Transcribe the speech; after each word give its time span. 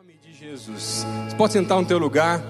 nome 0.00 0.14
de 0.24 0.32
Jesus. 0.32 1.04
Você 1.28 1.36
pode 1.36 1.52
sentar 1.52 1.78
no 1.78 1.86
teu 1.86 1.98
lugar. 1.98 2.42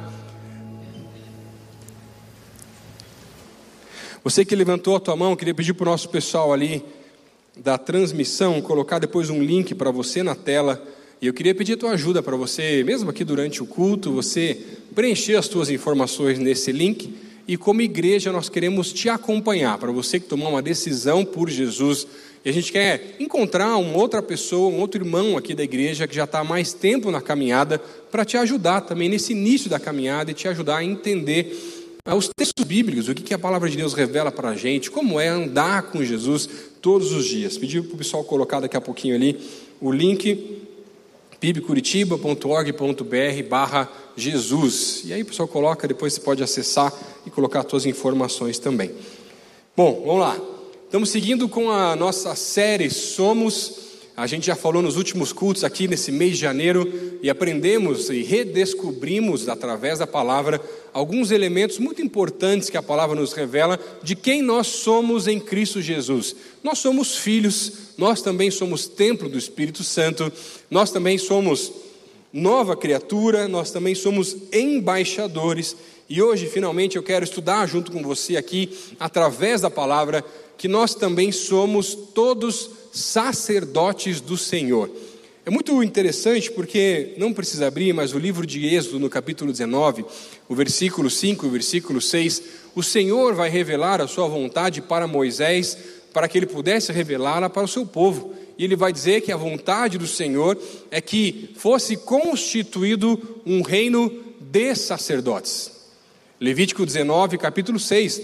Você 4.23 4.45
que 4.45 4.55
levantou 4.55 4.95
a 4.95 5.01
tua 5.01 5.17
mão, 5.17 5.35
queria 5.35 5.53
pedir 5.53 5.75
para 5.75 5.89
o 5.89 5.91
nosso 5.91 6.09
pessoal 6.11 6.53
ali 6.53 6.85
da 7.57 7.77
transmissão 7.77 8.63
colocar 8.63 9.01
depois 9.01 9.31
um 9.31 9.43
link 9.43 9.75
para 9.75 9.91
você 9.91 10.23
na 10.23 10.37
tela. 10.37 10.81
E 11.21 11.27
eu 11.27 11.35
queria 11.35 11.53
pedir 11.53 11.73
a 11.73 11.77
tua 11.77 11.91
ajuda 11.91 12.23
para 12.23 12.37
você, 12.37 12.85
mesmo 12.85 13.11
aqui 13.11 13.25
durante 13.25 13.61
o 13.61 13.67
culto, 13.67 14.13
você 14.13 14.57
preencher 14.95 15.35
as 15.35 15.49
tuas 15.49 15.71
informações 15.71 16.39
nesse 16.39 16.71
link. 16.71 17.13
E 17.49 17.57
como 17.57 17.83
igreja, 17.83 18.31
nós 18.31 18.49
queremos 18.49 18.93
te 18.93 19.09
acompanhar, 19.09 19.77
para 19.77 19.91
você 19.91 20.21
que 20.21 20.29
tomou 20.29 20.51
uma 20.51 20.63
decisão 20.63 21.25
por 21.25 21.51
Jesus 21.51 22.07
e 22.45 22.49
a 22.49 22.53
gente 22.53 22.73
quer 22.73 23.17
encontrar 23.21 23.77
uma 23.77 23.99
outra 23.99 24.23
pessoa, 24.23 24.71
um 24.71 24.81
outro 24.81 25.01
irmão 25.01 25.37
aqui 25.37 25.55
da 25.55 25.63
igreja 25.63 26.07
que 26.07 26.15
já 26.15 26.25
está 26.25 26.41
há 26.41 26.45
mais 26.45 26.73
tempo 26.73 27.11
na 27.11 27.21
caminhada, 27.21 27.79
para 28.11 28.25
te 28.25 28.37
ajudar 28.39 28.81
também 28.81 29.09
nesse 29.09 29.33
início 29.33 29.69
da 29.69 29.79
caminhada 29.79 30.31
e 30.31 30.35
te 30.35 30.49
ajudar 30.49 30.79
a 30.79 30.85
entender 30.85 31.55
ah, 32.05 32.15
os 32.15 32.31
textos 32.35 32.65
bíblicos, 32.65 33.09
o 33.09 33.15
que 33.15 33.35
a 33.35 33.39
palavra 33.39 33.69
de 33.69 33.77
Deus 33.77 33.93
revela 33.93 34.33
para 34.33 34.49
a 34.49 34.57
gente, 34.57 34.91
como 34.91 35.21
é 35.21 35.29
andar 35.29 35.91
com 35.91 36.03
Jesus 36.03 36.49
todos 36.81 37.13
os 37.13 37.27
dias. 37.27 37.59
Pedi 37.59 37.83
para 37.83 37.95
o 37.95 37.99
pessoal 37.99 38.25
colocar 38.25 38.61
daqui 38.61 38.77
a 38.77 38.81
pouquinho 38.81 39.15
ali 39.15 39.39
o 39.79 39.93
link 39.93 40.63
bibcuritiba.org.br 41.41 43.49
barra 43.49 43.91
Jesus. 44.17 45.03
E 45.05 45.13
aí 45.13 45.23
o 45.23 45.27
pessoal 45.27 45.47
coloca, 45.47 45.87
depois 45.87 46.15
você 46.15 46.21
pode 46.21 46.43
acessar 46.43 46.93
e 47.27 47.31
colocar 47.31 47.61
as 47.61 47.71
suas 47.71 47.85
informações 47.85 48.59
também. 48.59 48.93
Bom, 49.77 50.03
vamos 50.07 50.21
lá. 50.21 50.50
Estamos 50.91 51.11
seguindo 51.11 51.49
com 51.49 51.71
a 51.71 51.95
nossa 51.95 52.35
série 52.35 52.91
Somos. 52.91 53.75
A 54.17 54.27
gente 54.27 54.49
já 54.49 54.57
falou 54.57 54.83
nos 54.83 54.97
últimos 54.97 55.33
cultos 55.33 55.63
aqui 55.63 55.87
nesse 55.87 56.11
mês 56.11 56.33
de 56.33 56.39
janeiro 56.39 57.17
e 57.23 57.31
aprendemos 57.31 58.11
e 58.11 58.25
redescobrimos 58.25 59.49
através 59.49 60.01
da 60.01 60.07
palavra 60.09 60.61
alguns 60.93 61.31
elementos 61.31 61.79
muito 61.79 62.03
importantes 62.03 62.69
que 62.69 62.77
a 62.77 62.83
palavra 62.83 63.15
nos 63.15 63.33
revela 63.33 63.79
de 64.03 64.17
quem 64.17 64.43
nós 64.43 64.67
somos 64.67 65.29
em 65.29 65.39
Cristo 65.39 65.81
Jesus. 65.81 66.35
Nós 66.61 66.81
somos 66.81 67.17
filhos, 67.17 67.73
nós 67.97 68.21
também 68.21 68.51
somos 68.51 68.89
templo 68.89 69.29
do 69.29 69.39
Espírito 69.39 69.85
Santo, 69.85 70.33
nós 70.69 70.91
também 70.91 71.19
somos 71.19 71.73
nova 72.33 72.77
criatura, 72.77 73.47
nós 73.47 73.71
também 73.71 73.95
somos 73.95 74.37
embaixadores. 74.53 75.77
E 76.11 76.21
hoje, 76.21 76.49
finalmente, 76.49 76.97
eu 76.97 77.05
quero 77.05 77.25
estudar 77.25 77.65
junto 77.69 77.93
com 77.93 78.03
você 78.03 78.37
aqui, 78.37 78.77
através 78.99 79.61
da 79.61 79.71
palavra, 79.71 80.25
que 80.59 80.67
nós 80.67 80.93
também 80.93 81.31
somos 81.31 81.95
todos 81.95 82.69
sacerdotes 82.93 84.21
do 84.21 84.37
Senhor. 84.37 84.91
É 85.47 85.51
muito 85.51 85.81
interessante 85.85 86.51
porque, 86.51 87.15
não 87.17 87.33
precisa 87.33 87.69
abrir, 87.69 87.93
mas 87.93 88.13
o 88.13 88.19
livro 88.19 88.45
de 88.45 88.75
Êxodo, 88.75 88.99
no 88.99 89.09
capítulo 89.09 89.53
19, 89.53 90.05
o 90.49 90.55
versículo 90.57 91.09
5 91.09 91.47
e 91.47 91.49
o 91.49 91.53
versículo 91.53 92.01
6, 92.01 92.43
o 92.75 92.83
Senhor 92.83 93.33
vai 93.37 93.49
revelar 93.49 94.01
a 94.01 94.09
sua 94.09 94.27
vontade 94.27 94.83
para 94.83 95.07
Moisés, 95.07 95.79
para 96.13 96.27
que 96.27 96.37
ele 96.37 96.47
pudesse 96.47 96.91
revelá-la 96.91 97.49
para 97.49 97.63
o 97.63 97.69
seu 97.69 97.87
povo. 97.87 98.35
E 98.59 98.65
ele 98.65 98.75
vai 98.75 98.93
dizer 98.93 99.21
que 99.21 99.31
a 99.31 99.37
vontade 99.37 99.97
do 99.97 100.09
Senhor 100.09 100.59
é 100.91 101.01
que 101.01 101.51
fosse 101.55 101.97
constituído 101.97 103.41
um 103.47 103.63
reino 103.63 104.13
de 104.41 104.75
sacerdotes. 104.75 105.79
Levítico 106.41 106.87
19, 106.87 107.37
capítulo 107.37 107.79
6. 107.79 108.23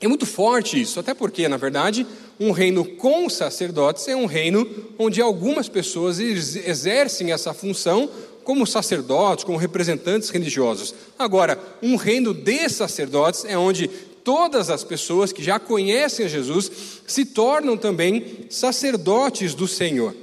É 0.00 0.06
muito 0.06 0.24
forte 0.24 0.80
isso, 0.80 1.00
até 1.00 1.12
porque, 1.12 1.48
na 1.48 1.56
verdade, 1.56 2.06
um 2.38 2.52
reino 2.52 2.84
com 2.84 3.28
sacerdotes 3.28 4.06
é 4.06 4.14
um 4.14 4.26
reino 4.26 4.64
onde 4.96 5.20
algumas 5.20 5.68
pessoas 5.68 6.20
exercem 6.20 7.32
essa 7.32 7.52
função 7.52 8.08
como 8.44 8.66
sacerdotes, 8.66 9.44
como 9.44 9.58
representantes 9.58 10.30
religiosos. 10.30 10.94
Agora, 11.18 11.58
um 11.82 11.96
reino 11.96 12.32
de 12.32 12.68
sacerdotes 12.68 13.44
é 13.44 13.58
onde 13.58 13.88
todas 13.88 14.70
as 14.70 14.84
pessoas 14.84 15.32
que 15.32 15.42
já 15.42 15.58
conhecem 15.58 16.26
a 16.26 16.28
Jesus 16.28 16.70
se 17.08 17.24
tornam 17.24 17.76
também 17.76 18.46
sacerdotes 18.50 19.52
do 19.52 19.66
Senhor. 19.66 20.14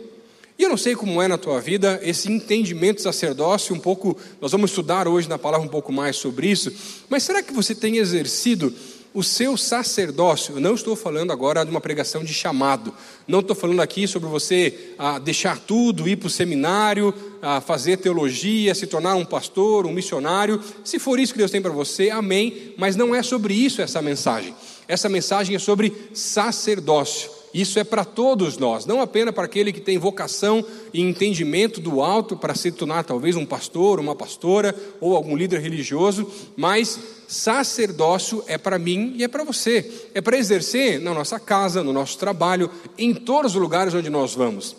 E 0.59 0.63
eu 0.63 0.67
não 0.67 0.75
sei 0.75 0.93
como 0.93 1.21
é 1.21 1.27
na 1.29 1.37
tua 1.37 1.61
vida 1.61 2.01
esse 2.03 2.29
entendimento 2.29 3.01
sacerdócio, 3.01 3.73
um 3.73 3.79
pouco, 3.79 4.17
nós 4.41 4.51
vamos 4.51 4.71
estudar 4.71 5.07
hoje 5.07 5.29
na 5.29 5.39
palavra 5.39 5.65
um 5.65 5.69
pouco 5.69 5.89
mais 5.89 6.17
sobre 6.17 6.47
isso, 6.51 6.69
mas 7.07 7.23
será 7.23 7.41
que 7.41 7.53
você 7.53 7.73
tem 7.73 7.95
exercido 7.95 8.75
o 9.13 9.23
seu 9.23 9.55
sacerdócio. 9.55 10.55
Eu 10.55 10.59
não 10.59 10.75
estou 10.75 10.97
falando 10.97 11.31
agora 11.31 11.63
de 11.63 11.71
uma 11.71 11.79
pregação 11.79 12.23
de 12.25 12.33
chamado. 12.33 12.93
Não 13.25 13.39
estou 13.39 13.55
falando 13.55 13.81
aqui 13.81 14.05
sobre 14.05 14.27
você 14.27 14.93
ah, 14.99 15.17
deixar 15.17 15.57
tudo, 15.57 16.07
ir 16.07 16.17
para 16.17 16.27
o 16.27 16.29
seminário, 16.29 17.13
ah, 17.41 17.59
fazer 17.59 17.97
teologia, 17.97 18.75
se 18.75 18.85
tornar 18.85 19.15
um 19.15 19.25
pastor, 19.25 19.85
um 19.85 19.93
missionário. 19.93 20.61
Se 20.83 20.99
for 20.99 21.19
isso 21.19 21.33
que 21.33 21.39
Deus 21.39 21.49
tem 21.49 21.61
para 21.61 21.71
você, 21.71 22.09
amém. 22.11 22.75
Mas 22.77 22.95
não 22.95 23.15
é 23.15 23.23
sobre 23.23 23.53
isso 23.53 23.81
essa 23.81 24.01
mensagem. 24.01 24.53
Essa 24.87 25.09
mensagem 25.09 25.55
é 25.55 25.59
sobre 25.59 25.91
sacerdócio. 26.13 27.38
Isso 27.53 27.79
é 27.79 27.83
para 27.83 28.05
todos 28.05 28.57
nós, 28.57 28.85
não 28.85 29.01
apenas 29.01 29.33
para 29.33 29.45
aquele 29.45 29.73
que 29.73 29.81
tem 29.81 29.97
vocação 29.97 30.63
e 30.93 31.01
entendimento 31.01 31.81
do 31.81 32.01
alto 32.01 32.37
para 32.37 32.53
se 32.53 32.71
tornar 32.71 33.03
talvez 33.03 33.35
um 33.35 33.45
pastor, 33.45 33.99
uma 33.99 34.15
pastora 34.15 34.75
ou 35.01 35.15
algum 35.15 35.35
líder 35.35 35.59
religioso, 35.59 36.29
mas 36.55 36.99
sacerdócio 37.27 38.43
é 38.47 38.57
para 38.57 38.77
mim 38.77 39.13
e 39.17 39.23
é 39.23 39.27
para 39.27 39.43
você. 39.43 40.09
É 40.13 40.21
para 40.21 40.37
exercer 40.37 40.99
na 40.99 41.13
nossa 41.13 41.39
casa, 41.39 41.83
no 41.83 41.91
nosso 41.91 42.17
trabalho, 42.19 42.69
em 42.97 43.13
todos 43.13 43.55
os 43.55 43.61
lugares 43.61 43.93
onde 43.93 44.09
nós 44.09 44.35
vamos. 44.35 44.75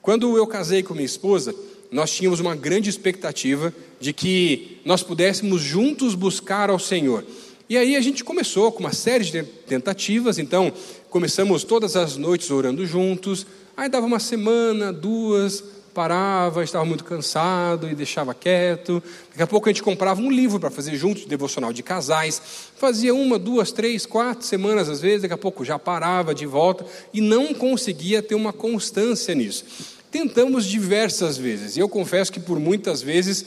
Quando 0.00 0.36
eu 0.36 0.46
casei 0.46 0.82
com 0.82 0.94
minha 0.94 1.04
esposa, 1.04 1.54
nós 1.90 2.10
tínhamos 2.10 2.40
uma 2.40 2.54
grande 2.54 2.88
expectativa 2.88 3.72
de 4.00 4.12
que 4.12 4.80
nós 4.84 5.02
pudéssemos 5.02 5.60
juntos 5.60 6.14
buscar 6.14 6.70
ao 6.70 6.78
Senhor. 6.78 7.24
E 7.68 7.76
aí 7.76 7.96
a 7.96 8.00
gente 8.00 8.24
começou 8.24 8.72
com 8.72 8.80
uma 8.80 8.94
série 8.94 9.24
de 9.24 9.42
tentativas, 9.42 10.38
então 10.38 10.72
começamos 11.10 11.64
todas 11.64 11.96
as 11.96 12.16
noites 12.16 12.50
orando 12.50 12.84
juntos, 12.86 13.46
aí 13.76 13.88
dava 13.88 14.06
uma 14.06 14.20
semana, 14.20 14.92
duas, 14.92 15.62
parava, 15.94 16.62
estava 16.62 16.84
muito 16.84 17.02
cansado 17.02 17.88
e 17.88 17.94
deixava 17.94 18.34
quieto. 18.34 19.02
Daqui 19.30 19.42
a 19.42 19.46
pouco 19.46 19.68
a 19.68 19.72
gente 19.72 19.82
comprava 19.82 20.20
um 20.20 20.30
livro 20.30 20.60
para 20.60 20.70
fazer 20.70 20.96
juntos, 20.96 21.24
devocional 21.24 21.72
de 21.72 21.82
casais. 21.82 22.40
Fazia 22.76 23.14
uma, 23.14 23.38
duas, 23.38 23.72
três, 23.72 24.06
quatro 24.06 24.46
semanas 24.46 24.88
às 24.88 25.00
vezes, 25.00 25.22
daqui 25.22 25.34
a 25.34 25.38
pouco 25.38 25.64
já 25.64 25.78
parava 25.78 26.34
de 26.34 26.46
volta 26.46 26.86
e 27.12 27.20
não 27.20 27.54
conseguia 27.54 28.22
ter 28.22 28.34
uma 28.34 28.52
constância 28.52 29.34
nisso. 29.34 29.64
Tentamos 30.10 30.64
diversas 30.64 31.36
vezes, 31.36 31.76
e 31.76 31.80
eu 31.80 31.88
confesso 31.88 32.32
que 32.32 32.40
por 32.40 32.58
muitas 32.58 33.02
vezes 33.02 33.44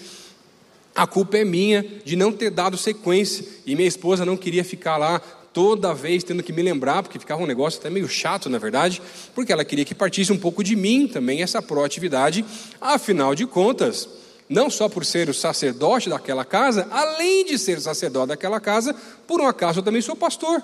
a 0.94 1.08
culpa 1.08 1.38
é 1.38 1.46
minha 1.46 1.84
de 2.04 2.16
não 2.16 2.32
ter 2.32 2.50
dado 2.50 2.78
sequência 2.78 3.46
e 3.66 3.76
minha 3.76 3.88
esposa 3.88 4.26
não 4.26 4.36
queria 4.36 4.64
ficar 4.64 4.98
lá 4.98 5.22
toda 5.54 5.94
vez 5.94 6.24
tendo 6.24 6.44
que 6.44 6.54
me 6.54 6.62
lembrar, 6.62 7.04
porque 7.04 7.20
ficava 7.20 7.42
um 7.42 7.46
negócio 7.46 7.80
até 7.80 7.90
meio 7.90 8.08
chato, 8.08 8.50
na 8.50 8.58
verdade, 8.58 9.02
porque 9.36 9.52
ela 9.52 9.66
queria 9.66 9.86
que 9.86 9.94
partisse 9.94 10.32
um 10.32 10.38
pouco 10.38 10.64
de 10.64 10.76
mim 10.76 11.08
também 11.08 11.42
essa 11.42 11.62
proatividade, 11.62 12.46
afinal 12.80 13.36
de 13.36 13.46
contas, 13.46 14.08
não 14.48 14.70
só 14.70 14.88
por 14.88 15.06
ser 15.06 15.30
o 15.30 15.34
sacerdote 15.34 16.10
daquela 16.10 16.46
casa, 16.46 16.88
além 16.92 17.46
de 17.46 17.58
ser 17.58 17.80
sacerdote 17.80 18.28
daquela 18.28 18.60
casa, 18.60 18.96
por 19.28 19.42
um 19.42 19.48
acaso 19.48 19.80
eu 19.80 19.84
também 19.84 20.02
sou 20.02 20.16
pastor. 20.16 20.62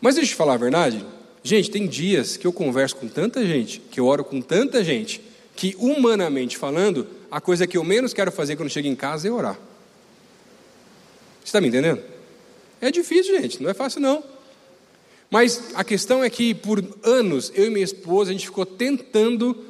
Mas 0.00 0.14
deixa 0.14 0.32
eu 0.32 0.36
falar 0.36 0.54
a 0.54 0.58
verdade, 0.58 1.04
gente, 1.42 1.70
tem 1.70 1.86
dias 1.86 2.36
que 2.36 2.46
eu 2.46 2.52
converso 2.52 2.96
com 2.96 3.08
tanta 3.08 3.44
gente, 3.44 3.80
que 3.90 4.00
eu 4.00 4.06
oro 4.06 4.24
com 4.24 4.40
tanta 4.40 4.82
gente, 4.82 5.20
que 5.54 5.74
humanamente 5.78 6.56
falando, 6.56 7.06
a 7.30 7.40
coisa 7.40 7.66
que 7.66 7.76
eu 7.76 7.84
menos 7.84 8.12
quero 8.12 8.30
fazer 8.30 8.56
quando 8.56 8.68
chego 8.68 8.88
em 8.88 8.94
casa 8.94 9.26
é 9.26 9.30
orar. 9.30 9.58
Você 11.40 11.46
está 11.46 11.60
me 11.60 11.68
entendendo? 11.68 12.15
É 12.80 12.90
difícil, 12.90 13.40
gente, 13.40 13.62
não 13.62 13.70
é 13.70 13.74
fácil 13.74 14.00
não. 14.00 14.22
Mas 15.30 15.70
a 15.74 15.82
questão 15.82 16.22
é 16.22 16.30
que 16.30 16.54
por 16.54 16.84
anos, 17.02 17.50
eu 17.54 17.66
e 17.66 17.70
minha 17.70 17.84
esposa, 17.84 18.30
a 18.30 18.32
gente 18.32 18.46
ficou 18.46 18.64
tentando 18.64 19.64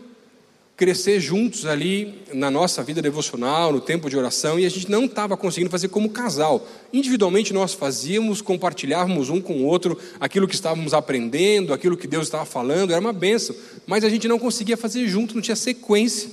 crescer 0.76 1.18
juntos 1.18 1.64
ali 1.64 2.22
na 2.34 2.50
nossa 2.50 2.82
vida 2.82 3.00
devocional, 3.00 3.72
no 3.72 3.80
tempo 3.80 4.10
de 4.10 4.16
oração, 4.16 4.60
e 4.60 4.66
a 4.66 4.68
gente 4.68 4.90
não 4.90 5.06
estava 5.06 5.34
conseguindo 5.34 5.70
fazer 5.70 5.88
como 5.88 6.10
casal. 6.10 6.68
Individualmente 6.92 7.54
nós 7.54 7.72
fazíamos, 7.72 8.42
compartilhávamos 8.42 9.30
um 9.30 9.40
com 9.40 9.54
o 9.54 9.64
outro 9.64 9.98
aquilo 10.20 10.46
que 10.46 10.54
estávamos 10.54 10.92
aprendendo, 10.92 11.72
aquilo 11.72 11.96
que 11.96 12.06
Deus 12.06 12.26
estava 12.26 12.44
falando, 12.44 12.90
era 12.90 13.00
uma 13.00 13.12
benção, 13.12 13.56
mas 13.86 14.04
a 14.04 14.10
gente 14.10 14.28
não 14.28 14.38
conseguia 14.38 14.76
fazer 14.76 15.08
junto, 15.08 15.34
não 15.34 15.40
tinha 15.40 15.56
sequência. 15.56 16.28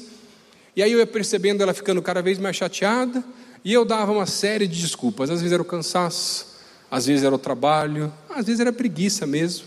E 0.76 0.84
aí 0.84 0.92
eu 0.92 1.00
ia 1.00 1.08
percebendo 1.08 1.64
ela 1.64 1.74
ficando 1.74 2.02
cada 2.02 2.22
vez 2.22 2.38
mais 2.38 2.58
chateada, 2.58 3.24
e 3.64 3.72
eu 3.72 3.86
dava 3.86 4.12
uma 4.12 4.26
série 4.26 4.68
de 4.68 4.82
desculpas. 4.82 5.30
Às 5.30 5.40
vezes 5.40 5.54
era 5.54 5.62
o 5.62 5.66
cansaço, 5.66 6.53
às 6.94 7.08
vezes 7.08 7.24
era 7.24 7.34
o 7.34 7.40
trabalho, 7.40 8.14
às 8.30 8.46
vezes 8.46 8.60
era 8.60 8.72
preguiça 8.72 9.26
mesmo. 9.26 9.66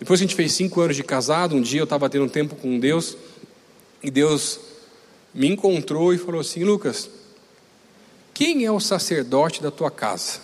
Depois 0.00 0.18
que 0.18 0.24
a 0.24 0.26
gente 0.26 0.34
fez 0.34 0.50
cinco 0.50 0.80
anos 0.80 0.96
de 0.96 1.04
casado, 1.04 1.54
um 1.54 1.62
dia 1.62 1.78
eu 1.78 1.84
estava 1.84 2.10
tendo 2.10 2.24
um 2.24 2.28
tempo 2.28 2.56
com 2.56 2.76
Deus, 2.76 3.16
e 4.02 4.10
Deus 4.10 4.58
me 5.32 5.46
encontrou 5.46 6.12
e 6.12 6.18
falou 6.18 6.40
assim: 6.40 6.64
Lucas, 6.64 7.08
quem 8.34 8.64
é 8.64 8.72
o 8.72 8.80
sacerdote 8.80 9.62
da 9.62 9.70
tua 9.70 9.92
casa? 9.92 10.40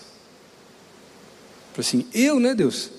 Eu 1.77 1.83
falei 1.83 1.89
assim: 1.89 2.07
eu, 2.15 2.39
né, 2.39 2.55
Deus? 2.55 2.91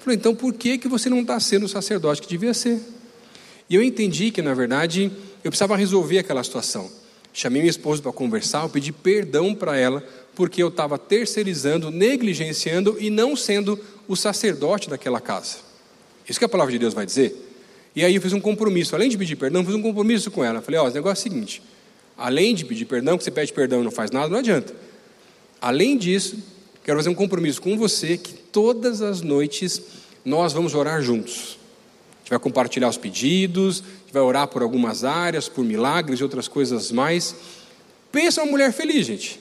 Falei, 0.00 0.16
então 0.16 0.34
por 0.34 0.54
que, 0.54 0.78
que 0.78 0.88
você 0.88 1.08
não 1.08 1.20
está 1.20 1.38
sendo 1.38 1.66
o 1.66 1.68
sacerdote 1.68 2.20
que 2.20 2.28
devia 2.28 2.54
ser? 2.54 2.82
E 3.70 3.76
eu 3.76 3.84
entendi 3.84 4.32
que, 4.32 4.42
na 4.42 4.52
verdade, 4.52 5.12
eu 5.44 5.50
precisava 5.52 5.76
resolver 5.76 6.18
aquela 6.18 6.42
situação. 6.42 6.90
Chamei 7.38 7.62
minha 7.62 7.70
esposa 7.70 8.02
para 8.02 8.10
conversar, 8.10 8.64
eu 8.64 8.68
pedi 8.68 8.90
perdão 8.90 9.54
para 9.54 9.76
ela, 9.76 10.04
porque 10.34 10.60
eu 10.60 10.66
estava 10.66 10.98
terceirizando, 10.98 11.88
negligenciando 11.88 12.96
e 12.98 13.10
não 13.10 13.36
sendo 13.36 13.78
o 14.08 14.16
sacerdote 14.16 14.90
daquela 14.90 15.20
casa. 15.20 15.58
Isso 16.28 16.36
que 16.36 16.44
a 16.44 16.48
palavra 16.48 16.72
de 16.72 16.80
Deus 16.80 16.94
vai 16.94 17.06
dizer. 17.06 17.32
E 17.94 18.04
aí 18.04 18.16
eu 18.16 18.20
fiz 18.20 18.32
um 18.32 18.40
compromisso, 18.40 18.96
além 18.96 19.08
de 19.08 19.16
pedir 19.16 19.36
perdão, 19.36 19.60
eu 19.60 19.66
fiz 19.66 19.76
um 19.76 19.82
compromisso 19.82 20.32
com 20.32 20.42
ela. 20.42 20.58
Eu 20.58 20.62
falei: 20.62 20.80
Ó, 20.80 20.86
oh, 20.86 20.90
o 20.90 20.92
negócio 20.92 21.28
é 21.28 21.30
o 21.30 21.32
seguinte: 21.32 21.62
além 22.16 22.56
de 22.56 22.64
pedir 22.64 22.86
perdão, 22.86 23.16
que 23.16 23.22
você 23.22 23.30
pede 23.30 23.52
perdão 23.52 23.82
e 23.82 23.84
não 23.84 23.92
faz 23.92 24.10
nada, 24.10 24.26
não 24.26 24.40
adianta. 24.40 24.74
Além 25.60 25.96
disso, 25.96 26.38
quero 26.82 26.98
fazer 26.98 27.08
um 27.08 27.14
compromisso 27.14 27.62
com 27.62 27.78
você 27.78 28.18
que 28.18 28.32
todas 28.32 29.00
as 29.00 29.20
noites 29.20 29.80
nós 30.24 30.52
vamos 30.52 30.74
orar 30.74 31.00
juntos. 31.00 31.56
Gente 32.28 32.32
vai 32.32 32.40
compartilhar 32.40 32.90
os 32.90 32.98
pedidos, 32.98 33.82
a 33.82 34.00
gente 34.00 34.12
vai 34.12 34.20
orar 34.20 34.46
por 34.48 34.60
algumas 34.60 35.02
áreas, 35.02 35.48
por 35.48 35.64
milagres 35.64 36.20
e 36.20 36.22
outras 36.22 36.46
coisas 36.46 36.92
mais. 36.92 37.34
Pensa 38.12 38.42
uma 38.42 38.50
mulher 38.50 38.70
feliz, 38.70 39.06
gente. 39.06 39.40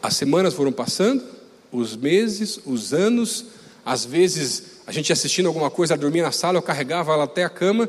As 0.00 0.14
semanas 0.14 0.54
foram 0.54 0.70
passando, 0.70 1.24
os 1.72 1.96
meses, 1.96 2.60
os 2.64 2.92
anos, 2.92 3.46
às 3.84 4.04
vezes 4.04 4.82
a 4.86 4.92
gente 4.92 5.12
assistindo 5.12 5.46
alguma 5.46 5.68
coisa, 5.68 5.94
ela 5.94 6.00
dormia 6.00 6.22
na 6.22 6.30
sala, 6.30 6.56
eu 6.56 6.62
carregava 6.62 7.12
ela 7.12 7.24
até 7.24 7.42
a 7.42 7.48
cama, 7.48 7.88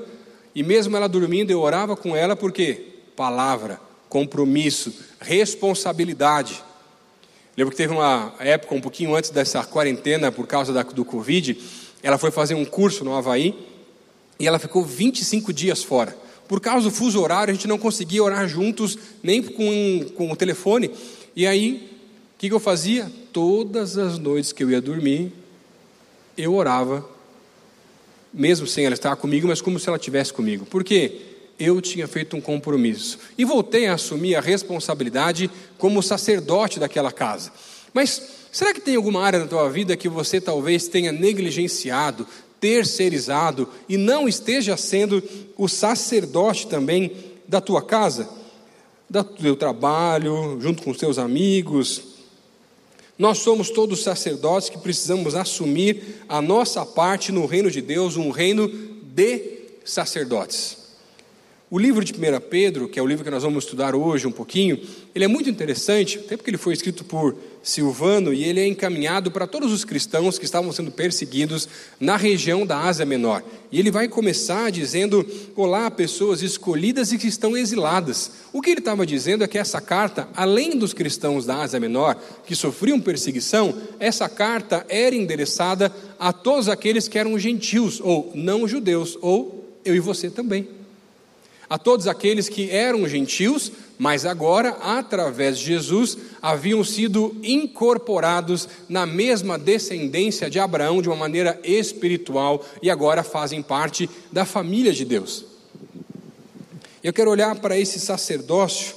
e 0.55 0.63
mesmo 0.63 0.97
ela 0.97 1.07
dormindo, 1.07 1.51
eu 1.51 1.61
orava 1.61 1.95
com 1.95 2.15
ela, 2.15 2.35
porque 2.35 2.95
palavra, 3.15 3.79
compromisso, 4.09 4.91
responsabilidade. 5.19 6.63
Lembro 7.55 7.69
que 7.69 7.77
teve 7.77 7.93
uma 7.93 8.33
época, 8.39 8.73
um 8.73 8.81
pouquinho 8.81 9.15
antes 9.15 9.29
dessa 9.29 9.63
quarentena, 9.63 10.31
por 10.31 10.47
causa 10.47 10.73
da, 10.73 10.81
do 10.81 11.05
Covid, 11.05 11.82
ela 12.03 12.17
foi 12.17 12.29
fazer 12.29 12.53
um 12.53 12.65
curso 12.65 13.05
no 13.05 13.15
Havaí, 13.15 13.55
e 14.37 14.45
ela 14.45 14.59
ficou 14.59 14.83
25 14.83 15.53
dias 15.53 15.81
fora. 15.81 16.15
Por 16.47 16.59
causa 16.59 16.89
do 16.89 16.93
fuso 16.93 17.21
horário, 17.21 17.51
a 17.51 17.55
gente 17.55 17.67
não 17.67 17.77
conseguia 17.77 18.21
orar 18.21 18.45
juntos, 18.47 18.97
nem 19.23 19.41
com, 19.41 20.05
com 20.15 20.29
o 20.29 20.35
telefone. 20.35 20.91
E 21.33 21.47
aí, 21.47 21.89
o 22.35 22.37
que, 22.37 22.49
que 22.49 22.53
eu 22.53 22.59
fazia? 22.59 23.09
Todas 23.31 23.97
as 23.97 24.19
noites 24.19 24.51
que 24.51 24.63
eu 24.63 24.69
ia 24.69 24.81
dormir, 24.81 25.31
eu 26.37 26.53
orava, 26.53 27.07
mesmo 28.33 28.67
sem 28.67 28.85
ela 28.85 28.93
estar 28.93 29.15
comigo, 29.15 29.47
mas 29.47 29.61
como 29.61 29.79
se 29.79 29.87
ela 29.87 29.97
estivesse 29.97 30.33
comigo. 30.33 30.65
Por 30.65 30.83
quê? 30.83 31.21
Eu 31.57 31.79
tinha 31.79 32.07
feito 32.07 32.35
um 32.35 32.41
compromisso. 32.41 33.17
E 33.37 33.45
voltei 33.45 33.87
a 33.87 33.93
assumir 33.93 34.35
a 34.35 34.41
responsabilidade 34.41 35.49
como 35.77 36.03
sacerdote 36.03 36.79
daquela 36.79 37.11
casa. 37.11 37.53
Mas 37.93 38.42
será 38.53 38.73
que 38.73 38.79
tem 38.79 38.95
alguma 38.95 39.21
área 39.21 39.39
da 39.39 39.47
tua 39.47 39.69
vida 39.69 39.97
que 39.97 40.07
você 40.07 40.39
talvez 40.39 40.87
tenha 40.87 41.11
negligenciado, 41.11 42.25
terceirizado 42.61 43.67
e 43.89 43.97
não 43.97 44.29
esteja 44.29 44.77
sendo 44.77 45.21
o 45.57 45.67
sacerdote 45.67 46.67
também 46.67 47.11
da 47.45 47.59
tua 47.59 47.81
casa? 47.81 48.29
Do 49.09 49.23
teu 49.23 49.55
trabalho, 49.57 50.57
junto 50.61 50.81
com 50.83 50.91
os 50.91 50.97
teus 50.97 51.17
amigos, 51.17 52.13
nós 53.17 53.39
somos 53.39 53.69
todos 53.69 54.01
sacerdotes 54.03 54.69
que 54.69 54.77
precisamos 54.77 55.35
assumir 55.35 56.23
a 56.29 56.41
nossa 56.41 56.85
parte 56.85 57.31
no 57.31 57.45
reino 57.45 57.69
de 57.69 57.81
Deus, 57.81 58.17
um 58.17 58.31
reino 58.31 58.67
de 58.67 59.61
sacerdotes. 59.85 60.77
O 61.69 61.79
livro 61.79 62.03
de 62.03 62.13
1 62.13 62.17
Pedro, 62.49 62.87
que 62.87 62.99
é 62.99 63.01
o 63.01 63.07
livro 63.07 63.23
que 63.23 63.31
nós 63.31 63.41
vamos 63.41 63.63
estudar 63.63 63.95
hoje 63.95 64.27
um 64.27 64.31
pouquinho, 64.31 64.79
ele 65.13 65.25
é 65.25 65.27
muito 65.27 65.49
interessante, 65.49 66.19
até 66.19 66.37
porque 66.37 66.49
ele 66.49 66.57
foi 66.57 66.73
escrito 66.73 67.03
por 67.03 67.35
Silvano 67.63 68.33
e 68.33 68.43
ele 68.43 68.59
é 68.59 68.67
encaminhado 68.67 69.31
para 69.31 69.47
todos 69.47 69.71
os 69.71 69.85
cristãos 69.85 70.37
que 70.37 70.43
estavam 70.43 70.71
sendo 70.73 70.91
perseguidos 70.91 71.67
na 71.97 72.17
região 72.17 72.65
da 72.65 72.77
Ásia 72.81 73.05
Menor. 73.05 73.41
E 73.71 73.79
ele 73.79 73.89
vai 73.89 74.09
começar 74.09 74.69
dizendo: 74.69 75.25
Olá, 75.55 75.89
pessoas 75.89 76.41
escolhidas 76.41 77.13
e 77.13 77.17
que 77.17 77.27
estão 77.27 77.55
exiladas. 77.55 78.31
O 78.51 78.61
que 78.61 78.69
ele 78.69 78.79
estava 78.79 79.05
dizendo 79.05 79.45
é 79.45 79.47
que 79.47 79.57
essa 79.57 79.79
carta, 79.79 80.27
além 80.35 80.77
dos 80.77 80.93
cristãos 80.93 81.45
da 81.45 81.61
Ásia 81.61 81.79
Menor 81.79 82.21
que 82.45 82.53
sofriam 82.53 82.99
perseguição, 82.99 83.73
essa 83.97 84.27
carta 84.27 84.85
era 84.89 85.15
endereçada 85.15 85.89
a 86.19 86.33
todos 86.33 86.67
aqueles 86.67 87.07
que 87.07 87.17
eram 87.17 87.39
gentios 87.39 88.01
ou 88.01 88.31
não 88.35 88.67
judeus, 88.67 89.17
ou 89.21 89.79
eu 89.85 89.95
e 89.95 89.99
você 90.01 90.29
também 90.29 90.82
a 91.69 91.77
todos 91.77 92.07
aqueles 92.07 92.49
que 92.49 92.69
eram 92.69 93.07
gentios, 93.07 93.71
mas 93.97 94.25
agora, 94.25 94.69
através 94.81 95.57
de 95.57 95.65
Jesus, 95.65 96.17
haviam 96.41 96.83
sido 96.83 97.35
incorporados 97.43 98.67
na 98.89 99.05
mesma 99.05 99.57
descendência 99.57 100.49
de 100.49 100.59
Abraão 100.59 101.01
de 101.01 101.09
uma 101.09 101.15
maneira 101.15 101.59
espiritual 101.63 102.65
e 102.81 102.89
agora 102.89 103.23
fazem 103.23 103.61
parte 103.61 104.09
da 104.31 104.45
família 104.45 104.91
de 104.91 105.05
Deus. 105.05 105.45
Eu 107.03 107.13
quero 107.13 107.31
olhar 107.31 107.55
para 107.55 107.77
esse 107.77 107.99
sacerdócio 107.99 108.95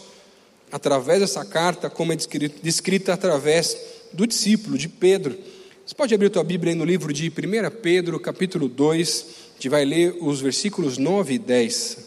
através 0.71 1.21
dessa 1.21 1.45
carta, 1.45 1.89
como 1.91 2.13
é 2.13 2.17
descrita 2.63 3.13
através 3.13 3.77
do 4.13 4.27
discípulo 4.27 4.79
de 4.79 4.89
Pedro. 4.89 5.37
Você 5.85 5.95
pode 5.95 6.15
abrir 6.15 6.27
a 6.27 6.31
tua 6.31 6.45
Bíblia 6.45 6.73
aí 6.73 6.79
no 6.79 6.85
livro 6.85 7.13
de 7.13 7.29
1 7.29 7.33
Pedro, 7.81 8.19
capítulo 8.19 8.69
2, 8.69 9.27
a 9.51 9.53
gente 9.55 9.69
vai 9.69 9.85
ler 9.85 10.17
os 10.21 10.41
versículos 10.41 10.99
9 10.99 11.35
e 11.35 11.39
10. 11.39 12.06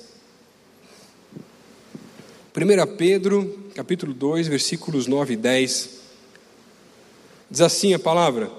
1 2.52 2.96
Pedro, 2.98 3.60
capítulo 3.76 4.12
2, 4.12 4.48
versículos 4.48 5.06
9 5.06 5.36
e 5.36 5.38
10. 5.38 5.90
Diz 7.50 7.62
assim 7.62 7.94
a 7.94 8.00
palavra: 8.00 8.52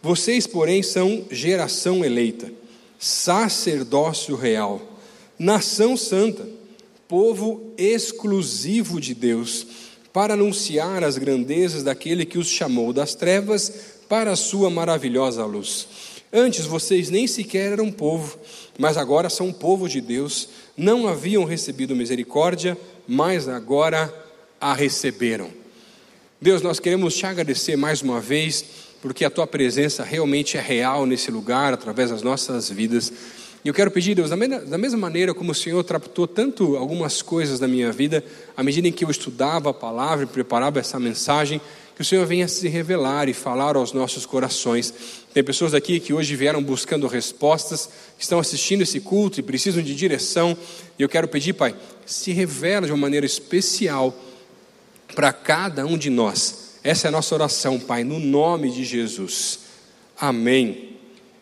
Vocês, 0.00 0.46
porém, 0.46 0.80
são 0.80 1.24
geração 1.28 2.04
eleita, 2.04 2.52
sacerdócio 3.00 4.36
real, 4.36 4.80
nação 5.36 5.96
santa, 5.96 6.48
povo 7.08 7.72
exclusivo 7.76 9.00
de 9.00 9.12
Deus, 9.12 9.66
para 10.12 10.34
anunciar 10.34 11.02
as 11.02 11.18
grandezas 11.18 11.82
daquele 11.82 12.24
que 12.24 12.38
os 12.38 12.46
chamou 12.46 12.92
das 12.92 13.16
trevas 13.16 13.72
para 14.08 14.30
a 14.30 14.36
sua 14.36 14.70
maravilhosa 14.70 15.44
luz. 15.44 15.88
Antes 16.32 16.64
vocês 16.64 17.10
nem 17.10 17.26
sequer 17.26 17.72
eram 17.72 17.90
povo, 17.90 18.38
mas 18.78 18.96
agora 18.96 19.28
são 19.28 19.52
povo 19.52 19.88
de 19.88 20.00
Deus, 20.00 20.48
não 20.76 21.08
haviam 21.08 21.44
recebido 21.44 21.96
misericórdia, 21.96 22.78
mas 23.06 23.48
agora 23.48 24.12
a 24.60 24.72
receberam. 24.72 25.50
Deus, 26.40 26.62
nós 26.62 26.78
queremos 26.78 27.14
te 27.14 27.26
agradecer 27.26 27.76
mais 27.76 28.02
uma 28.02 28.20
vez, 28.20 28.64
porque 29.00 29.24
a 29.24 29.30
tua 29.30 29.46
presença 29.46 30.04
realmente 30.04 30.56
é 30.56 30.60
real 30.60 31.06
nesse 31.06 31.30
lugar, 31.30 31.72
através 31.72 32.10
das 32.10 32.22
nossas 32.22 32.68
vidas. 32.68 33.12
E 33.64 33.68
eu 33.68 33.74
quero 33.74 33.90
pedir, 33.90 34.14
Deus, 34.14 34.30
da 34.30 34.78
mesma 34.78 34.98
maneira 34.98 35.34
como 35.34 35.52
o 35.52 35.54
Senhor 35.54 35.82
tratou 35.82 36.26
tanto 36.26 36.76
algumas 36.76 37.20
coisas 37.20 37.58
da 37.58 37.66
minha 37.66 37.90
vida, 37.90 38.22
à 38.56 38.62
medida 38.62 38.86
em 38.86 38.92
que 38.92 39.04
eu 39.04 39.10
estudava 39.10 39.70
a 39.70 39.74
palavra 39.74 40.24
e 40.24 40.28
preparava 40.28 40.78
essa 40.78 41.00
mensagem, 41.00 41.60
que 41.96 42.02
o 42.02 42.04
Senhor 42.04 42.26
venha 42.26 42.46
se 42.46 42.68
revelar 42.68 43.26
e 43.26 43.32
falar 43.32 43.74
aos 43.74 43.94
nossos 43.94 44.26
corações. 44.26 44.92
Tem 45.32 45.42
pessoas 45.42 45.72
aqui 45.72 45.98
que 45.98 46.12
hoje 46.12 46.36
vieram 46.36 46.62
buscando 46.62 47.06
respostas, 47.06 47.88
que 48.18 48.22
estão 48.22 48.38
assistindo 48.38 48.82
esse 48.82 49.00
culto 49.00 49.40
e 49.40 49.42
precisam 49.42 49.82
de 49.82 49.94
direção. 49.94 50.54
E 50.98 51.02
eu 51.02 51.08
quero 51.08 51.26
pedir, 51.26 51.54
Pai, 51.54 51.74
se 52.04 52.32
revela 52.32 52.86
de 52.86 52.92
uma 52.92 52.98
maneira 52.98 53.24
especial 53.24 54.14
para 55.14 55.32
cada 55.32 55.86
um 55.86 55.96
de 55.96 56.10
nós. 56.10 56.78
Essa 56.84 57.06
é 57.06 57.08
a 57.08 57.12
nossa 57.12 57.34
oração, 57.34 57.80
Pai, 57.80 58.04
no 58.04 58.18
nome 58.20 58.70
de 58.70 58.84
Jesus. 58.84 59.60
Amém. 60.20 60.98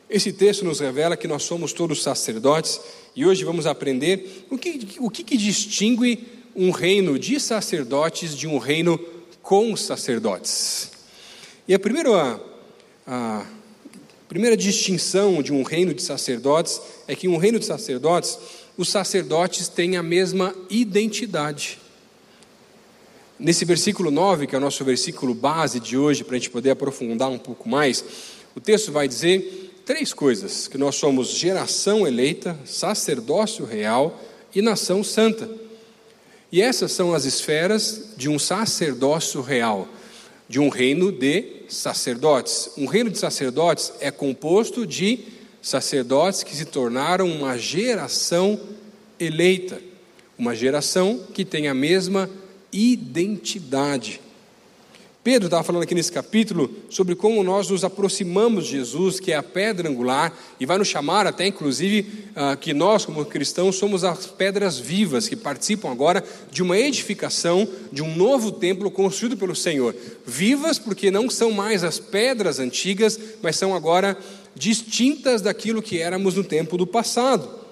Esse 0.09 0.33
texto 0.33 0.65
nos 0.65 0.79
revela 0.79 1.17
que 1.17 1.27
nós 1.27 1.43
somos 1.43 1.73
todos 1.73 2.01
sacerdotes 2.01 2.81
e 3.17 3.27
hoje 3.27 3.45
vamos 3.45 3.67
aprender 3.67 4.47
o 4.49 4.57
que, 4.57 4.79
o 5.01 5.11
que, 5.11 5.25
que 5.25 5.37
distingue 5.37 6.29
um 6.55 6.71
reino 6.71 7.19
de 7.19 7.41
sacerdotes 7.41 8.37
de 8.37 8.47
um 8.47 8.59
reino 8.59 9.01
com 9.45 9.73
os 9.73 9.83
sacerdotes. 9.83 10.91
E 11.69 11.75
a 11.75 11.79
primeira, 11.79 12.41
a 13.07 13.47
primeira 14.27 14.57
distinção 14.57 15.43
de 15.43 15.53
um 15.53 15.63
reino 15.63 15.95
de 15.95 16.03
sacerdotes 16.03 16.81
é 17.07 17.15
que 17.15 17.27
em 17.27 17.31
um 17.31 17.37
reino 17.37 17.61
de 17.61 17.67
sacerdotes, 17.67 18.39
os 18.77 18.89
sacerdotes 18.89 19.69
têm 19.69 19.97
a 19.97 20.03
mesma 20.03 20.53
identidade. 20.69 21.79
Nesse 23.39 23.65
versículo 23.65 24.11
9, 24.11 24.47
que 24.47 24.55
é 24.55 24.59
o 24.59 24.61
nosso 24.61 24.85
versículo 24.85 25.35
base 25.35 25.79
de 25.79 25.97
hoje, 25.97 26.25
para 26.25 26.37
a 26.37 26.39
gente 26.39 26.51
poder 26.51 26.71
aprofundar 26.71 27.29
um 27.29 27.39
pouco 27.39 27.69
mais, 27.69 28.03
o 28.57 28.61
texto 28.61 28.91
vai 28.91 29.07
dizer 29.07 29.83
três 29.85 30.15
coisas: 30.15 30.67
que 30.67 30.79
nós 30.79 30.95
somos 30.95 31.29
geração 31.29 32.07
eleita, 32.07 32.59
sacerdócio 32.65 33.65
real 33.65 34.21
e 34.55 34.63
nação 34.63 35.05
santa. 35.05 35.64
E 36.55 36.63
essas 36.63 36.93
são 36.93 37.13
as 37.13 37.25
esferas 37.25 38.11
de 38.17 38.29
um 38.29 38.39
sacerdócio 38.39 39.41
real, 39.41 39.89
de 40.49 40.61
um 40.61 40.69
reino 40.69 41.11
de 41.11 41.65
sacerdotes. 41.69 42.71
Um 42.79 42.87
reino 42.87 43.11
de 43.11 43.19
sacerdotes 43.19 43.93
é 43.99 44.09
composto 44.09 44.87
de 44.87 45.19
sacerdotes 45.61 46.45
que 46.45 46.55
se 46.55 46.65
tornaram 46.65 47.29
uma 47.29 47.59
geração 47.59 48.61
eleita, 49.19 49.83
uma 50.39 50.55
geração 50.55 51.27
que 51.35 51.45
tem 51.45 51.67
a 51.67 51.75
mesma 51.75 52.31
identidade. 52.73 54.21
Pedro 55.25 55.47
estava 55.47 55.65
falando 55.65 55.85
aqui 55.85 55.95
nesse 55.95 56.13
capítulo 56.13 56.71
sobre 56.91 57.15
como 57.15 57.43
nós 57.43 57.71
nos 57.71 57.83
aproximamos 57.83 58.67
de 58.67 58.73
Jesus, 58.73 59.19
que 59.19 59.33
é 59.33 59.37
a 59.37 59.43
pedra 59.43 59.89
angular, 59.89 60.39
e 60.61 60.67
vai 60.67 60.77
nos 60.77 60.89
chamar 60.89 61.27
até, 61.27 61.47
inclusive, 61.47 62.29
uh, 62.37 62.55
que 62.59 62.75
nós, 62.75 63.07
como 63.07 63.25
cristãos, 63.25 63.77
somos 63.77 64.05
as 64.05 64.27
pedras 64.27 64.79
vivas 64.79 65.27
que 65.27 65.35
participam 65.35 65.91
agora 65.91 66.23
de 66.53 66.63
uma 66.63 66.77
edificação 66.77 67.67
de 67.91 68.03
um 68.03 68.15
novo 68.15 68.53
templo 68.53 68.91
construído 68.91 69.35
pelo 69.35 69.57
Senhor. 69.57 69.97
Vivas 70.27 70.79
porque 70.79 71.11
não 71.11 71.31
são 71.31 71.53
mais 71.53 71.83
as 71.83 71.99
pedras 71.99 72.59
antigas, 72.59 73.19
mas 73.43 73.57
são 73.57 73.75
agora 73.75 74.19
distintas 74.55 75.41
daquilo 75.41 75.81
que 75.81 76.01
éramos 76.01 76.35
no 76.35 76.45
tempo 76.45 76.77
do 76.77 76.87
passado 76.87 77.64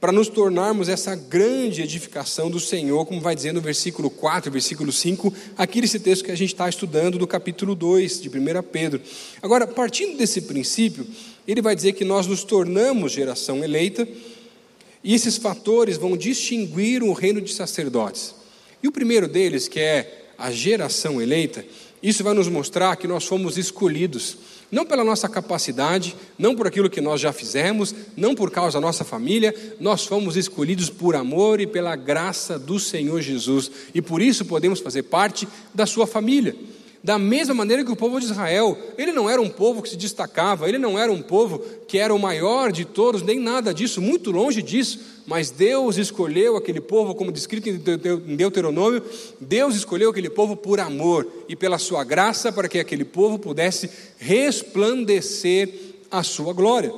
para 0.00 0.12
nos 0.12 0.28
tornarmos 0.28 0.88
essa 0.88 1.16
grande 1.16 1.82
edificação 1.82 2.48
do 2.48 2.60
Senhor, 2.60 3.04
como 3.04 3.20
vai 3.20 3.34
dizer 3.34 3.52
no 3.52 3.60
versículo 3.60 4.08
4, 4.08 4.50
versículo 4.50 4.92
5, 4.92 5.34
aqui 5.56 5.80
nesse 5.80 5.98
texto 5.98 6.24
que 6.24 6.30
a 6.30 6.36
gente 6.36 6.52
está 6.52 6.68
estudando 6.68 7.18
do 7.18 7.26
capítulo 7.26 7.74
2 7.74 8.20
de 8.20 8.28
1 8.28 8.32
Pedro. 8.70 9.00
Agora, 9.42 9.66
partindo 9.66 10.16
desse 10.16 10.42
princípio, 10.42 11.04
ele 11.46 11.60
vai 11.60 11.74
dizer 11.74 11.94
que 11.94 12.04
nós 12.04 12.28
nos 12.28 12.44
tornamos 12.44 13.10
geração 13.10 13.64
eleita, 13.64 14.06
e 15.02 15.14
esses 15.14 15.36
fatores 15.36 15.96
vão 15.96 16.16
distinguir 16.16 17.02
o 17.02 17.12
reino 17.12 17.40
de 17.40 17.52
sacerdotes. 17.52 18.34
E 18.80 18.86
o 18.86 18.92
primeiro 18.92 19.26
deles, 19.26 19.66
que 19.66 19.80
é 19.80 20.26
a 20.36 20.52
geração 20.52 21.20
eleita, 21.20 21.64
isso 22.00 22.22
vai 22.22 22.34
nos 22.34 22.46
mostrar 22.46 22.94
que 22.96 23.08
nós 23.08 23.24
fomos 23.24 23.58
escolhidos 23.58 24.36
não 24.70 24.84
pela 24.84 25.04
nossa 25.04 25.28
capacidade, 25.28 26.14
não 26.38 26.54
por 26.54 26.66
aquilo 26.66 26.90
que 26.90 27.00
nós 27.00 27.20
já 27.20 27.32
fizemos, 27.32 27.94
não 28.16 28.34
por 28.34 28.50
causa 28.50 28.78
da 28.78 28.86
nossa 28.86 29.04
família, 29.04 29.54
nós 29.80 30.04
fomos 30.04 30.36
escolhidos 30.36 30.90
por 30.90 31.16
amor 31.16 31.60
e 31.60 31.66
pela 31.66 31.96
graça 31.96 32.58
do 32.58 32.78
Senhor 32.78 33.20
Jesus, 33.20 33.70
e 33.94 34.02
por 34.02 34.20
isso 34.20 34.44
podemos 34.44 34.80
fazer 34.80 35.04
parte 35.04 35.48
da 35.74 35.86
sua 35.86 36.06
família. 36.06 36.54
Da 37.08 37.18
mesma 37.18 37.54
maneira 37.54 37.82
que 37.82 37.90
o 37.90 37.96
povo 37.96 38.20
de 38.20 38.26
Israel, 38.26 38.76
ele 38.98 39.12
não 39.12 39.30
era 39.30 39.40
um 39.40 39.48
povo 39.48 39.80
que 39.80 39.88
se 39.88 39.96
destacava, 39.96 40.68
ele 40.68 40.76
não 40.76 40.98
era 40.98 41.10
um 41.10 41.22
povo 41.22 41.58
que 41.86 41.96
era 41.96 42.14
o 42.14 42.18
maior 42.18 42.70
de 42.70 42.84
todos, 42.84 43.22
nem 43.22 43.40
nada 43.40 43.72
disso, 43.72 44.02
muito 44.02 44.30
longe 44.30 44.60
disso, 44.60 45.00
mas 45.26 45.48
Deus 45.48 45.96
escolheu 45.96 46.54
aquele 46.54 46.82
povo, 46.82 47.14
como 47.14 47.32
descrito 47.32 47.66
em 47.70 48.36
Deuteronômio, 48.36 49.02
Deus 49.40 49.74
escolheu 49.74 50.10
aquele 50.10 50.28
povo 50.28 50.54
por 50.54 50.80
amor 50.80 51.26
e 51.48 51.56
pela 51.56 51.78
sua 51.78 52.04
graça, 52.04 52.52
para 52.52 52.68
que 52.68 52.78
aquele 52.78 53.06
povo 53.06 53.38
pudesse 53.38 53.88
resplandecer 54.18 55.96
a 56.10 56.22
sua 56.22 56.52
glória. 56.52 56.92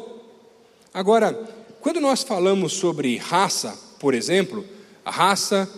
Agora, 0.93 1.39
quando 1.81 2.01
nós 2.01 2.25
falamos 2.25 2.73
sobre 2.73 3.17
raça, 3.17 3.79
por 4.01 4.13
exemplo, 4.13 4.65
raça 5.05 5.71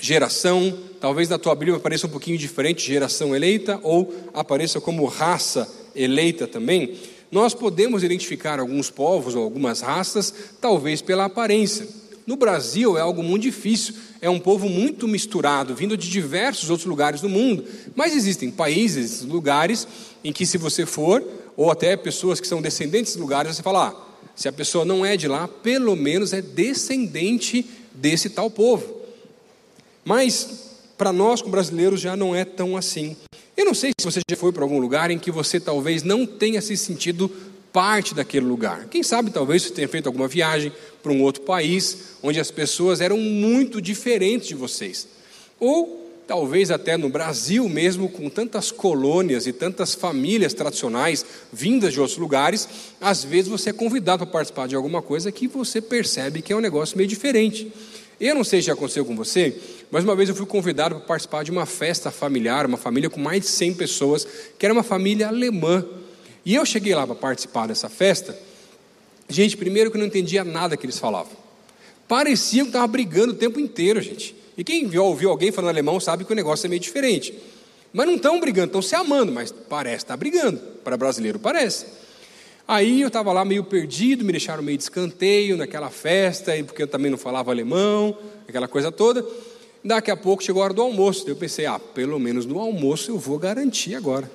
geração, 0.00 0.76
talvez 1.00 1.28
na 1.28 1.38
tua 1.38 1.54
Bíblia 1.54 1.76
apareça 1.76 2.06
um 2.06 2.10
pouquinho 2.10 2.38
diferente, 2.38 2.86
geração 2.86 3.36
eleita, 3.36 3.78
ou 3.82 4.12
apareça 4.32 4.80
como 4.80 5.04
raça 5.04 5.70
eleita 5.94 6.46
também. 6.46 6.96
Nós 7.30 7.54
podemos 7.54 8.02
identificar 8.02 8.58
alguns 8.58 8.90
povos 8.90 9.34
ou 9.34 9.42
algumas 9.44 9.80
raças, 9.80 10.34
talvez 10.60 11.00
pela 11.00 11.26
aparência. 11.26 11.86
No 12.26 12.36
Brasil 12.36 12.96
é 12.96 13.00
algo 13.00 13.22
muito 13.22 13.42
difícil, 13.42 13.94
é 14.20 14.28
um 14.28 14.38
povo 14.38 14.68
muito 14.68 15.06
misturado, 15.06 15.74
vindo 15.74 15.96
de 15.96 16.08
diversos 16.08 16.70
outros 16.70 16.86
lugares 16.86 17.20
do 17.20 17.28
mundo. 17.28 17.64
Mas 17.94 18.14
existem 18.14 18.50
países, 18.50 19.22
lugares, 19.22 19.86
em 20.22 20.32
que 20.32 20.46
se 20.46 20.58
você 20.58 20.84
for, 20.84 21.24
ou 21.56 21.70
até 21.70 21.96
pessoas 21.96 22.40
que 22.40 22.46
são 22.46 22.62
descendentes 22.62 23.14
de 23.14 23.18
lugares, 23.20 23.56
você 23.56 23.62
fala, 23.62 23.88
ah, 23.88 24.30
se 24.34 24.48
a 24.48 24.52
pessoa 24.52 24.84
não 24.84 25.04
é 25.04 25.16
de 25.16 25.28
lá, 25.28 25.46
pelo 25.46 25.94
menos 25.96 26.32
é 26.32 26.40
descendente 26.40 27.66
desse 27.92 28.30
tal 28.30 28.50
povo. 28.50 28.99
Mas 30.10 30.48
para 30.98 31.12
nós, 31.12 31.40
como 31.40 31.52
brasileiros, 31.52 32.00
já 32.00 32.16
não 32.16 32.34
é 32.34 32.44
tão 32.44 32.76
assim. 32.76 33.16
Eu 33.56 33.64
não 33.64 33.72
sei 33.72 33.92
se 33.96 34.04
você 34.04 34.18
já 34.28 34.36
foi 34.36 34.50
para 34.50 34.64
algum 34.64 34.80
lugar 34.80 35.08
em 35.08 35.20
que 35.20 35.30
você 35.30 35.60
talvez 35.60 36.02
não 36.02 36.26
tenha 36.26 36.60
se 36.60 36.76
sentido 36.76 37.30
parte 37.72 38.12
daquele 38.12 38.44
lugar. 38.44 38.86
Quem 38.86 39.04
sabe 39.04 39.30
talvez 39.30 39.62
você 39.62 39.70
tenha 39.70 39.86
feito 39.86 40.08
alguma 40.08 40.26
viagem 40.26 40.72
para 41.00 41.12
um 41.12 41.22
outro 41.22 41.42
país 41.42 42.16
onde 42.24 42.40
as 42.40 42.50
pessoas 42.50 43.00
eram 43.00 43.18
muito 43.18 43.80
diferentes 43.80 44.48
de 44.48 44.56
vocês. 44.56 45.06
Ou 45.60 46.10
talvez 46.26 46.72
até 46.72 46.96
no 46.96 47.08
Brasil 47.08 47.68
mesmo, 47.68 48.08
com 48.08 48.28
tantas 48.28 48.72
colônias 48.72 49.46
e 49.46 49.52
tantas 49.52 49.94
famílias 49.94 50.52
tradicionais 50.52 51.24
vindas 51.52 51.92
de 51.92 52.00
outros 52.00 52.18
lugares, 52.18 52.68
às 53.00 53.22
vezes 53.22 53.46
você 53.46 53.70
é 53.70 53.72
convidado 53.72 54.24
para 54.24 54.32
participar 54.32 54.66
de 54.66 54.74
alguma 54.74 55.02
coisa 55.02 55.30
que 55.30 55.46
você 55.46 55.80
percebe 55.80 56.42
que 56.42 56.52
é 56.52 56.56
um 56.56 56.60
negócio 56.60 56.96
meio 56.96 57.08
diferente. 57.08 57.72
Eu 58.20 58.34
não 58.34 58.44
sei 58.44 58.60
se 58.60 58.66
já 58.66 58.74
aconteceu 58.74 59.04
com 59.04 59.16
você, 59.16 59.58
mas 59.90 60.04
uma 60.04 60.14
vez 60.14 60.28
eu 60.28 60.34
fui 60.34 60.44
convidado 60.44 60.96
para 60.96 61.04
participar 61.06 61.42
de 61.42 61.50
uma 61.50 61.64
festa 61.64 62.10
familiar, 62.10 62.66
uma 62.66 62.76
família 62.76 63.08
com 63.08 63.18
mais 63.18 63.40
de 63.40 63.46
100 63.46 63.74
pessoas, 63.74 64.26
que 64.58 64.66
era 64.66 64.74
uma 64.74 64.82
família 64.82 65.28
alemã. 65.28 65.84
E 66.44 66.54
eu 66.54 66.66
cheguei 66.66 66.94
lá 66.94 67.06
para 67.06 67.16
participar 67.16 67.66
dessa 67.66 67.88
festa. 67.88 68.38
Gente, 69.26 69.56
primeiro 69.56 69.90
que 69.90 69.96
eu 69.96 70.00
não 70.00 70.06
entendia 70.06 70.44
nada 70.44 70.76
que 70.76 70.84
eles 70.84 70.98
falavam. 70.98 71.32
Parecia 72.06 72.62
que 72.62 72.68
estava 72.68 72.86
brigando 72.86 73.32
o 73.32 73.36
tempo 73.36 73.58
inteiro, 73.58 74.02
gente. 74.02 74.34
E 74.58 74.62
quem 74.62 74.86
viu, 74.86 75.04
ouviu 75.04 75.30
alguém 75.30 75.50
falando 75.50 75.70
alemão 75.70 75.98
sabe 75.98 76.24
que 76.24 76.32
o 76.32 76.36
negócio 76.36 76.66
é 76.66 76.68
meio 76.68 76.80
diferente. 76.80 77.34
Mas 77.92 78.06
não 78.06 78.16
estão 78.16 78.38
brigando, 78.38 78.66
estão 78.66 78.82
se 78.82 78.94
amando, 78.94 79.32
mas 79.32 79.50
parece 79.50 80.04
estar 80.04 80.14
tá 80.14 80.16
brigando. 80.16 80.58
Para 80.84 80.96
brasileiro 80.96 81.38
parece. 81.38 81.86
Aí 82.70 83.00
eu 83.00 83.08
estava 83.08 83.32
lá 83.32 83.44
meio 83.44 83.64
perdido, 83.64 84.24
me 84.24 84.30
deixaram 84.30 84.62
meio 84.62 84.78
de 84.78 84.84
escanteio 84.84 85.56
naquela 85.56 85.90
festa, 85.90 86.52
porque 86.64 86.84
eu 86.84 86.86
também 86.86 87.10
não 87.10 87.18
falava 87.18 87.50
alemão, 87.50 88.16
aquela 88.46 88.68
coisa 88.68 88.92
toda. 88.92 89.26
Daqui 89.84 90.08
a 90.08 90.16
pouco 90.16 90.40
chegou 90.40 90.62
a 90.62 90.66
hora 90.66 90.74
do 90.74 90.80
almoço. 90.80 91.28
Eu 91.28 91.34
pensei, 91.34 91.66
ah, 91.66 91.80
pelo 91.80 92.16
menos 92.20 92.46
no 92.46 92.60
almoço 92.60 93.10
eu 93.10 93.18
vou 93.18 93.40
garantir 93.40 93.96
agora. 93.96 94.30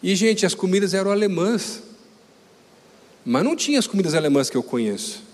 E, 0.00 0.14
gente, 0.14 0.46
as 0.46 0.54
comidas 0.54 0.94
eram 0.94 1.10
alemãs. 1.10 1.82
Mas 3.24 3.42
não 3.42 3.56
tinha 3.56 3.80
as 3.80 3.88
comidas 3.88 4.14
alemãs 4.14 4.48
que 4.48 4.56
eu 4.56 4.62
conheço. 4.62 5.24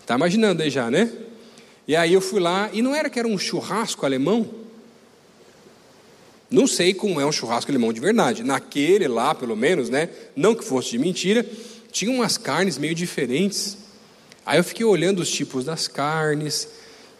Está 0.00 0.16
imaginando 0.16 0.60
aí 0.60 0.70
já, 0.70 0.90
né? 0.90 1.08
E 1.86 1.94
aí 1.94 2.14
eu 2.14 2.20
fui 2.20 2.40
lá, 2.40 2.68
e 2.72 2.82
não 2.82 2.96
era 2.96 3.08
que 3.08 3.16
era 3.16 3.28
um 3.28 3.38
churrasco 3.38 4.04
alemão? 4.04 4.44
Não 6.50 6.66
sei 6.66 6.94
como 6.94 7.20
é 7.20 7.26
um 7.26 7.32
churrasco 7.32 7.70
alemão 7.70 7.92
de 7.92 8.00
verdade. 8.00 8.42
Naquele 8.42 9.06
lá, 9.06 9.34
pelo 9.34 9.56
menos, 9.56 9.90
né? 9.90 10.08
Não 10.34 10.54
que 10.54 10.64
fosse 10.64 10.90
de 10.90 10.98
mentira, 10.98 11.46
tinha 11.92 12.10
umas 12.10 12.38
carnes 12.38 12.78
meio 12.78 12.94
diferentes. 12.94 13.76
Aí 14.46 14.58
eu 14.58 14.64
fiquei 14.64 14.84
olhando 14.84 15.20
os 15.20 15.30
tipos 15.30 15.64
das 15.64 15.86
carnes, 15.86 16.68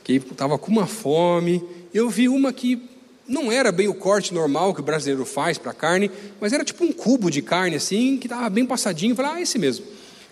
que 0.02 0.14
estava 0.14 0.58
com 0.58 0.70
uma 0.70 0.86
fome. 0.86 1.62
Eu 1.92 2.08
vi 2.08 2.28
uma 2.28 2.52
que 2.52 2.80
não 3.26 3.52
era 3.52 3.70
bem 3.70 3.86
o 3.86 3.94
corte 3.94 4.32
normal 4.32 4.72
que 4.72 4.80
o 4.80 4.82
brasileiro 4.82 5.26
faz 5.26 5.58
para 5.58 5.74
carne, 5.74 6.10
mas 6.40 6.54
era 6.54 6.64
tipo 6.64 6.82
um 6.82 6.90
cubo 6.90 7.30
de 7.30 7.42
carne 7.42 7.76
assim, 7.76 8.16
que 8.16 8.26
estava 8.26 8.48
bem 8.48 8.64
passadinho. 8.64 9.14
Falei, 9.14 9.32
ah, 9.32 9.40
esse 9.42 9.58
mesmo. 9.58 9.84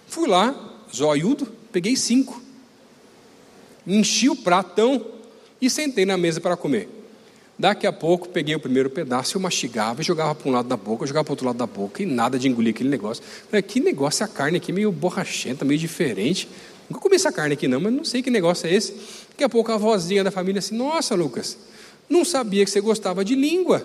Fui 0.07 0.27
lá, 0.27 0.55
zoiudo, 0.95 1.47
peguei 1.71 1.95
cinco. 1.95 2.43
Enchi 3.87 4.31
o 4.31 4.37
pratão 4.37 5.05
e 5.61 5.69
sentei 5.69 6.07
na 6.07 6.17
mesa 6.17 6.41
para 6.41 6.57
comer. 6.57 6.96
Daqui 7.59 7.87
a 7.87 7.93
pouco 7.93 8.29
peguei 8.29 8.55
o 8.55 8.61
primeiro 8.61 8.91
pedaço, 8.91 9.37
eu 9.37 9.41
mastigava, 9.41 10.03
jogava 10.03 10.35
para 10.35 10.49
um 10.49 10.53
lado 10.53 10.69
da 10.69 10.77
boca, 10.77 11.07
jogava 11.07 11.25
para 11.25 11.31
o 11.31 11.33
outro 11.33 11.47
lado 11.47 11.57
da 11.57 11.67
boca 11.67 12.03
e 12.03 12.07
nada 12.07 12.39
de 12.39 12.49
engolir 12.49 12.75
aquele 12.75 12.91
negócio. 12.91 13.25
Falei, 13.49 13.63
que 13.63 13.81
negócio 13.81 14.23
é 14.23 14.27
a 14.27 14.29
carne 14.29 14.59
aqui 14.59 14.73
meio 14.73 14.93
borrachenta, 14.93 15.65
meio 15.65 15.81
diferente. 15.81 16.49
Nunca 16.89 17.01
comi 17.01 17.17
essa 17.17 17.33
carne 17.33 17.55
aqui 17.55 17.67
não, 17.67 17.81
mas 17.81 17.93
não 17.93 18.05
sei 18.05 18.23
que 18.23 18.31
negócio 18.31 18.67
é 18.67 18.75
esse. 18.75 18.93
Daqui 19.31 19.43
a 19.43 19.49
pouco 19.49 19.73
a 19.73 19.79
vozinha 19.79 20.23
da 20.23 20.31
família 20.31 20.59
assim, 20.59 20.77
nossa 20.77 21.15
Lucas, 21.15 21.57
não 22.11 22.27
sabia 22.27 22.63
que 22.63 22.71
você 22.71 22.81
gostava 22.81 23.25
de 23.25 23.35
língua. 23.35 23.85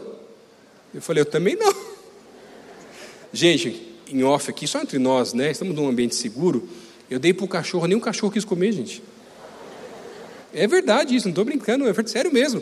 Eu 0.94 1.01
falei, 1.01 1.22
eu 1.22 1.25
também 1.25 1.56
não. 1.56 1.74
Gente, 3.32 3.96
em 4.10 4.22
off 4.24 4.50
aqui, 4.50 4.68
só 4.68 4.82
entre 4.82 5.00
nós, 5.00 5.34
né? 5.34 5.50
Estamos 5.50 5.74
num 5.74 5.88
ambiente 5.88 6.16
seguro. 6.16 6.68
Eu 7.10 7.20
dei 7.20 7.34
para 7.34 7.46
o 7.46 7.48
cachorro, 7.48 7.88
nem 7.88 7.98
cachorro 8.01 8.34
quis 8.34 8.44
comer, 8.44 8.74
gente. 8.74 9.01
É 10.54 10.68
verdade 10.68 11.16
isso, 11.16 11.28
não 11.28 11.32
estou 11.32 11.46
brincando, 11.46 11.88
é 11.88 11.94
sério 12.08 12.32
mesmo. 12.32 12.62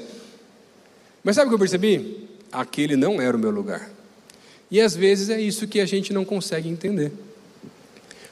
Mas 1.24 1.36
sabe 1.36 1.48
o 1.48 1.50
que 1.50 1.56
eu 1.56 1.60
percebi? 1.60 2.28
Aquele 2.52 2.96
não 2.96 3.22
era 3.22 3.36
o 3.36 3.40
meu 3.40 3.52
lugar. 3.52 3.90
E 4.72 4.80
às 4.80 4.96
vezes 4.96 5.30
é 5.30 5.40
isso 5.40 5.68
que 5.68 5.80
a 5.80 5.86
gente 5.86 6.14
não 6.14 6.24
consegue 6.24 6.70
entender. 6.70 7.12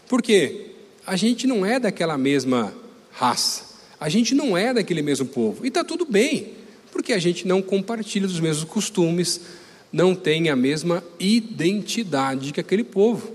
Por 0.08 0.22
quê? 0.22 0.72
A 1.06 1.16
gente 1.16 1.48
não 1.48 1.66
é 1.66 1.80
daquela 1.80 2.18
mesma 2.18 2.74
raça. 3.12 3.66
A 4.00 4.10
gente 4.10 4.36
não 4.36 4.58
é 4.58 4.74
daquele 4.74 5.02
mesmo 5.02 5.26
povo. 5.26 5.66
E 5.66 5.70
está 5.70 5.84
tudo 5.84 6.06
bem, 6.06 6.54
porque 6.92 7.14
a 7.14 7.20
gente 7.20 7.48
não 7.48 7.62
compartilha 7.62 8.28
dos 8.28 8.40
mesmos 8.40 8.64
costumes, 8.70 9.42
não 9.92 10.14
tem 10.14 10.50
a 10.50 10.56
mesma 10.56 11.04
identidade 11.20 12.52
que 12.52 12.60
aquele 12.60 12.84
povo. 12.84 13.32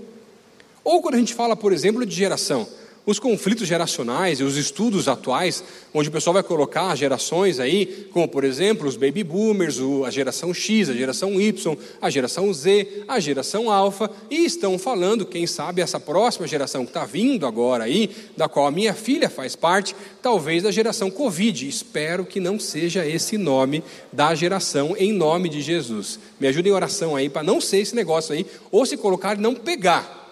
Ou 0.83 1.01
quando 1.01 1.15
a 1.15 1.19
gente 1.19 1.33
fala, 1.33 1.55
por 1.55 1.73
exemplo, 1.73 2.05
de 2.05 2.15
geração. 2.15 2.67
Os 3.05 3.19
conflitos 3.19 3.67
geracionais 3.67 4.39
e 4.39 4.43
os 4.43 4.55
estudos 4.55 5.07
atuais, 5.07 5.63
onde 5.93 6.09
o 6.09 6.11
pessoal 6.11 6.35
vai 6.35 6.43
colocar 6.43 6.95
gerações 6.95 7.59
aí, 7.59 8.07
como 8.11 8.27
por 8.27 8.43
exemplo 8.43 8.87
os 8.87 8.95
baby 8.95 9.23
boomers, 9.23 9.79
a 10.05 10.09
geração 10.09 10.53
X, 10.53 10.89
a 10.89 10.93
geração 10.93 11.39
Y, 11.39 11.77
a 12.01 12.09
geração 12.09 12.53
Z, 12.53 13.03
a 13.07 13.19
geração 13.19 13.69
alfa, 13.69 14.09
e 14.29 14.45
estão 14.45 14.79
falando, 14.79 15.25
quem 15.25 15.45
sabe, 15.45 15.81
essa 15.81 15.99
próxima 15.99 16.47
geração 16.47 16.85
que 16.85 16.91
está 16.91 17.03
vindo 17.05 17.45
agora 17.45 17.83
aí, 17.83 18.09
da 18.37 18.47
qual 18.47 18.67
a 18.67 18.71
minha 18.71 18.93
filha 18.93 19.29
faz 19.29 19.55
parte, 19.55 19.95
talvez 20.21 20.63
da 20.63 20.71
geração 20.71 21.11
Covid. 21.11 21.67
Espero 21.67 22.25
que 22.25 22.39
não 22.39 22.57
seja 22.57 23.05
esse 23.05 23.37
nome 23.37 23.83
da 24.13 24.33
geração, 24.33 24.95
em 24.97 25.11
nome 25.11 25.49
de 25.49 25.61
Jesus. 25.61 26.19
Me 26.39 26.47
ajudem 26.47 26.71
em 26.71 26.75
oração 26.75 27.15
aí 27.15 27.27
para 27.27 27.43
não 27.43 27.59
ser 27.59 27.79
esse 27.79 27.95
negócio 27.95 28.33
aí, 28.33 28.45
ou 28.71 28.85
se 28.85 28.95
colocar, 28.95 29.37
não 29.37 29.53
pegar. 29.53 30.22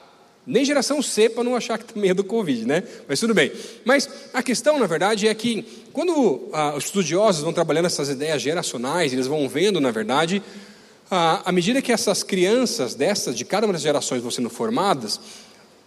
Nem 0.45 0.65
geração 0.65 1.01
C 1.01 1.29
para 1.29 1.43
não 1.43 1.55
achar 1.55 1.77
que 1.77 1.93
também 1.93 2.09
é 2.09 2.13
do 2.13 2.23
Covid, 2.23 2.65
né? 2.65 2.83
Mas 3.07 3.19
tudo 3.19 3.33
bem. 3.33 3.51
Mas 3.85 4.09
a 4.33 4.41
questão, 4.41 4.79
na 4.79 4.87
verdade, 4.87 5.27
é 5.27 5.33
que 5.35 5.63
quando 5.93 6.49
ah, 6.51 6.73
os 6.75 6.85
estudiosos 6.85 7.43
vão 7.43 7.53
trabalhando 7.53 7.85
essas 7.85 8.09
ideias 8.09 8.41
geracionais, 8.41 9.13
eles 9.13 9.27
vão 9.27 9.47
vendo, 9.47 9.79
na 9.79 9.91
verdade, 9.91 10.41
ah, 11.09 11.41
à 11.45 11.51
medida 11.51 11.81
que 11.81 11.91
essas 11.91 12.23
crianças 12.23 12.95
dessas, 12.95 13.35
de 13.35 13.45
cada 13.45 13.67
uma 13.67 13.73
das 13.73 13.81
gerações 13.81 14.21
vão 14.21 14.31
sendo 14.31 14.49
formadas, 14.49 15.19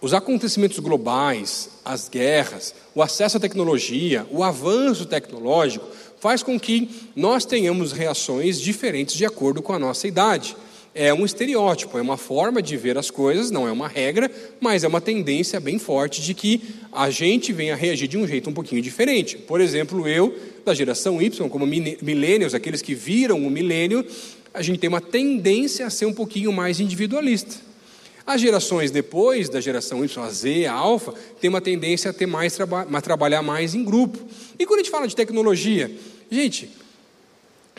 os 0.01 0.13
acontecimentos 0.13 0.79
globais, 0.79 1.69
as 1.83 2.07
guerras, 2.07 2.75
o 2.93 3.01
acesso 3.01 3.37
à 3.37 3.39
tecnologia, 3.39 4.25
o 4.29 4.43
avanço 4.43 5.05
tecnológico, 5.05 5.87
faz 6.19 6.43
com 6.43 6.59
que 6.59 6.89
nós 7.15 7.43
tenhamos 7.43 7.91
reações 7.91 8.59
diferentes 8.61 9.15
de 9.15 9.25
acordo 9.25 9.61
com 9.61 9.73
a 9.73 9.79
nossa 9.79 10.07
idade 10.07 10.55
é 10.95 11.13
um 11.13 11.25
estereótipo, 11.25 11.97
é 11.97 12.01
uma 12.01 12.15
forma 12.15 12.61
de 12.61 12.77
ver 12.77 12.97
as 12.97 13.11
coisas, 13.11 13.51
não 13.51 13.67
é 13.67 13.71
uma 13.71 13.89
regra, 13.89 14.31
mas 14.61 14.85
é 14.85 14.87
uma 14.87 15.01
tendência 15.01 15.59
bem 15.59 15.77
forte 15.77 16.21
de 16.21 16.33
que 16.33 16.61
a 16.89 17.09
gente 17.09 17.51
venha 17.51 17.73
a 17.73 17.75
reagir 17.75 18.07
de 18.07 18.17
um 18.17 18.25
jeito 18.25 18.49
um 18.49 18.53
pouquinho 18.53 18.81
diferente. 18.81 19.37
Por 19.37 19.59
exemplo, 19.59 20.07
eu, 20.07 20.33
da 20.63 20.73
geração 20.73 21.21
Y, 21.21 21.49
como 21.49 21.67
millennials, 21.67 22.53
aqueles 22.53 22.81
que 22.81 22.95
viram 22.95 23.45
o 23.45 23.51
milênio, 23.51 24.05
a 24.53 24.61
gente 24.61 24.79
tem 24.79 24.87
uma 24.87 25.01
tendência 25.01 25.85
a 25.85 25.89
ser 25.89 26.05
um 26.05 26.13
pouquinho 26.13 26.53
mais 26.53 26.79
individualista. 26.79 27.57
As 28.25 28.39
gerações 28.39 28.89
depois 28.89 29.49
da 29.49 29.59
geração 29.59 30.03
Y, 30.03 30.23
a 30.23 30.29
Z, 30.29 30.65
a 30.65 30.73
Alfa, 30.73 31.13
tem 31.41 31.49
uma 31.49 31.59
tendência 31.59 32.09
a 32.09 32.13
ter 32.13 32.25
mais 32.25 32.57
a 32.59 33.01
trabalhar 33.01 33.41
mais 33.41 33.75
em 33.75 33.83
grupo. 33.83 34.17
E 34.57 34.65
quando 34.65 34.79
a 34.79 34.83
gente 34.83 34.91
fala 34.91 35.09
de 35.09 35.15
tecnologia, 35.15 35.91
gente, 36.31 36.69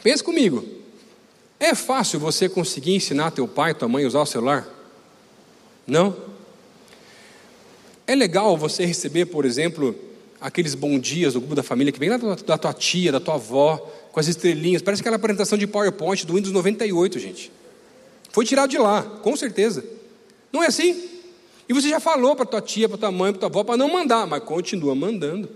pensa 0.02 0.22
comigo, 0.22 0.62
é 1.58 1.74
fácil 1.74 2.20
você 2.20 2.48
conseguir 2.48 2.94
ensinar 2.94 3.30
teu 3.30 3.48
pai, 3.48 3.74
tua 3.74 3.88
mãe 3.88 4.04
a 4.04 4.08
usar 4.08 4.20
o 4.20 4.26
celular? 4.26 4.68
Não? 5.86 6.16
É 8.06 8.14
legal 8.14 8.56
você 8.56 8.84
receber, 8.84 9.26
por 9.26 9.44
exemplo, 9.44 9.94
aqueles 10.40 10.74
bom 10.74 10.98
dias 10.98 11.32
do 11.32 11.40
grupo 11.40 11.54
da 11.54 11.62
família 11.62 11.92
que 11.92 11.98
vem 11.98 12.10
lá 12.10 12.16
da 12.18 12.58
tua 12.58 12.72
tia, 12.72 13.10
da 13.10 13.20
tua 13.20 13.34
avó, 13.34 13.78
com 14.12 14.20
as 14.20 14.28
estrelinhas. 14.28 14.82
Parece 14.82 15.00
aquela 15.00 15.16
apresentação 15.16 15.56
de 15.56 15.66
PowerPoint 15.66 16.26
do 16.26 16.34
Windows 16.34 16.52
98, 16.52 17.18
gente. 17.18 17.52
Foi 18.30 18.44
tirado 18.44 18.70
de 18.70 18.78
lá, 18.78 19.02
com 19.02 19.34
certeza. 19.34 19.84
Não 20.52 20.62
é 20.62 20.66
assim? 20.66 21.08
E 21.68 21.72
você 21.72 21.88
já 21.88 21.98
falou 21.98 22.36
para 22.36 22.46
tua 22.46 22.60
tia, 22.60 22.88
para 22.88 22.98
tua 22.98 23.10
mãe, 23.10 23.32
para 23.32 23.40
tua 23.40 23.48
avó, 23.48 23.64
para 23.64 23.76
não 23.76 23.92
mandar, 23.92 24.26
mas 24.26 24.42
continua 24.44 24.94
mandando. 24.94 25.48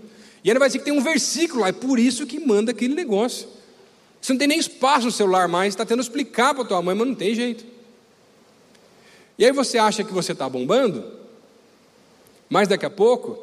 E 0.43 0.49
ainda 0.49 0.59
vai 0.59 0.67
dizer 0.67 0.79
que 0.79 0.85
tem 0.85 0.93
um 0.93 1.01
versículo 1.01 1.61
lá, 1.61 1.69
é 1.69 1.71
por 1.71 1.99
isso 1.99 2.25
que 2.25 2.39
manda 2.39 2.71
aquele 2.71 2.95
negócio. 2.95 3.47
Você 4.21 4.33
não 4.33 4.37
tem 4.37 4.47
nem 4.47 4.59
espaço 4.59 5.05
no 5.05 5.11
celular 5.11 5.47
mais, 5.47 5.73
está 5.73 5.83
tendo 5.83 5.97
que 5.97 6.03
explicar 6.03 6.53
para 6.53 6.63
tua 6.63 6.81
mãe, 6.81 6.95
mas 6.95 7.07
não 7.07 7.15
tem 7.15 7.33
jeito. 7.33 7.65
E 9.37 9.43
aí 9.43 9.51
você 9.51 9.79
acha 9.79 10.03
que 10.03 10.13
você 10.13 10.33
está 10.33 10.47
bombando, 10.47 11.03
mas 12.47 12.67
daqui 12.67 12.85
a 12.85 12.89
pouco, 12.89 13.39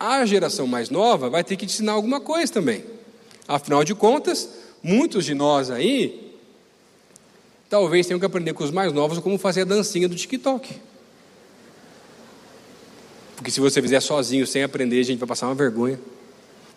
a 0.00 0.26
geração 0.26 0.66
mais 0.66 0.90
nova 0.90 1.30
vai 1.30 1.44
ter 1.44 1.56
que 1.56 1.64
te 1.64 1.74
ensinar 1.74 1.92
alguma 1.92 2.20
coisa 2.20 2.52
também. 2.52 2.84
Afinal 3.46 3.84
de 3.84 3.94
contas, 3.94 4.48
muitos 4.82 5.24
de 5.24 5.34
nós 5.34 5.70
aí, 5.70 6.34
talvez 7.70 8.06
tenham 8.06 8.18
que 8.18 8.26
aprender 8.26 8.52
com 8.54 8.64
os 8.64 8.72
mais 8.72 8.92
novos 8.92 9.20
como 9.20 9.38
fazer 9.38 9.60
a 9.60 9.64
dancinha 9.64 10.08
do 10.08 10.16
TikTok. 10.16 10.74
Porque 13.36 13.50
se 13.50 13.60
você 13.60 13.80
fizer 13.80 14.00
sozinho, 14.00 14.46
sem 14.46 14.64
aprender, 14.64 15.00
a 15.00 15.04
gente 15.04 15.18
vai 15.18 15.28
passar 15.28 15.46
uma 15.46 15.54
vergonha. 15.54 16.00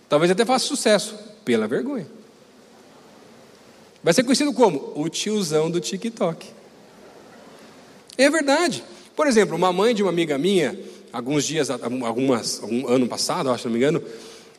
Talvez 0.07 0.31
até 0.31 0.45
faça 0.45 0.65
sucesso, 0.65 1.17
pela 1.43 1.67
vergonha. 1.67 2.07
Vai 4.05 4.13
ser 4.13 4.21
conhecido 4.21 4.53
como 4.53 4.93
o 4.95 5.09
tiozão 5.09 5.71
do 5.71 5.81
TikTok. 5.81 6.45
É 8.15 8.29
verdade. 8.29 8.83
Por 9.15 9.25
exemplo, 9.25 9.55
uma 9.55 9.73
mãe 9.73 9.95
de 9.95 10.03
uma 10.03 10.11
amiga 10.11 10.37
minha, 10.37 10.79
alguns 11.11 11.43
dias, 11.43 11.71
algumas, 11.71 12.61
algum 12.61 12.87
ano 12.87 13.07
passado, 13.07 13.49
acho, 13.49 13.63
se 13.63 13.67
não 13.67 13.73
me 13.73 13.79
engano, 13.79 14.03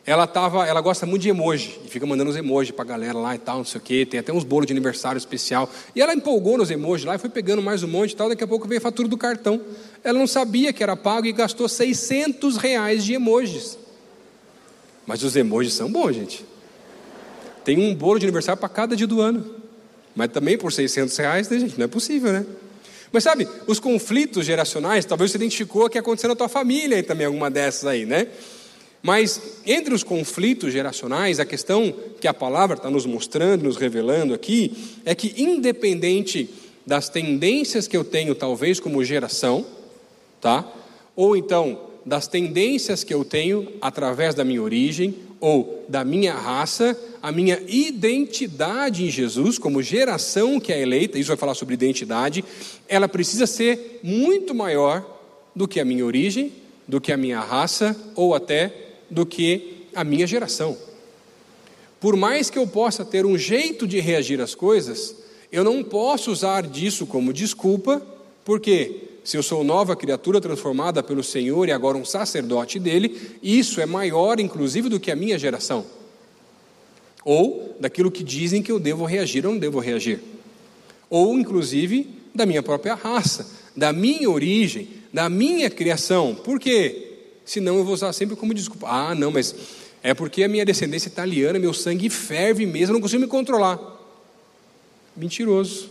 ela 0.05 0.27
tava, 0.27 0.67
ela 0.67 0.81
gosta 0.81 1.07
muito 1.07 1.23
de 1.23 1.29
emoji 1.29 1.79
e 1.85 1.89
fica 1.89 2.05
mandando 2.05 2.29
os 2.29 2.37
emojis 2.37 2.73
para 2.73 2.85
a 2.85 2.89
galera 2.89 3.17
lá 3.17 3.37
e 3.37 3.39
tal, 3.39 3.59
não 3.59 3.65
sei 3.65 3.81
o 3.81 3.85
quê. 3.85 4.05
Tem 4.05 4.19
até 4.19 4.33
uns 4.33 4.43
bolos 4.43 4.67
de 4.67 4.73
aniversário 4.73 5.17
especial. 5.17 5.71
E 5.95 6.03
ela 6.03 6.13
empolgou 6.13 6.59
nos 6.59 6.69
emojis 6.69 7.07
lá 7.07 7.15
e 7.15 7.19
foi 7.19 7.31
pegando 7.31 7.63
mais 7.63 7.85
um 7.85 7.89
monte 7.89 8.11
e 8.11 8.17
tal. 8.17 8.29
Daqui 8.29 8.43
a 8.43 8.49
pouco 8.49 8.67
veio 8.67 8.81
a 8.81 8.83
fatura 8.83 9.07
do 9.07 9.17
cartão. 9.17 9.61
Ela 10.03 10.19
não 10.19 10.27
sabia 10.27 10.73
que 10.73 10.83
era 10.83 10.97
pago 10.97 11.25
e 11.25 11.33
gastou 11.33 11.69
600 11.69 12.57
reais 12.57 13.05
de 13.05 13.15
emojis. 13.15 13.79
Mas 15.07 15.23
os 15.23 15.37
emojis 15.37 15.73
são 15.73 15.89
bons, 15.89 16.17
gente. 16.17 16.45
Tem 17.67 17.77
um 17.81 17.93
bolo 17.93 18.21
de 18.21 18.25
aniversário 18.25 18.61
para 18.61 18.69
cada 18.69 18.95
dia 18.95 19.09
do 19.09 19.21
ano. 19.21 19.45
Mas 20.15 20.31
também 20.31 20.57
por 20.57 20.73
600 20.73 21.17
reais, 21.17 21.49
né, 21.49 21.59
gente? 21.59 21.77
Não 21.77 21.87
é 21.87 21.89
possível, 21.89 22.33
né? 22.33 22.47
Mas 23.11 23.25
sabe, 23.25 23.49
os 23.67 23.81
conflitos 23.81 24.47
geracionais, 24.47 25.05
talvez 25.05 25.33
você 25.33 25.37
identificou 25.37 25.91
que 25.91 25.99
aconteceu 25.99 26.29
na 26.29 26.37
tua 26.37 26.49
família 26.49 26.97
e 26.97 27.03
também 27.03 27.27
alguma 27.27 27.51
dessas 27.51 27.85
aí, 27.85 28.07
né? 28.07 28.29
Mas 29.03 29.41
entre 29.67 29.93
os 29.93 30.05
conflitos 30.05 30.73
geracionais, 30.73 31.41
a 31.41 31.45
questão 31.45 31.93
que 32.21 32.29
a 32.29 32.33
palavra 32.33 32.77
está 32.77 32.89
nos 32.89 33.05
mostrando, 33.05 33.65
nos 33.65 33.77
revelando 33.77 34.33
aqui, 34.33 34.73
é 35.05 35.13
que 35.13 35.35
independente 35.37 36.49
das 36.87 37.09
tendências 37.09 37.89
que 37.89 37.97
eu 37.97 38.05
tenho, 38.05 38.33
talvez 38.37 38.79
como 38.79 39.03
geração, 39.03 39.67
tá? 40.41 40.73
Ou 41.17 41.37
então 41.37 41.81
das 42.05 42.29
tendências 42.29 43.03
que 43.03 43.13
eu 43.13 43.25
tenho 43.25 43.73
através 43.81 44.37
da 44.37 44.45
minha 44.45 44.63
origem 44.63 45.26
ou 45.41 45.85
da 45.89 46.05
minha 46.05 46.35
raça, 46.35 46.99
a 47.23 47.31
minha 47.31 47.61
identidade 47.69 49.05
em 49.05 49.11
Jesus, 49.11 49.59
como 49.59 49.83
geração 49.83 50.59
que 50.59 50.73
é 50.73 50.81
eleita, 50.81 51.19
isso 51.19 51.29
vai 51.29 51.37
falar 51.37 51.55
sobre 51.55 51.75
identidade, 51.75 52.45
ela 52.89 53.09
precisa 53.09 53.47
ser 53.47 54.01
muito 54.03 54.55
maior 54.55 55.05
do 55.55 55.67
que 55.67 55.81
a 55.81 55.85
minha 55.85 56.05
origem, 56.05 56.53
do 56.87 57.01
que 57.01 57.13
a 57.13 57.17
minha 57.17 57.41
raça 57.41 57.97
ou 58.15 58.35
até 58.35 58.73
do 59.11 59.25
que 59.25 59.87
a 59.95 60.05
minha 60.05 60.27
geração. 60.27 60.77
Por 62.01 62.17
mais 62.17 62.51
que 62.51 62.59
eu 62.59 62.67
possa 62.67 63.05
ter 63.05 63.25
um 63.25 63.39
jeito 63.39 63.87
de 63.87 63.99
reagir 63.99 64.41
às 64.41 64.55
coisas, 64.55 65.17
eu 65.51 65.65
não 65.65 65.83
posso 65.83 66.31
usar 66.31 66.67
disso 66.67 67.07
como 67.07 67.33
desculpa, 67.33 68.03
porque 68.45 69.06
se 69.27 69.37
eu 69.37 69.43
sou 69.43 69.63
nova 69.65 69.97
criatura 69.97 70.41
transformada 70.41 71.03
pelo 71.03 71.23
Senhor 71.23 71.69
e 71.69 71.73
agora 71.73 71.99
um 71.99 72.05
sacerdote 72.05 72.79
dele, 72.79 73.39
isso 73.43 73.81
é 73.81 73.87
maior, 73.87 74.41
inclusive, 74.41 74.89
do 74.89 75.01
que 75.01 75.11
a 75.11 75.17
minha 75.17 75.39
geração 75.39 75.85
ou 77.27 77.77
daquilo 77.81 78.09
que 78.09 78.23
dizem 78.23 78.63
que 78.63 78.71
eu 78.71 78.79
devo 78.79 79.05
reagir 79.05 79.45
ou 79.45 79.53
não 79.53 79.59
devo 79.59 79.81
reagir, 79.81 80.21
ou 81.11 81.37
inclusive 81.37 82.09
da 82.33 82.47
minha 82.47 82.63
própria 82.63 82.95
raça, 82.95 83.51
da 83.77 83.93
minha 83.93 84.31
origem, 84.31 84.89
da 85.13 85.29
minha 85.29 85.69
criação. 85.69 86.37
Por 86.37 86.61
quê? 86.61 87.15
Senão 87.45 87.79
eu 87.79 87.85
vou 87.85 87.95
usar 87.95 88.13
sempre 88.13 88.37
como 88.37 88.55
desculpa. 88.55 88.87
Ah, 88.89 89.13
não, 89.13 89.33
mas 89.33 89.57
é 90.05 90.15
porque 90.15 90.45
a 90.45 90.49
minha 90.49 90.65
descendência 90.65 91.09
italiana, 91.09 91.59
meu 91.59 91.75
sangue 91.75 92.09
ferve 92.09 92.65
mesmo, 92.65 92.93
eu 92.93 92.95
não 92.95 93.01
consigo 93.01 93.23
me 93.23 93.27
controlar. 93.27 93.81
Mentiroso. 95.17 95.91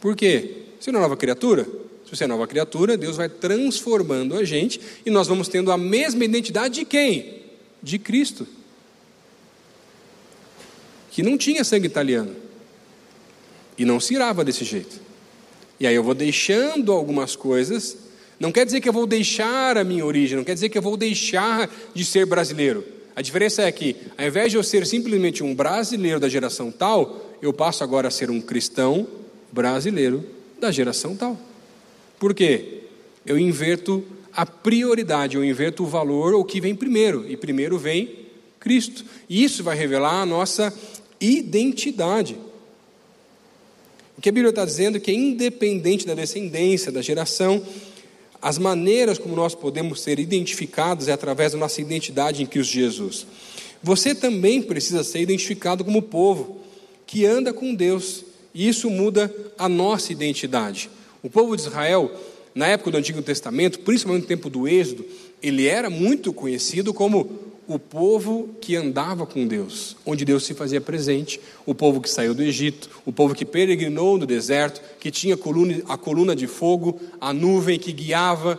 Por 0.00 0.16
quê? 0.16 0.64
Você 0.80 0.90
não 0.90 0.98
é 0.98 1.02
nova 1.02 1.16
criatura? 1.16 1.64
Se 2.04 2.16
você 2.16 2.24
é 2.24 2.26
nova 2.26 2.48
criatura, 2.48 2.96
Deus 2.96 3.16
vai 3.16 3.28
transformando 3.28 4.34
a 4.34 4.42
gente 4.42 4.80
e 5.06 5.10
nós 5.10 5.28
vamos 5.28 5.46
tendo 5.46 5.70
a 5.70 5.76
mesma 5.76 6.24
identidade 6.24 6.80
de 6.80 6.84
quem? 6.84 7.42
De 7.80 7.98
Cristo 7.98 8.46
que 11.10 11.22
não 11.22 11.36
tinha 11.36 11.64
sangue 11.64 11.86
italiano 11.86 12.34
e 13.76 13.84
não 13.84 14.00
se 14.00 14.14
irava 14.14 14.44
desse 14.44 14.64
jeito. 14.64 15.00
E 15.78 15.86
aí 15.86 15.94
eu 15.94 16.02
vou 16.02 16.14
deixando 16.14 16.92
algumas 16.92 17.34
coisas, 17.34 17.96
não 18.38 18.52
quer 18.52 18.64
dizer 18.64 18.80
que 18.80 18.88
eu 18.88 18.92
vou 18.92 19.06
deixar 19.06 19.76
a 19.76 19.84
minha 19.84 20.04
origem, 20.04 20.36
não 20.36 20.44
quer 20.44 20.54
dizer 20.54 20.68
que 20.68 20.78
eu 20.78 20.82
vou 20.82 20.96
deixar 20.96 21.70
de 21.94 22.04
ser 22.04 22.26
brasileiro. 22.26 22.84
A 23.16 23.22
diferença 23.22 23.62
é 23.62 23.72
que, 23.72 23.96
ao 24.16 24.26
invés 24.26 24.50
de 24.50 24.56
eu 24.56 24.62
ser 24.62 24.86
simplesmente 24.86 25.42
um 25.42 25.54
brasileiro 25.54 26.20
da 26.20 26.28
geração 26.28 26.70
tal, 26.70 27.36
eu 27.42 27.52
passo 27.52 27.82
agora 27.82 28.08
a 28.08 28.10
ser 28.10 28.30
um 28.30 28.40
cristão 28.40 29.06
brasileiro 29.52 30.24
da 30.60 30.70
geração 30.70 31.16
tal. 31.16 31.38
Por 32.18 32.34
quê? 32.34 32.82
Eu 33.24 33.38
inverto 33.38 34.04
a 34.32 34.46
prioridade, 34.46 35.36
eu 35.36 35.44
inverto 35.44 35.82
o 35.82 35.86
valor, 35.86 36.34
o 36.34 36.44
que 36.44 36.60
vem 36.60 36.74
primeiro, 36.74 37.28
e 37.28 37.36
primeiro 37.36 37.78
vem 37.78 38.26
Cristo. 38.60 39.04
E 39.28 39.42
isso 39.42 39.64
vai 39.64 39.76
revelar 39.76 40.22
a 40.22 40.26
nossa 40.26 40.72
identidade. 41.20 42.36
O 44.16 44.20
que 44.20 44.28
a 44.28 44.32
Bíblia 44.32 44.50
está 44.50 44.64
dizendo 44.64 44.98
é 44.98 45.00
que, 45.00 45.12
independente 45.12 46.06
da 46.06 46.14
descendência, 46.14 46.92
da 46.92 47.02
geração, 47.02 47.62
As 48.42 48.56
maneiras 48.56 49.18
como 49.18 49.36
nós 49.36 49.54
podemos 49.54 50.00
ser 50.00 50.18
identificados 50.18 51.08
é 51.08 51.12
através 51.12 51.52
da 51.52 51.58
nossa 51.58 51.80
identidade 51.80 52.42
em 52.42 52.46
Cristo 52.46 52.72
Jesus. 52.72 53.26
Você 53.82 54.14
também 54.14 54.62
precisa 54.62 55.04
ser 55.04 55.20
identificado 55.20 55.84
como 55.84 56.00
povo 56.00 56.58
que 57.06 57.26
anda 57.26 57.52
com 57.52 57.74
Deus, 57.74 58.24
e 58.54 58.68
isso 58.68 58.90
muda 58.90 59.32
a 59.58 59.68
nossa 59.68 60.12
identidade. 60.12 60.90
O 61.22 61.30
povo 61.30 61.54
de 61.54 61.62
Israel, 61.62 62.10
na 62.54 62.66
época 62.66 62.90
do 62.90 62.98
Antigo 62.98 63.22
Testamento, 63.22 63.80
principalmente 63.80 64.22
no 64.22 64.28
tempo 64.28 64.50
do 64.50 64.66
Êxodo, 64.66 65.04
ele 65.42 65.66
era 65.66 65.88
muito 65.88 66.32
conhecido 66.32 66.92
como 66.92 67.50
o 67.66 67.78
povo 67.78 68.48
que 68.60 68.74
andava 68.74 69.24
com 69.24 69.46
Deus, 69.46 69.96
onde 70.04 70.24
Deus 70.24 70.44
se 70.44 70.54
fazia 70.54 70.80
presente, 70.80 71.40
o 71.64 71.72
povo 71.72 72.00
que 72.00 72.10
saiu 72.10 72.34
do 72.34 72.42
Egito, 72.42 72.90
o 73.06 73.12
povo 73.12 73.32
que 73.32 73.44
peregrinou 73.44 74.18
no 74.18 74.26
deserto, 74.26 74.82
que 74.98 75.08
tinha 75.08 75.36
a 75.88 75.96
coluna, 75.96 76.34
de 76.34 76.48
fogo, 76.48 77.00
a 77.20 77.32
nuvem 77.32 77.78
que 77.78 77.92
guiava. 77.92 78.58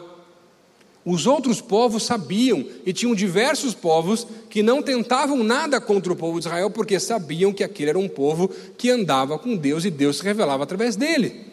Os 1.03 1.25
outros 1.25 1.59
povos 1.59 2.03
sabiam, 2.03 2.63
e 2.85 2.93
tinham 2.93 3.15
diversos 3.15 3.73
povos 3.73 4.27
que 4.49 4.61
não 4.61 4.83
tentavam 4.83 5.43
nada 5.43 5.81
contra 5.81 6.13
o 6.13 6.15
povo 6.15 6.39
de 6.39 6.45
Israel, 6.45 6.69
porque 6.69 6.99
sabiam 6.99 7.51
que 7.51 7.63
aquele 7.63 7.89
era 7.89 7.99
um 7.99 8.07
povo 8.07 8.49
que 8.77 8.89
andava 8.89 9.39
com 9.39 9.55
Deus 9.55 9.83
e 9.83 9.89
Deus 9.89 10.17
se 10.17 10.23
revelava 10.23 10.63
através 10.63 10.95
dele, 10.95 11.47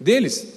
deles. 0.00 0.48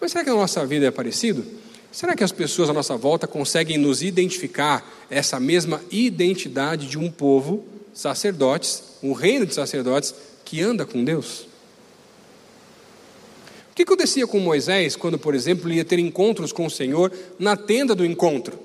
Mas 0.00 0.10
será 0.10 0.24
que 0.24 0.30
a 0.30 0.34
nossa 0.34 0.66
vida 0.66 0.86
é 0.86 0.90
parecido? 0.90 1.44
Será 1.92 2.16
que 2.16 2.24
as 2.24 2.32
pessoas 2.32 2.68
à 2.68 2.72
nossa 2.72 2.96
volta 2.96 3.28
conseguem 3.28 3.78
nos 3.78 4.02
identificar 4.02 4.84
essa 5.08 5.38
mesma 5.38 5.80
identidade 5.92 6.88
de 6.88 6.98
um 6.98 7.08
povo, 7.08 7.64
sacerdotes, 7.92 8.82
um 9.00 9.12
reino 9.12 9.46
de 9.46 9.54
sacerdotes 9.54 10.12
que 10.44 10.60
anda 10.60 10.84
com 10.84 11.04
Deus? 11.04 11.46
O 13.74 13.76
que 13.76 13.82
acontecia 13.82 14.24
com 14.24 14.38
Moisés 14.38 14.94
quando, 14.94 15.18
por 15.18 15.34
exemplo, 15.34 15.68
ia 15.68 15.84
ter 15.84 15.98
encontros 15.98 16.52
com 16.52 16.64
o 16.64 16.70
Senhor 16.70 17.10
na 17.40 17.56
tenda 17.56 17.92
do 17.92 18.06
encontro? 18.06 18.56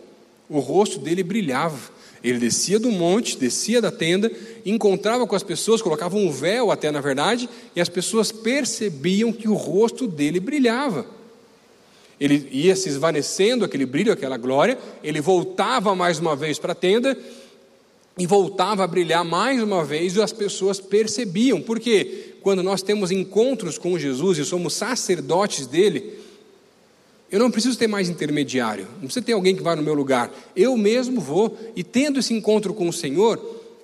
O 0.47 0.59
rosto 0.59 0.99
dele 0.99 1.23
brilhava. 1.23 1.79
Ele 2.23 2.37
descia 2.37 2.77
do 2.77 2.91
monte, 2.91 3.35
descia 3.35 3.81
da 3.81 3.89
tenda, 3.89 4.31
encontrava 4.63 5.25
com 5.25 5.35
as 5.35 5.41
pessoas, 5.41 5.81
colocava 5.81 6.15
um 6.15 6.31
véu 6.31 6.69
até 6.69 6.91
na 6.91 7.01
verdade, 7.01 7.49
e 7.75 7.81
as 7.81 7.89
pessoas 7.89 8.31
percebiam 8.31 9.33
que 9.33 9.49
o 9.49 9.55
rosto 9.55 10.05
dele 10.05 10.39
brilhava. 10.39 11.07
Ele 12.19 12.47
ia 12.51 12.75
se 12.75 12.87
esvanecendo, 12.87 13.65
aquele 13.65 13.87
brilho, 13.87 14.13
aquela 14.13 14.37
glória, 14.37 14.77
ele 15.03 15.21
voltava 15.21 15.95
mais 15.95 16.19
uma 16.19 16.35
vez 16.35 16.59
para 16.59 16.73
a 16.73 16.75
tenda 16.75 17.17
e 18.19 18.27
voltava 18.27 18.83
a 18.83 18.87
brilhar 18.87 19.23
mais 19.23 19.63
uma 19.63 19.83
vez 19.83 20.15
e 20.15 20.21
as 20.21 20.33
pessoas 20.33 20.79
percebiam, 20.81 21.61
porque 21.61 22.35
quando 22.41 22.61
nós 22.61 22.81
temos 22.81 23.11
encontros 23.11 23.77
com 23.77 23.97
Jesus 23.97 24.37
e 24.37 24.45
somos 24.45 24.73
sacerdotes 24.73 25.65
dele, 25.65 26.19
eu 27.31 27.39
não 27.39 27.49
preciso 27.49 27.77
ter 27.77 27.87
mais 27.87 28.09
intermediário, 28.09 28.87
não 28.95 29.05
precisa 29.05 29.25
ter 29.25 29.31
alguém 29.31 29.55
que 29.55 29.63
vá 29.63 29.73
no 29.73 29.81
meu 29.81 29.93
lugar, 29.93 30.31
eu 30.53 30.75
mesmo 30.75 31.21
vou, 31.21 31.57
e 31.75 31.83
tendo 31.83 32.19
esse 32.19 32.33
encontro 32.33 32.73
com 32.73 32.89
o 32.89 32.93
Senhor, 32.93 33.39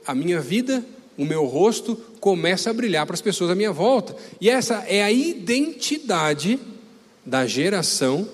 a 0.05 0.13
minha 0.13 0.41
vida, 0.41 0.85
o 1.17 1.23
meu 1.23 1.45
rosto 1.45 1.95
começa 2.19 2.69
a 2.69 2.73
brilhar 2.73 3.05
para 3.05 3.13
as 3.13 3.21
pessoas 3.21 3.51
à 3.51 3.55
minha 3.55 3.71
volta, 3.71 4.17
e 4.41 4.49
essa 4.49 4.83
é 4.87 5.01
a 5.01 5.11
identidade 5.11 6.59
da 7.25 7.47
geração 7.47 8.27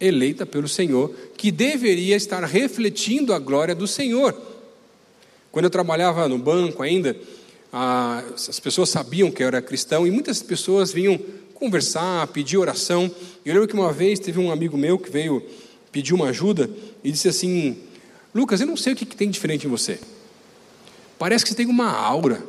eleita 0.00 0.46
pelo 0.46 0.66
Senhor, 0.66 1.14
que 1.36 1.52
deveria 1.52 2.16
estar 2.16 2.42
refletindo 2.44 3.34
a 3.34 3.38
glória 3.38 3.74
do 3.74 3.86
Senhor. 3.86 4.51
Quando 5.52 5.66
eu 5.66 5.70
trabalhava 5.70 6.26
no 6.26 6.38
banco 6.38 6.82
ainda, 6.82 7.14
as 7.70 8.58
pessoas 8.58 8.88
sabiam 8.88 9.30
que 9.30 9.42
eu 9.42 9.46
era 9.46 9.60
cristão 9.60 10.06
e 10.06 10.10
muitas 10.10 10.42
pessoas 10.42 10.92
vinham 10.92 11.20
conversar, 11.54 12.26
pedir 12.28 12.56
oração. 12.56 13.10
Eu 13.44 13.52
lembro 13.52 13.68
que 13.68 13.74
uma 13.74 13.92
vez 13.92 14.18
teve 14.18 14.40
um 14.40 14.50
amigo 14.50 14.76
meu 14.76 14.98
que 14.98 15.10
veio 15.10 15.42
pedir 15.92 16.14
uma 16.14 16.30
ajuda 16.30 16.70
e 17.04 17.12
disse 17.12 17.28
assim: 17.28 17.76
Lucas, 18.34 18.62
eu 18.62 18.66
não 18.66 18.76
sei 18.76 18.94
o 18.94 18.96
que, 18.96 19.04
tem 19.04 19.30
diferente 19.30 19.66
em 19.66 19.70
você. 19.70 20.00
Parece 21.18 21.44
que 21.44 21.50
você 21.50 21.56
tem 21.56 21.66
uma 21.66 21.92
aura, 21.92 22.42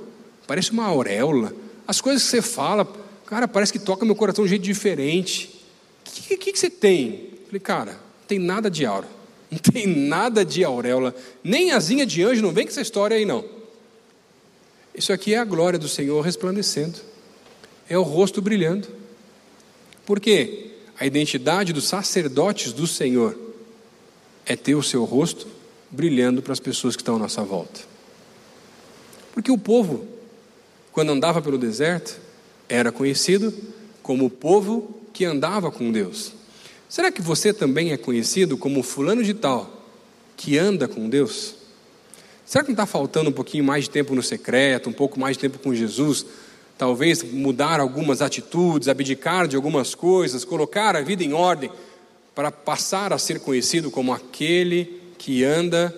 parece 0.47 0.71
uma 0.71 0.85
auréola. 0.85 1.53
As 1.85 1.99
coisas 1.99 2.23
que 2.23 2.29
você 2.29 2.41
fala, 2.41 2.91
cara, 3.25 3.47
parece 3.47 3.73
que 3.73 3.79
toca 3.79 4.05
meu 4.05 4.15
coração 4.15 4.45
de 4.45 4.47
um 4.47 4.49
jeito 4.49 4.63
diferente. 4.63 5.61
O 6.07 6.09
que, 6.09 6.37
que, 6.37 6.51
que, 6.53 6.57
você 6.59 6.69
tem? 6.69 7.31
Falei, 7.47 7.59
cara, 7.59 7.91
não 7.91 8.27
tem 8.27 8.39
nada 8.39 8.71
de 8.71 8.85
aura, 8.85 9.07
não 9.53 9.59
tem 9.59 9.85
nada 9.85 10.43
de 10.43 10.63
auréola, 10.63 11.15
nem 11.43 11.71
asinha 11.71 12.05
de 12.05 12.23
anjo, 12.23 12.41
não 12.41 12.51
vem 12.51 12.65
com 12.65 12.71
essa 12.71 12.81
história 12.81 13.15
aí 13.15 13.25
não. 13.25 13.45
Isso 14.95 15.13
aqui 15.13 15.33
é 15.33 15.37
a 15.37 15.45
glória 15.45 15.77
do 15.77 15.87
Senhor 15.87 16.21
resplandecendo, 16.21 16.99
é 17.87 17.97
o 17.97 18.01
rosto 18.01 18.41
brilhando. 18.41 18.87
Por 20.05 20.19
quê? 20.19 20.71
A 20.99 21.05
identidade 21.05 21.71
dos 21.71 21.87
sacerdotes 21.87 22.73
do 22.73 22.87
Senhor 22.87 23.37
é 24.45 24.55
ter 24.55 24.75
o 24.75 24.83
seu 24.83 25.03
rosto 25.03 25.47
brilhando 25.89 26.41
para 26.41 26.53
as 26.53 26.59
pessoas 26.59 26.95
que 26.95 27.01
estão 27.01 27.15
à 27.15 27.19
nossa 27.19 27.43
volta. 27.43 27.81
Porque 29.33 29.51
o 29.51 29.57
povo, 29.57 30.07
quando 30.91 31.11
andava 31.11 31.41
pelo 31.41 31.57
deserto, 31.57 32.19
era 32.67 32.91
conhecido 32.91 33.53
como 34.01 34.25
o 34.25 34.29
povo 34.29 34.99
que 35.13 35.25
andava 35.25 35.71
com 35.71 35.91
Deus. 35.91 36.33
Será 36.93 37.11
que 37.11 37.23
você 37.23 37.51
também 37.51 37.91
é 37.91 37.97
conhecido 37.97 38.55
como 38.55 38.83
fulano 38.83 39.23
de 39.23 39.33
tal 39.33 39.67
que 40.37 40.59
anda 40.59 40.87
com 40.87 41.09
Deus? 41.09 41.55
Será 42.45 42.63
que 42.63 42.69
não 42.69 42.75
está 42.75 42.85
faltando 42.85 43.31
um 43.31 43.33
pouquinho 43.33 43.63
mais 43.63 43.85
de 43.85 43.89
tempo 43.89 44.13
no 44.13 44.21
secreto, 44.21 44.91
um 44.91 44.93
pouco 44.93 45.19
mais 45.19 45.35
de 45.35 45.41
tempo 45.41 45.57
com 45.57 45.73
Jesus? 45.73 46.23
Talvez 46.77 47.23
mudar 47.23 47.79
algumas 47.79 48.21
atitudes, 48.21 48.87
abdicar 48.87 49.47
de 49.47 49.55
algumas 49.55 49.95
coisas, 49.95 50.45
colocar 50.45 50.95
a 50.95 51.01
vida 51.01 51.23
em 51.23 51.33
ordem 51.33 51.71
para 52.35 52.51
passar 52.51 53.11
a 53.11 53.17
ser 53.17 53.39
conhecido 53.39 53.89
como 53.89 54.13
aquele 54.13 55.01
que 55.17 55.43
anda 55.43 55.91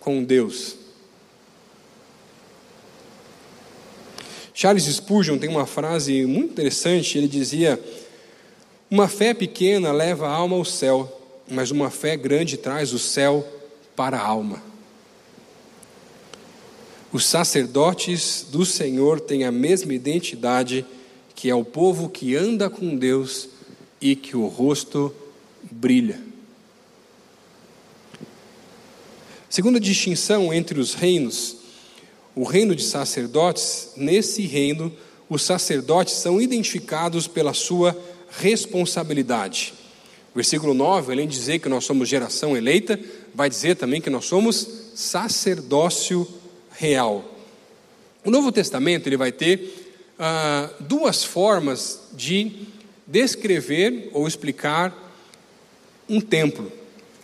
com 0.00 0.24
Deus. 0.24 0.76
Charles 4.54 4.84
Spurgeon 4.84 5.36
tem 5.36 5.50
uma 5.50 5.66
frase 5.66 6.24
muito 6.24 6.52
interessante, 6.52 7.18
ele 7.18 7.28
dizia: 7.28 7.78
uma 8.90 9.06
fé 9.06 9.34
pequena 9.34 9.92
leva 9.92 10.26
a 10.26 10.32
alma 10.32 10.56
ao 10.56 10.64
céu, 10.64 11.20
mas 11.50 11.70
uma 11.70 11.90
fé 11.90 12.16
grande 12.16 12.56
traz 12.56 12.92
o 12.92 12.98
céu 12.98 13.46
para 13.94 14.16
a 14.16 14.26
alma. 14.26 14.62
Os 17.12 17.26
sacerdotes 17.26 18.46
do 18.50 18.66
Senhor 18.66 19.20
têm 19.20 19.44
a 19.44 19.52
mesma 19.52 19.94
identidade 19.94 20.84
que 21.34 21.48
é 21.48 21.54
o 21.54 21.64
povo 21.64 22.08
que 22.08 22.34
anda 22.34 22.68
com 22.68 22.96
Deus 22.96 23.48
e 24.00 24.16
que 24.16 24.36
o 24.36 24.46
rosto 24.46 25.14
brilha. 25.70 26.20
Segunda 29.48 29.80
distinção 29.80 30.52
entre 30.52 30.80
os 30.80 30.94
reinos, 30.94 31.56
o 32.34 32.44
reino 32.44 32.74
de 32.74 32.82
sacerdotes, 32.82 33.92
nesse 33.96 34.42
reino, 34.42 34.92
os 35.28 35.42
sacerdotes 35.42 36.14
são 36.14 36.40
identificados 36.40 37.26
pela 37.26 37.54
sua 37.54 37.96
responsabilidade. 38.30 39.74
Versículo 40.34 40.74
9, 40.74 41.12
além 41.12 41.26
de 41.26 41.36
dizer 41.36 41.58
que 41.58 41.68
nós 41.68 41.84
somos 41.84 42.08
geração 42.08 42.56
eleita, 42.56 42.98
vai 43.34 43.48
dizer 43.48 43.76
também 43.76 44.00
que 44.00 44.10
nós 44.10 44.24
somos 44.24 44.92
sacerdócio 44.94 46.26
real. 46.70 47.24
O 48.24 48.30
Novo 48.30 48.52
Testamento 48.52 49.06
ele 49.06 49.16
vai 49.16 49.32
ter 49.32 50.14
ah, 50.18 50.70
duas 50.80 51.24
formas 51.24 52.08
de 52.12 52.66
descrever 53.06 54.10
ou 54.12 54.28
explicar 54.28 54.94
um 56.08 56.20
templo. 56.20 56.70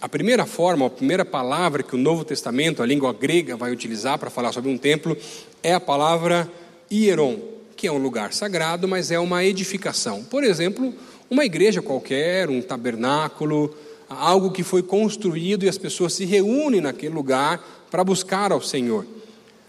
A 0.01 0.09
primeira 0.09 0.45
forma, 0.45 0.87
a 0.87 0.90
primeira 0.90 1.25
palavra 1.25 1.83
que 1.83 1.95
o 1.95 1.99
Novo 1.99 2.25
Testamento, 2.25 2.83
a 2.83 2.87
língua 2.87 3.12
grega, 3.12 3.57
vai 3.57 3.73
utilizar 3.73 4.19
para 4.19 4.31
falar 4.31 4.53
sobre 4.53 4.71
um 4.71 4.77
templo 4.77 5.17
é 5.62 5.73
a 5.73 5.81
palavra 5.81 6.51
hieron, 6.93 7.38
que 7.85 7.88
é 7.88 7.92
um 7.92 7.99
lugar 7.99 8.33
sagrado, 8.33 8.88
mas 8.88 9.11
é 9.11 9.18
uma 9.18 9.44
edificação. 9.44 10.25
Por 10.25 10.42
exemplo, 10.42 10.94
uma 11.29 11.44
igreja 11.44 11.83
qualquer, 11.83 12.49
um 12.49 12.62
tabernáculo, 12.62 13.77
algo 14.09 14.51
que 14.51 14.62
foi 14.62 14.83
construído 14.83 15.66
e 15.66 15.68
as 15.68 15.77
pessoas 15.77 16.14
se 16.14 16.25
reúnem 16.25 16.81
naquele 16.81 17.14
lugar 17.14 17.62
para 17.90 18.03
buscar 18.03 18.53
ao 18.53 18.62
Senhor. 18.62 19.05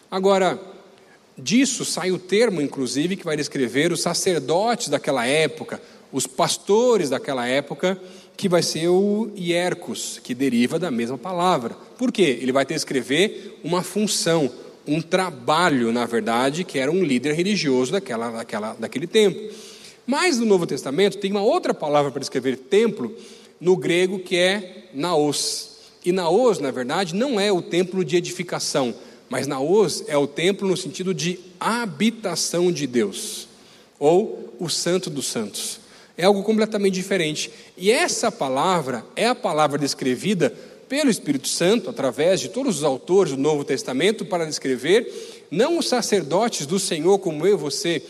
Agora, 0.09 0.57
disso 1.37 1.83
sai 1.83 2.09
o 2.13 2.17
termo, 2.17 2.61
inclusive, 2.61 3.17
que 3.17 3.25
vai 3.25 3.35
descrever 3.35 3.91
os 3.91 4.01
sacerdotes 4.01 4.87
daquela 4.87 5.27
época, 5.27 5.81
os 6.09 6.25
pastores 6.25 7.09
daquela 7.09 7.45
época, 7.45 8.01
que 8.37 8.47
vai 8.47 8.63
ser 8.63 8.87
o 8.87 9.29
hiercos, 9.35 10.21
que 10.23 10.33
deriva 10.33 10.79
da 10.79 10.89
mesma 10.89 11.17
palavra. 11.17 11.75
Por 11.97 12.13
quê? 12.13 12.39
Ele 12.41 12.53
vai 12.53 12.65
ter 12.65 12.75
que 12.75 12.79
escrever 12.79 13.59
uma 13.61 13.83
função, 13.83 14.49
um 14.87 15.01
trabalho, 15.01 15.91
na 15.91 16.05
verdade, 16.05 16.63
que 16.63 16.79
era 16.79 16.91
um 16.91 17.03
líder 17.03 17.33
religioso 17.33 17.91
daquela, 17.91 18.29
daquela, 18.29 18.73
daquele 18.73 19.07
tempo. 19.07 19.53
Mas 20.05 20.37
no 20.39 20.45
Novo 20.45 20.67
Testamento 20.67 21.17
tem 21.17 21.31
uma 21.31 21.41
outra 21.41 21.73
palavra 21.73 22.11
para 22.11 22.19
descrever 22.19 22.57
templo 22.57 23.15
no 23.59 23.75
grego 23.75 24.19
que 24.19 24.35
é 24.35 24.89
naos. 24.93 25.75
E 26.03 26.11
naos, 26.11 26.59
na 26.59 26.69
verdade, 26.69 27.15
não 27.15 27.39
é 27.39 27.51
o 27.51 27.61
templo 27.61 28.05
de 28.05 28.15
edificação, 28.15 28.93
mas 29.27 29.47
naos 29.47 30.03
é 30.07 30.15
o 30.15 30.27
templo 30.27 30.67
no 30.67 30.77
sentido 30.77 31.13
de 31.13 31.39
habitação 31.59 32.71
de 32.71 32.85
Deus, 32.85 33.47
ou 33.97 34.55
o 34.59 34.69
santo 34.69 35.09
dos 35.09 35.25
santos. 35.25 35.79
É 36.17 36.25
algo 36.25 36.43
completamente 36.43 36.93
diferente. 36.93 37.51
E 37.75 37.91
essa 37.91 38.31
palavra 38.31 39.03
é 39.15 39.27
a 39.27 39.35
palavra 39.35 39.77
descrevida 39.77 40.55
pelo 40.87 41.09
Espírito 41.09 41.47
Santo, 41.47 41.89
através 41.89 42.39
de 42.39 42.49
todos 42.49 42.77
os 42.77 42.83
autores 42.83 43.33
do 43.33 43.37
Novo 43.37 43.63
Testamento, 43.63 44.25
para 44.25 44.45
descrever 44.45 45.45
não 45.49 45.77
os 45.77 45.87
sacerdotes 45.87 46.65
do 46.65 46.79
Senhor 46.79 47.19
como 47.19 47.45
eu 47.45 47.53
e 47.53 47.57
você, 47.57 48.03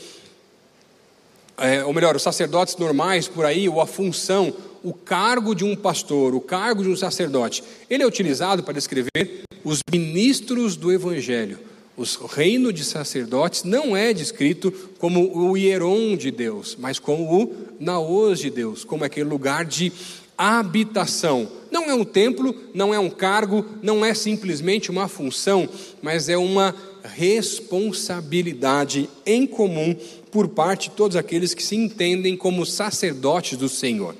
é, 1.57 1.83
ou 1.85 1.93
melhor, 1.93 2.15
os 2.15 2.21
sacerdotes 2.21 2.75
normais 2.77 3.27
por 3.27 3.45
aí, 3.45 3.69
ou 3.69 3.79
a 3.79 3.87
função, 3.87 4.53
o 4.83 4.93
cargo 4.93 5.55
de 5.55 5.63
um 5.63 5.75
pastor, 5.75 6.35
o 6.35 6.41
cargo 6.41 6.83
de 6.83 6.89
um 6.89 6.95
sacerdote. 6.95 7.63
Ele 7.89 8.03
é 8.03 8.07
utilizado 8.07 8.63
para 8.63 8.73
descrever 8.73 9.43
os 9.63 9.79
ministros 9.91 10.75
do 10.75 10.91
Evangelho. 10.91 11.59
O 11.97 12.25
reino 12.25 12.73
de 12.73 12.83
sacerdotes 12.83 13.63
não 13.63 13.95
é 13.95 14.11
descrito 14.11 14.69
como 14.99 15.33
o 15.33 15.55
hieron 15.55 16.17
de 16.17 16.29
Deus, 16.29 16.75
mas 16.77 16.99
como 16.99 17.41
o 17.41 17.55
naos 17.79 18.39
de 18.39 18.49
Deus, 18.49 18.83
como 18.83 19.05
aquele 19.05 19.29
lugar 19.29 19.63
de 19.63 19.93
habitação. 20.37 21.47
Não 21.71 21.89
é 21.89 21.93
um 21.93 22.05
templo, 22.05 22.55
não 22.73 22.93
é 22.93 22.99
um 22.99 23.09
cargo, 23.09 23.65
não 23.81 24.05
é 24.05 24.13
simplesmente 24.13 24.91
uma 24.91 25.07
função, 25.07 25.67
mas 26.01 26.27
é 26.29 26.37
uma 26.37 26.75
responsabilidade 27.03 29.09
em 29.25 29.45
comum 29.45 29.95
por 30.31 30.47
parte 30.49 30.89
de 30.89 30.95
todos 30.95 31.15
aqueles 31.15 31.53
que 31.53 31.63
se 31.63 31.75
entendem 31.75 32.35
como 32.35 32.65
sacerdotes 32.65 33.57
do 33.57 33.69
Senhor. 33.69 34.15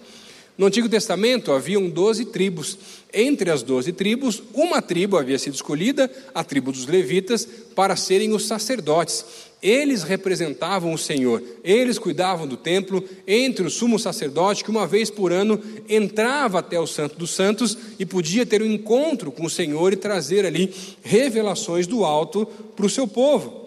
No 0.57 0.67
Antigo 0.67 0.87
Testamento 0.87 1.51
haviam 1.51 1.89
doze 1.89 2.25
tribos. 2.25 2.77
Entre 3.13 3.49
as 3.51 3.61
doze 3.61 3.91
tribos, 3.91 4.41
uma 4.53 4.81
tribo 4.81 5.17
havia 5.17 5.37
sido 5.37 5.53
escolhida, 5.53 6.09
a 6.33 6.43
tribo 6.43 6.71
dos 6.71 6.85
levitas, 6.85 7.47
para 7.75 7.95
serem 7.95 8.33
os 8.33 8.45
sacerdotes. 8.45 9.25
Eles 9.61 10.03
representavam 10.03 10.93
o 10.93 10.97
Senhor, 10.97 11.41
eles 11.63 11.97
cuidavam 11.97 12.45
do 12.45 12.55
templo, 12.55 13.03
entre 13.25 13.65
o 13.65 13.69
sumo 13.69 13.97
sacerdote, 13.97 14.63
que 14.63 14.69
uma 14.69 14.85
vez 14.85 15.09
por 15.09 15.33
ano 15.33 15.61
entrava 15.89 16.59
até 16.59 16.79
o 16.79 16.85
Santo 16.85 17.17
dos 17.17 17.31
Santos 17.31 17.77
e 17.97 18.05
podia 18.05 18.45
ter 18.45 18.61
um 18.61 18.65
encontro 18.65 19.31
com 19.31 19.45
o 19.45 19.49
Senhor 19.49 19.91
e 19.91 19.97
trazer 19.97 20.45
ali 20.45 20.73
revelações 21.01 21.87
do 21.87 22.05
alto 22.05 22.45
para 22.75 22.85
o 22.85 22.89
seu 22.89 23.07
povo. 23.07 23.65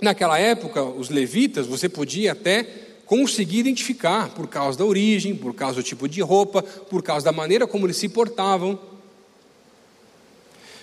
Naquela 0.00 0.38
época, 0.38 0.82
os 0.82 1.10
levitas, 1.10 1.66
você 1.66 1.88
podia 1.88 2.32
até 2.32 2.85
conseguir 3.06 3.60
identificar 3.60 4.30
por 4.30 4.48
causa 4.48 4.78
da 4.78 4.84
origem, 4.84 5.34
por 5.34 5.54
causa 5.54 5.76
do 5.76 5.82
tipo 5.82 6.08
de 6.08 6.20
roupa, 6.20 6.62
por 6.62 7.02
causa 7.02 7.24
da 7.24 7.32
maneira 7.32 7.66
como 7.66 7.86
eles 7.86 7.96
se 7.96 8.08
portavam. 8.08 8.78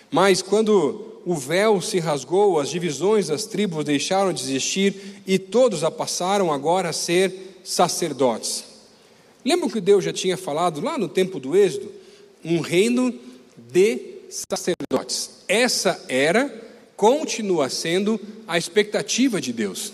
Mas 0.09 0.41
quando 0.41 1.19
o 1.25 1.35
véu 1.35 1.81
se 1.81 1.99
rasgou, 1.99 2.59
as 2.59 2.69
divisões 2.69 3.27
das 3.27 3.45
tribos 3.45 3.83
deixaram 3.83 4.31
de 4.31 4.41
existir 4.41 5.21
e 5.27 5.37
todos 5.37 5.83
a 5.83 5.91
passaram 5.91 6.51
agora 6.51 6.89
a 6.89 6.93
ser 6.93 7.59
sacerdotes. 7.63 8.63
Lembram 9.43 9.69
que 9.69 9.81
Deus 9.81 10.03
já 10.03 10.13
tinha 10.13 10.37
falado 10.37 10.81
lá 10.81 10.97
no 10.97 11.09
tempo 11.09 11.39
do 11.39 11.55
Êxodo? 11.55 11.91
Um 12.43 12.61
reino 12.61 13.13
de 13.57 13.99
sacerdotes. 14.29 15.43
Essa 15.47 16.03
era, 16.07 16.49
continua 16.95 17.69
sendo, 17.69 18.19
a 18.47 18.57
expectativa 18.57 19.41
de 19.41 19.51
Deus. 19.51 19.93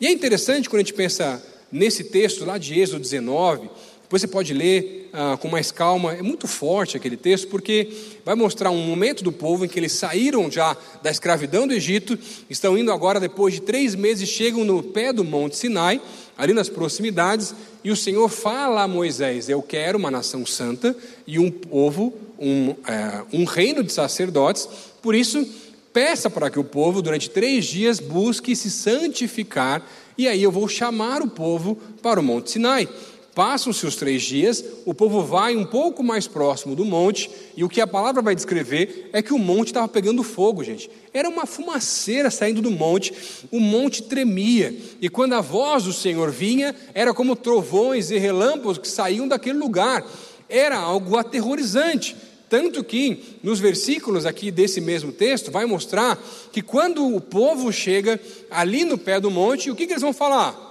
E 0.00 0.06
é 0.06 0.10
interessante 0.10 0.68
quando 0.68 0.80
a 0.80 0.84
gente 0.84 0.94
pensa 0.94 1.44
nesse 1.70 2.04
texto 2.04 2.44
lá 2.44 2.58
de 2.58 2.78
Êxodo 2.78 3.00
19, 3.00 3.68
depois 4.02 4.22
você 4.22 4.26
pode 4.26 4.52
ler 4.52 5.08
ah, 5.12 5.38
com 5.40 5.46
mais 5.46 5.70
calma, 5.70 6.12
é 6.14 6.20
muito 6.20 6.48
forte 6.48 6.96
aquele 6.96 7.16
texto, 7.16 7.46
porque 7.46 7.88
vai 8.24 8.34
mostrar 8.34 8.70
um 8.70 8.84
momento 8.84 9.22
do 9.22 9.30
povo 9.30 9.64
em 9.64 9.68
que 9.68 9.78
eles 9.78 9.92
saíram 9.92 10.50
já 10.50 10.76
da 11.00 11.12
escravidão 11.12 11.64
do 11.64 11.72
Egito, 11.72 12.18
estão 12.48 12.76
indo 12.76 12.90
agora, 12.90 13.20
depois 13.20 13.54
de 13.54 13.60
três 13.60 13.94
meses, 13.94 14.28
chegam 14.28 14.64
no 14.64 14.82
pé 14.82 15.12
do 15.12 15.22
Monte 15.22 15.56
Sinai, 15.56 16.00
ali 16.36 16.52
nas 16.52 16.68
proximidades, 16.68 17.54
e 17.84 17.90
o 17.92 17.96
Senhor 17.96 18.28
fala 18.28 18.82
a 18.82 18.88
Moisés: 18.88 19.48
Eu 19.48 19.62
quero 19.62 19.96
uma 19.96 20.10
nação 20.10 20.44
santa 20.44 20.96
e 21.24 21.38
um 21.38 21.48
povo, 21.48 22.12
um, 22.36 22.70
é, 22.88 23.22
um 23.32 23.44
reino 23.44 23.84
de 23.84 23.92
sacerdotes, 23.92 24.68
por 25.00 25.14
isso, 25.14 25.46
peça 25.92 26.28
para 26.28 26.50
que 26.50 26.58
o 26.58 26.64
povo, 26.64 27.00
durante 27.00 27.30
três 27.30 27.64
dias, 27.64 28.00
busque 28.00 28.56
se 28.56 28.70
santificar, 28.70 29.86
e 30.20 30.28
aí 30.28 30.42
eu 30.42 30.52
vou 30.52 30.68
chamar 30.68 31.22
o 31.22 31.30
povo 31.30 31.78
para 32.02 32.20
o 32.20 32.22
Monte 32.22 32.50
Sinai. 32.50 32.86
Passam-se 33.34 33.86
os 33.86 33.96
três 33.96 34.20
dias, 34.20 34.62
o 34.84 34.92
povo 34.92 35.22
vai 35.22 35.56
um 35.56 35.64
pouco 35.64 36.02
mais 36.02 36.28
próximo 36.28 36.76
do 36.76 36.84
monte, 36.84 37.30
e 37.56 37.64
o 37.64 37.70
que 37.70 37.80
a 37.80 37.86
palavra 37.86 38.20
vai 38.20 38.34
descrever 38.34 39.08
é 39.14 39.22
que 39.22 39.32
o 39.32 39.38
monte 39.38 39.68
estava 39.68 39.88
pegando 39.88 40.22
fogo, 40.22 40.62
gente. 40.62 40.90
Era 41.14 41.26
uma 41.26 41.46
fumaceira 41.46 42.30
saindo 42.30 42.60
do 42.60 42.70
monte, 42.70 43.14
o 43.50 43.58
monte 43.58 44.02
tremia, 44.02 44.76
e 45.00 45.08
quando 45.08 45.32
a 45.32 45.40
voz 45.40 45.84
do 45.84 45.92
Senhor 45.92 46.30
vinha, 46.30 46.76
era 46.92 47.14
como 47.14 47.34
trovões 47.34 48.10
e 48.10 48.18
relâmpagos 48.18 48.76
que 48.76 48.88
saíam 48.88 49.26
daquele 49.26 49.58
lugar. 49.58 50.06
Era 50.50 50.76
algo 50.76 51.16
aterrorizante. 51.16 52.14
Tanto 52.50 52.82
que, 52.82 53.38
nos 53.44 53.60
versículos 53.60 54.26
aqui 54.26 54.50
desse 54.50 54.80
mesmo 54.80 55.12
texto, 55.12 55.52
vai 55.52 55.64
mostrar 55.66 56.20
que 56.50 56.60
quando 56.60 57.14
o 57.14 57.20
povo 57.20 57.72
chega 57.72 58.20
ali 58.50 58.84
no 58.84 58.98
pé 58.98 59.20
do 59.20 59.30
monte, 59.30 59.70
o 59.70 59.76
que, 59.76 59.86
que 59.86 59.92
eles 59.92 60.02
vão 60.02 60.12
falar? 60.12 60.66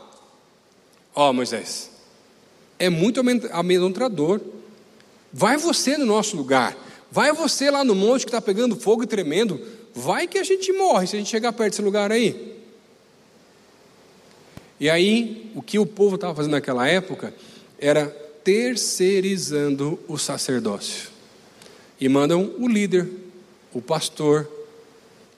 Ó 1.15 1.29
oh, 1.29 1.33
Moisés, 1.33 1.89
é 2.77 2.89
muito 2.89 3.21
amedrontador. 3.53 4.41
Vai 5.31 5.55
você 5.55 5.97
no 5.97 6.05
nosso 6.05 6.35
lugar. 6.35 6.77
Vai 7.09 7.31
você 7.31 7.71
lá 7.71 7.81
no 7.81 7.95
monte 7.95 8.25
que 8.25 8.29
está 8.29 8.41
pegando 8.41 8.75
fogo 8.75 9.03
e 9.03 9.07
tremendo. 9.07 9.57
Vai 9.95 10.27
que 10.27 10.37
a 10.37 10.43
gente 10.43 10.73
morre 10.73 11.07
se 11.07 11.15
a 11.15 11.19
gente 11.19 11.29
chegar 11.29 11.53
perto 11.53 11.71
desse 11.71 11.81
lugar 11.81 12.11
aí. 12.11 12.57
E 14.81 14.89
aí, 14.89 15.49
o 15.55 15.61
que 15.61 15.79
o 15.79 15.85
povo 15.85 16.15
estava 16.15 16.35
fazendo 16.35 16.51
naquela 16.51 16.85
época 16.85 17.33
era 17.79 18.07
terceirizando 18.43 19.97
o 20.09 20.17
sacerdócio. 20.17 21.18
E 21.99 22.07
mandam 22.07 22.53
o 22.57 22.67
líder, 22.67 23.09
o 23.73 23.81
pastor, 23.81 24.49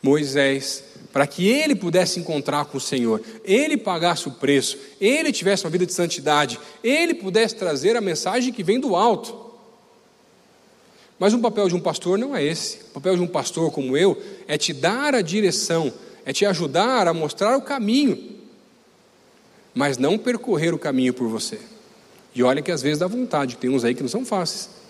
Moisés, 0.02 0.84
para 1.12 1.28
que 1.28 1.47
ele 1.47 1.76
pudesse 1.76 2.19
encontrar 2.19 2.65
com 2.65 2.78
o 2.78 2.82
Senhor, 2.82 3.21
ele 3.43 3.76
pagasse 3.76 4.28
o 4.28 4.32
preço, 4.32 4.78
ele 5.00 5.32
tivesse 5.32 5.65
uma 5.65 5.69
vida 5.69 5.86
de 5.86 5.93
santidade, 5.93 6.60
ele 6.84 7.13
pudesse 7.13 7.56
trazer 7.56 7.95
a 7.97 8.02
mensagem 8.02 8.54
que 8.54 8.63
vem 8.63 8.80
do 8.80 8.95
alto. 8.95 9.52
Mas 11.19 11.34
o 11.34 11.39
papel 11.39 11.67
de 11.67 11.76
um 11.76 11.80
pastor 11.80 12.17
não 12.17 12.36
é 12.36 12.43
esse. 12.43 12.78
O 12.89 12.93
papel 12.93 13.15
de 13.15 13.21
um 13.21 13.28
pastor 13.28 13.71
como 13.71 13.95
eu 13.95 14.19
é 14.47 14.58
te 14.58 14.74
dar 14.74 15.13
a 15.13 15.21
direção, 15.21 15.93
é 16.26 16.34
te 16.34 16.45
ajudar 16.45 17.08
a 17.08 17.13
mostrar 17.13 17.56
o 17.58 17.62
caminho, 17.62 18.38
mas 19.76 19.97
não 19.97 20.17
percorrer 20.17 20.74
o 20.74 20.80
caminho 20.80 21.13
por 21.13 21.28
você. 21.28 21.60
E 22.34 22.41
olha 22.41 22.62
que 22.62 22.71
às 22.71 22.82
vezes 22.82 23.00
dá 23.00 23.08
vontade, 23.08 23.58
tem 23.58 23.69
uns 23.69 23.84
aí 23.84 23.93
que 23.93 24.02
não 24.02 24.10
são 24.10 24.26
fáceis. 24.26 24.81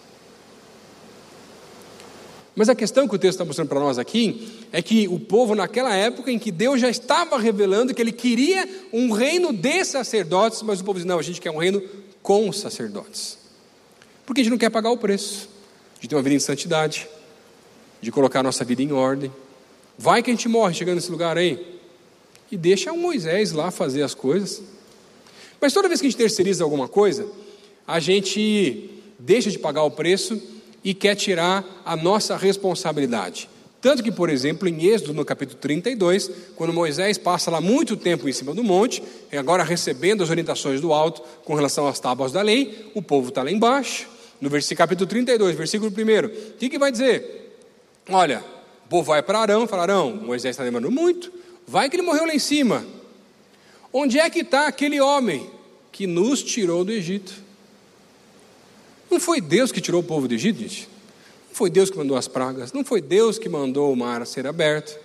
Mas 2.62 2.70
a 2.70 2.76
questão 2.76 3.08
que 3.08 3.16
o 3.16 3.18
texto 3.18 3.38
está 3.38 3.44
mostrando 3.44 3.70
para 3.70 3.80
nós 3.80 3.98
aqui 3.98 4.48
é 4.72 4.84
que 4.84 5.08
o 5.08 5.20
povo, 5.20 5.56
naquela 5.56 5.96
época 5.96 6.30
em 6.30 6.38
que 6.38 6.52
Deus 6.52 6.80
já 6.80 6.92
estava 6.92 7.40
revelando 7.40 7.92
que 7.92 8.00
ele 8.00 8.12
queria 8.12 8.70
um 8.94 9.12
reino 9.12 9.52
de 9.52 9.84
sacerdotes, 9.84 10.62
mas 10.62 10.80
o 10.80 10.84
povo 10.84 11.00
diz: 11.00 11.06
não, 11.08 11.18
a 11.18 11.24
gente 11.24 11.42
quer 11.42 11.50
um 11.50 11.58
reino 11.58 11.82
com 12.22 12.54
sacerdotes. 12.54 13.40
Porque 14.28 14.42
a 14.42 14.44
gente 14.44 14.52
não 14.52 14.60
quer 14.60 14.70
pagar 14.70 14.92
o 14.92 14.98
preço 14.98 15.50
de 16.00 16.08
ter 16.08 16.14
uma 16.14 16.22
vida 16.22 16.36
em 16.36 16.40
santidade, 16.40 17.08
de 18.00 18.12
colocar 18.12 18.42
a 18.42 18.44
nossa 18.44 18.64
vida 18.64 18.84
em 18.84 18.92
ordem. 18.92 19.34
Vai 19.98 20.22
que 20.22 20.30
a 20.30 20.34
gente 20.36 20.48
morre 20.48 20.76
chegando 20.76 20.98
nesse 20.98 21.10
lugar 21.10 21.40
aí. 21.40 21.80
E 22.52 22.58
deixa 22.58 22.94
o 22.94 22.98
Moisés 23.00 23.54
lá 23.54 23.72
fazer 23.72 24.04
as 24.04 24.14
coisas. 24.14 24.62
Mas 25.60 25.74
toda 25.74 25.88
vez 25.88 26.00
que 26.00 26.06
a 26.06 26.10
gente 26.12 26.20
terceiriza 26.20 26.64
alguma 26.64 26.88
coisa, 26.88 27.28
a 27.88 28.00
gente 28.00 28.88
deixa 29.18 29.50
de 29.50 29.58
pagar 29.58 29.82
o 29.82 29.90
preço 29.90 30.40
e 30.84 30.94
quer 30.94 31.16
tirar 31.16 31.64
a 31.86 31.96
nossa 31.96 32.36
responsabilidade. 32.36 33.50
Tanto 33.82 34.04
que, 34.04 34.12
por 34.12 34.30
exemplo, 34.30 34.68
em 34.68 34.86
Êxodo, 34.86 35.14
no 35.14 35.26
capítulo 35.26 35.58
32, 35.60 36.30
quando 36.56 36.72
Moisés 36.72 37.18
passa 37.18 37.50
lá 37.50 37.60
muito 37.60 37.98
tempo 37.98 38.30
em 38.30 38.32
cima 38.32 38.54
do 38.54 38.64
monte, 38.64 39.02
agora 39.36 39.64
recebendo 39.64 40.24
as 40.24 40.30
orientações 40.30 40.80
do 40.80 40.94
alto 40.94 41.24
com 41.44 41.56
relação 41.56 41.88
às 41.88 42.00
tábuas 42.00 42.32
da 42.32 42.44
lei, 42.44 42.92
o 42.94 43.02
povo 43.02 43.30
está 43.30 43.42
lá 43.42 43.52
embaixo. 43.52 44.08
No 44.40 44.50
versículo, 44.50 44.78
capítulo 44.78 45.08
32, 45.08 45.56
versículo 45.56 45.92
1, 45.92 46.26
o 46.26 46.54
que, 46.58 46.70
que 46.70 46.78
vai 46.78 46.92
dizer? 46.92 47.58
Olha, 48.08 48.44
o 48.86 48.90
povo 48.90 49.04
vai 49.04 49.24
para 49.24 49.40
Arão, 49.40 49.66
fala: 49.66 49.84
Arão, 49.84 50.16
Moisés 50.16 50.54
está 50.54 50.64
lembrando 50.64 50.92
muito, 50.92 51.32
vai 51.68 51.90
que 51.90 51.96
ele 51.96 52.04
morreu 52.04 52.26
lá 52.26 52.36
em 52.36 52.40
cima. 52.40 52.86
Onde 53.92 54.20
é 54.20 54.30
que 54.30 54.40
está 54.40 54.68
aquele 54.68 55.02
homem 55.02 55.50
que 55.92 56.06
nos 56.06 56.44
tirou 56.44 56.86
do 56.86 56.92
Egito? 56.92 57.34
Não 59.12 59.20
foi 59.20 59.42
Deus 59.42 59.74
que 59.74 59.82
tirou 59.82 60.00
o 60.00 60.04
povo 60.04 60.26
do 60.26 60.34
Egito, 60.34 60.62
gente? 60.62 60.88
Não 61.50 61.56
foi 61.56 61.70
Deus 61.70 61.90
que 61.90 61.98
mandou 61.98 62.16
as 62.16 62.30
pragas, 62.30 62.72
não 62.72 62.86
foi 62.86 63.02
Deus 63.02 63.38
que 63.38 63.50
mandou 63.50 63.92
o 63.92 63.96
mar 63.96 64.26
ser 64.26 64.48
aberto. 64.48 64.98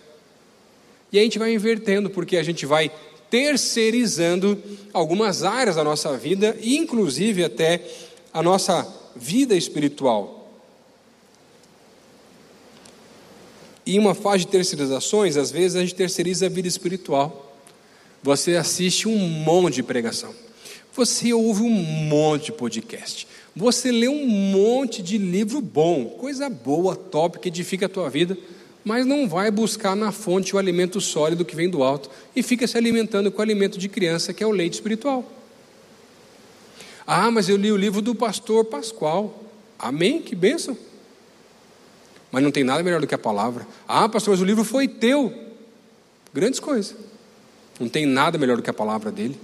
E 1.10 1.18
a 1.18 1.22
gente 1.22 1.40
vai 1.40 1.52
invertendo, 1.52 2.08
porque 2.08 2.36
a 2.36 2.42
gente 2.44 2.64
vai 2.64 2.88
terceirizando 3.28 4.62
algumas 4.92 5.42
áreas 5.42 5.74
da 5.74 5.82
nossa 5.82 6.16
vida, 6.16 6.56
inclusive 6.62 7.42
até 7.42 7.84
a 8.32 8.40
nossa 8.44 8.86
vida 9.16 9.56
espiritual. 9.56 10.56
E 13.84 13.98
uma 13.98 14.14
fase 14.14 14.44
de 14.44 14.48
terceirizações, 14.48 15.36
às 15.36 15.50
vezes 15.50 15.76
a 15.76 15.80
gente 15.80 15.96
terceiriza 15.96 16.46
a 16.46 16.48
vida 16.48 16.68
espiritual. 16.68 17.56
Você 18.22 18.56
assiste 18.56 19.08
um 19.08 19.18
monte 19.18 19.76
de 19.76 19.82
pregação. 19.82 20.32
Você 20.94 21.32
ouve 21.32 21.62
um 21.62 21.70
monte 21.70 22.46
de 22.46 22.52
podcast. 22.52 23.26
Você 23.56 23.90
lê 23.90 24.06
um 24.06 24.26
monte 24.26 25.02
de 25.02 25.16
livro 25.16 25.62
bom, 25.62 26.10
coisa 26.10 26.50
boa, 26.50 26.94
top, 26.94 27.38
que 27.38 27.48
edifica 27.48 27.86
a 27.86 27.88
tua 27.88 28.10
vida, 28.10 28.36
mas 28.84 29.06
não 29.06 29.26
vai 29.26 29.50
buscar 29.50 29.96
na 29.96 30.12
fonte 30.12 30.54
o 30.54 30.58
alimento 30.58 31.00
sólido 31.00 31.42
que 31.42 31.56
vem 31.56 31.70
do 31.70 31.82
alto 31.82 32.10
e 32.36 32.42
fica 32.42 32.66
se 32.66 32.76
alimentando 32.76 33.32
com 33.32 33.38
o 33.38 33.42
alimento 33.42 33.78
de 33.78 33.88
criança, 33.88 34.34
que 34.34 34.44
é 34.44 34.46
o 34.46 34.50
leite 34.50 34.74
espiritual. 34.74 35.24
Ah, 37.06 37.30
mas 37.30 37.48
eu 37.48 37.56
li 37.56 37.72
o 37.72 37.78
livro 37.78 38.02
do 38.02 38.14
pastor 38.14 38.66
Pascoal. 38.66 39.42
Amém? 39.78 40.20
Que 40.20 40.34
bênção. 40.34 40.76
Mas 42.30 42.42
não 42.42 42.50
tem 42.50 42.62
nada 42.62 42.82
melhor 42.82 43.00
do 43.00 43.06
que 43.06 43.14
a 43.14 43.18
palavra. 43.18 43.66
Ah, 43.88 44.06
pastor, 44.06 44.32
mas 44.32 44.42
o 44.42 44.44
livro 44.44 44.64
foi 44.64 44.86
teu. 44.86 45.32
Grandes 46.34 46.60
coisas. 46.60 46.94
Não 47.80 47.88
tem 47.88 48.04
nada 48.04 48.36
melhor 48.36 48.58
do 48.58 48.62
que 48.62 48.68
a 48.68 48.74
palavra 48.74 49.10
dele. 49.10 49.40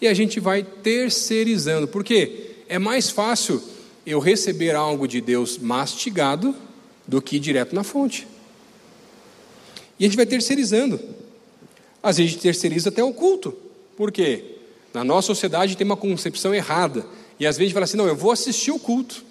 E 0.00 0.08
a 0.08 0.14
gente 0.14 0.40
vai 0.40 0.64
terceirizando. 0.64 1.86
Por 1.86 2.02
quê? 2.02 2.47
É 2.68 2.78
mais 2.78 3.10
fácil 3.10 3.62
eu 4.04 4.18
receber 4.18 4.74
algo 4.74 5.08
de 5.08 5.20
Deus 5.20 5.58
mastigado 5.58 6.54
do 7.06 7.22
que 7.22 7.38
direto 7.38 7.74
na 7.74 7.82
fonte. 7.82 8.26
E 9.98 10.04
a 10.04 10.08
gente 10.08 10.16
vai 10.16 10.26
terceirizando. 10.26 11.00
Às 12.02 12.18
vezes 12.18 12.30
a 12.30 12.34
gente 12.34 12.42
terceiriza 12.42 12.90
até 12.90 13.02
o 13.02 13.12
culto. 13.12 13.56
Por 13.96 14.12
quê? 14.12 14.56
Na 14.94 15.02
nossa 15.02 15.26
sociedade 15.26 15.76
tem 15.76 15.84
uma 15.84 15.96
concepção 15.96 16.54
errada. 16.54 17.04
E 17.40 17.46
às 17.46 17.56
vezes 17.56 17.72
fala 17.72 17.84
assim: 17.84 17.96
não, 17.96 18.06
eu 18.06 18.14
vou 18.14 18.30
assistir 18.30 18.70
o 18.70 18.78
culto. 18.78 19.24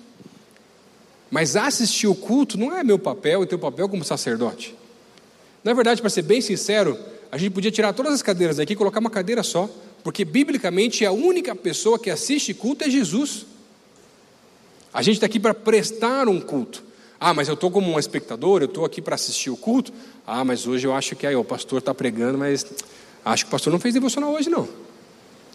Mas 1.30 1.56
assistir 1.56 2.08
o 2.08 2.16
culto 2.16 2.58
não 2.58 2.76
é 2.76 2.84
meu 2.84 2.98
papel 2.98 3.44
e 3.44 3.48
teu 3.48 3.60
papel 3.60 3.88
como 3.88 4.04
sacerdote. 4.04 4.76
Na 5.64 5.74
verdade, 5.74 6.02
para 6.02 6.10
ser 6.10 6.22
bem 6.22 6.42
sincero, 6.42 6.98
a 7.32 7.38
gente 7.38 7.52
podia 7.52 7.72
tirar 7.72 7.94
todas 7.94 8.14
as 8.14 8.22
cadeiras 8.22 8.58
daqui 8.58 8.74
e 8.74 8.76
colocar 8.76 9.00
uma 9.00 9.10
cadeira 9.10 9.44
só, 9.44 9.70
porque 10.08 10.24
biblicamente 10.24 11.06
a 11.06 11.12
única 11.12 11.54
pessoa 11.54 12.00
que 12.00 12.10
assiste 12.10 12.54
culto 12.54 12.86
é 12.86 12.90
Jesus. 12.90 13.46
A 14.94 15.02
gente 15.02 15.16
está 15.16 15.26
aqui 15.26 15.38
para 15.38 15.54
prestar 15.54 16.30
um 16.30 16.40
culto. 16.40 16.82
Ah, 17.20 17.34
mas 17.34 17.50
eu 17.50 17.56
estou 17.56 17.70
como 17.70 17.92
um 17.92 18.00
espectador, 18.00 18.62
eu 18.62 18.68
estou 18.68 18.86
aqui 18.86 19.02
para 19.02 19.16
assistir 19.16 19.50
o 19.50 19.58
culto. 19.58 19.92
Ah, 20.26 20.46
mas 20.46 20.66
hoje 20.66 20.88
eu 20.88 20.94
acho 20.94 21.14
que 21.14 21.28
aí, 21.28 21.36
o 21.36 21.44
pastor 21.44 21.80
está 21.80 21.94
pregando, 21.94 22.38
mas 22.38 22.66
acho 23.26 23.44
que 23.44 23.50
o 23.50 23.52
pastor 23.52 23.70
não 23.74 23.82
fez 23.82 23.94
devocional 23.96 24.32
hoje, 24.32 24.50
não. 24.50 24.70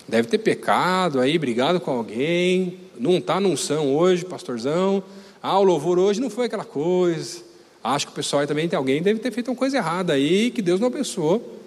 Deve 0.07 0.29
ter 0.29 0.37
pecado 0.37 1.19
aí, 1.19 1.39
brigado 1.39 1.81
com 1.81 1.91
alguém, 1.91 2.79
não 3.01 3.17
está 3.17 3.41
num 3.41 3.57
são 3.57 3.97
hoje, 3.97 4.23
pastorzão. 4.23 5.03
Ah, 5.43 5.59
o 5.59 5.63
louvor 5.63 5.99
hoje 5.99 6.21
não 6.21 6.29
foi 6.29 6.45
aquela 6.45 6.67
coisa. 6.67 7.41
Acho 7.83 8.09
que 8.09 8.13
o 8.13 8.15
pessoal 8.15 8.41
aí 8.41 8.47
também 8.47 8.69
tem 8.69 8.77
alguém 8.77 9.01
deve 9.01 9.19
ter 9.19 9.33
feito 9.33 9.51
uma 9.51 9.57
coisa 9.57 9.79
errada 9.79 10.13
aí, 10.13 10.51
que 10.51 10.61
Deus 10.61 10.79
não 10.79 10.89
abençoou. 10.89 11.59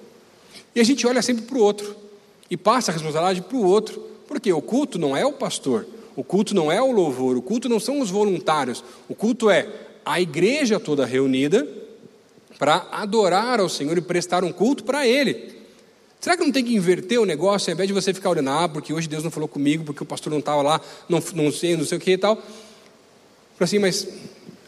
E 0.76 0.80
a 0.80 0.84
gente 0.84 1.08
olha 1.08 1.24
sempre 1.24 1.46
para 1.46 1.58
o 1.58 1.62
outro 1.62 2.05
e 2.50 2.58
passa 2.58 2.92
a 2.92 2.94
responsabilidade 2.94 3.42
para 3.42 3.58
o 3.58 3.64
outro, 3.64 4.02
porque 4.28 4.52
o 4.52 4.62
culto 4.62 4.98
não 5.00 5.16
é 5.16 5.26
o 5.26 5.34
pastor, 5.34 5.86
o 6.16 6.24
culto 6.24 6.56
não 6.56 6.72
é 6.72 6.82
o 6.82 6.92
louvor, 6.92 7.38
o 7.38 7.42
culto 7.42 7.68
não 7.68 7.80
são 7.80 8.00
os 8.00 8.10
voluntários, 8.10 8.84
o 9.10 9.16
culto 9.16 9.50
é 9.50 9.68
a 10.06 10.22
igreja 10.22 10.80
toda 10.80 11.06
reunida 11.06 11.68
para 12.60 12.88
adorar 12.92 13.60
ao 13.60 13.68
Senhor 13.68 13.98
e 13.98 14.02
prestar 14.02 14.44
um 14.44 14.52
culto 14.52 14.84
para 14.84 15.08
Ele. 15.08 15.56
Será 16.20 16.38
que 16.38 16.44
não 16.44 16.52
tem 16.52 16.64
que 16.64 16.74
inverter 16.74 17.20
o 17.20 17.26
negócio, 17.26 17.70
ao 17.70 17.74
invés 17.74 17.88
de 17.88 17.94
você 17.94 18.14
ficar 18.14 18.30
olhando, 18.30 18.50
ah, 18.50 18.70
porque 18.70 18.94
hoje 18.94 19.08
Deus 19.08 19.24
não 19.24 19.30
falou 19.30 19.48
comigo, 19.48 19.84
porque 19.84 20.02
o 20.02 20.06
pastor 20.06 20.32
não 20.32 20.40
estava 20.40 20.62
lá, 20.62 20.82
não, 21.08 21.22
não 21.36 21.52
sei, 21.52 21.76
não 21.76 21.86
sei 21.86 21.98
o 21.98 22.02
que 22.02 22.12
e 22.12 22.18
tal. 22.18 22.36
Falei 22.38 22.48
assim, 23.60 23.80
mas 23.80 24.08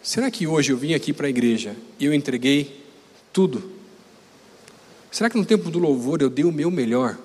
será 0.04 0.30
que 0.30 0.46
hoje 0.46 0.72
eu 0.72 0.78
vim 0.78 0.94
aqui 0.94 1.12
para 1.12 1.28
a 1.28 1.30
igreja 1.30 1.76
e 2.00 2.06
eu 2.06 2.13
entreguei 2.13 2.84
tudo? 3.34 3.72
Será 5.10 5.30
que 5.30 5.38
no 5.38 5.46
tempo 5.46 5.72
do 5.72 5.80
louvor 5.80 6.22
eu 6.22 6.30
dei 6.30 6.46
o 6.46 6.52
meu 6.52 6.70
melhor? 6.70 7.18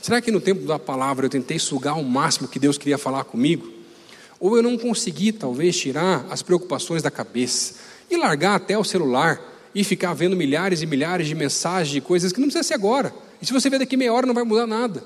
Será 0.00 0.20
que 0.20 0.30
no 0.30 0.40
tempo 0.40 0.66
da 0.66 0.78
palavra 0.78 1.26
eu 1.26 1.30
tentei 1.30 1.58
sugar 1.58 1.98
o 1.98 2.04
máximo 2.04 2.48
que 2.48 2.58
Deus 2.58 2.78
queria 2.78 2.98
falar 2.98 3.24
comigo? 3.24 3.72
Ou 4.38 4.56
eu 4.56 4.62
não 4.62 4.76
consegui, 4.76 5.32
talvez, 5.32 5.76
tirar 5.76 6.26
as 6.30 6.42
preocupações 6.42 7.02
da 7.02 7.10
cabeça 7.10 7.74
e 8.10 8.16
largar 8.16 8.54
até 8.54 8.76
o 8.78 8.84
celular 8.84 9.40
e 9.74 9.82
ficar 9.82 10.14
vendo 10.14 10.36
milhares 10.36 10.82
e 10.82 10.86
milhares 10.86 11.26
de 11.26 11.34
mensagens 11.34 11.92
de 11.92 12.00
coisas 12.00 12.32
que 12.32 12.40
não 12.40 12.46
precisa 12.46 12.62
ser 12.62 12.74
agora. 12.74 13.12
E 13.40 13.46
se 13.46 13.52
você 13.52 13.68
ver 13.68 13.78
daqui 13.78 13.96
meia 13.96 14.12
hora, 14.12 14.26
não 14.26 14.34
vai 14.34 14.44
mudar 14.44 14.66
nada. 14.66 15.02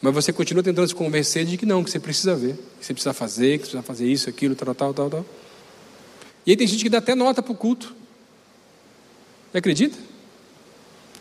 Mas 0.00 0.14
você 0.14 0.32
continua 0.32 0.62
tentando 0.62 0.86
se 0.86 0.94
convencer 0.94 1.44
de 1.44 1.56
que 1.56 1.66
não, 1.66 1.82
que 1.82 1.90
você 1.90 1.98
precisa 1.98 2.34
ver, 2.34 2.54
que 2.78 2.86
você 2.86 2.92
precisa 2.92 3.12
fazer, 3.12 3.58
que 3.58 3.64
você 3.64 3.70
precisa 3.72 3.82
fazer 3.82 4.06
isso, 4.06 4.28
aquilo, 4.28 4.54
tal, 4.54 4.74
tal, 4.74 4.94
tal, 4.94 5.10
tal. 5.10 5.26
E 6.46 6.50
aí 6.50 6.56
tem 6.56 6.66
gente 6.66 6.82
que 6.82 6.90
dá 6.90 6.98
até 6.98 7.14
nota 7.14 7.42
para 7.42 7.52
o 7.52 7.56
culto. 7.56 7.94
Você 9.50 9.58
acredita? 9.58 9.98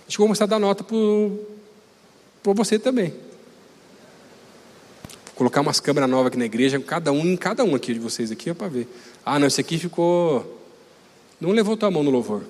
A 0.06 0.10
gente 0.10 0.18
vai 0.18 0.28
começar 0.28 0.44
a 0.44 0.48
dar 0.48 0.60
nota 0.60 0.84
para 0.84 2.54
você 2.54 2.78
também. 2.78 3.10
Vou 5.26 5.36
colocar 5.36 5.62
umas 5.62 5.80
câmeras 5.80 6.10
novas 6.10 6.28
aqui 6.28 6.38
na 6.38 6.46
igreja, 6.46 6.80
cada 6.80 7.12
um 7.12 7.26
em 7.26 7.36
cada 7.36 7.64
um 7.64 7.76
aqui 7.76 7.94
de 7.94 8.00
vocês 8.00 8.32
aqui, 8.32 8.54
para 8.54 8.68
ver. 8.68 8.88
Ah, 9.26 9.40
não, 9.40 9.48
esse 9.48 9.60
aqui 9.60 9.78
ficou 9.78 10.56
não 11.40 11.52
levou 11.52 11.76
tua 11.76 11.92
mão 11.92 12.04
no 12.04 12.10
louvor. 12.10 12.44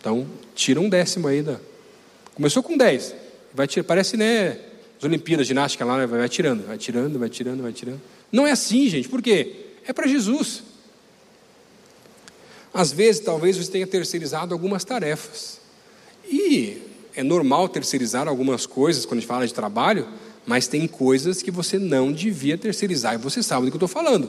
Então, 0.00 0.26
tira 0.54 0.80
um 0.80 0.88
décimo 0.88 1.28
aí 1.28 1.42
da. 1.42 1.58
Começou 2.34 2.62
com 2.62 2.76
10. 2.76 3.14
Vai 3.52 3.66
tirar, 3.66 3.84
parece, 3.84 4.16
né? 4.16 4.58
As 4.98 5.04
Olimpíadas, 5.04 5.46
ginástica 5.46 5.84
lá, 5.84 5.98
né, 5.98 6.06
vai 6.06 6.28
tirando, 6.28 6.66
vai 6.66 6.78
tirando, 6.78 7.18
vai 7.18 7.28
tirando, 7.28 7.62
vai 7.62 7.72
tirando. 7.72 8.00
Não 8.32 8.46
é 8.46 8.52
assim, 8.52 8.88
gente. 8.88 9.08
Por 9.08 9.22
quê? 9.22 9.66
É 9.86 9.92
para 9.92 10.06
Jesus. 10.06 10.62
Às 12.72 12.90
vezes, 12.90 13.20
talvez 13.20 13.56
você 13.56 13.70
tenha 13.70 13.86
terceirizado 13.86 14.52
algumas 14.52 14.84
tarefas. 14.84 15.60
E 16.28 16.82
é 17.16 17.22
normal 17.22 17.68
terceirizar 17.68 18.28
algumas 18.28 18.66
coisas 18.66 19.04
quando 19.06 19.18
a 19.18 19.20
gente 19.20 19.28
fala 19.28 19.46
de 19.46 19.54
trabalho, 19.54 20.06
mas 20.46 20.66
tem 20.66 20.86
coisas 20.86 21.42
que 21.42 21.50
você 21.50 21.78
não 21.78 22.12
devia 22.12 22.58
terceirizar. 22.58 23.14
E 23.14 23.18
você 23.18 23.42
sabe 23.42 23.66
do 23.66 23.70
que 23.70 23.76
eu 23.76 23.84
estou 23.84 23.88
falando. 23.88 24.28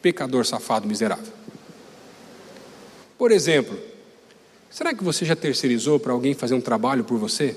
Pecador 0.00 0.44
safado 0.44 0.86
miserável. 0.86 1.32
Por 3.16 3.32
exemplo, 3.32 3.76
será 4.70 4.94
que 4.94 5.02
você 5.02 5.24
já 5.24 5.34
terceirizou 5.34 5.98
para 5.98 6.12
alguém 6.12 6.34
fazer 6.34 6.54
um 6.54 6.60
trabalho 6.60 7.02
por 7.02 7.18
você? 7.18 7.56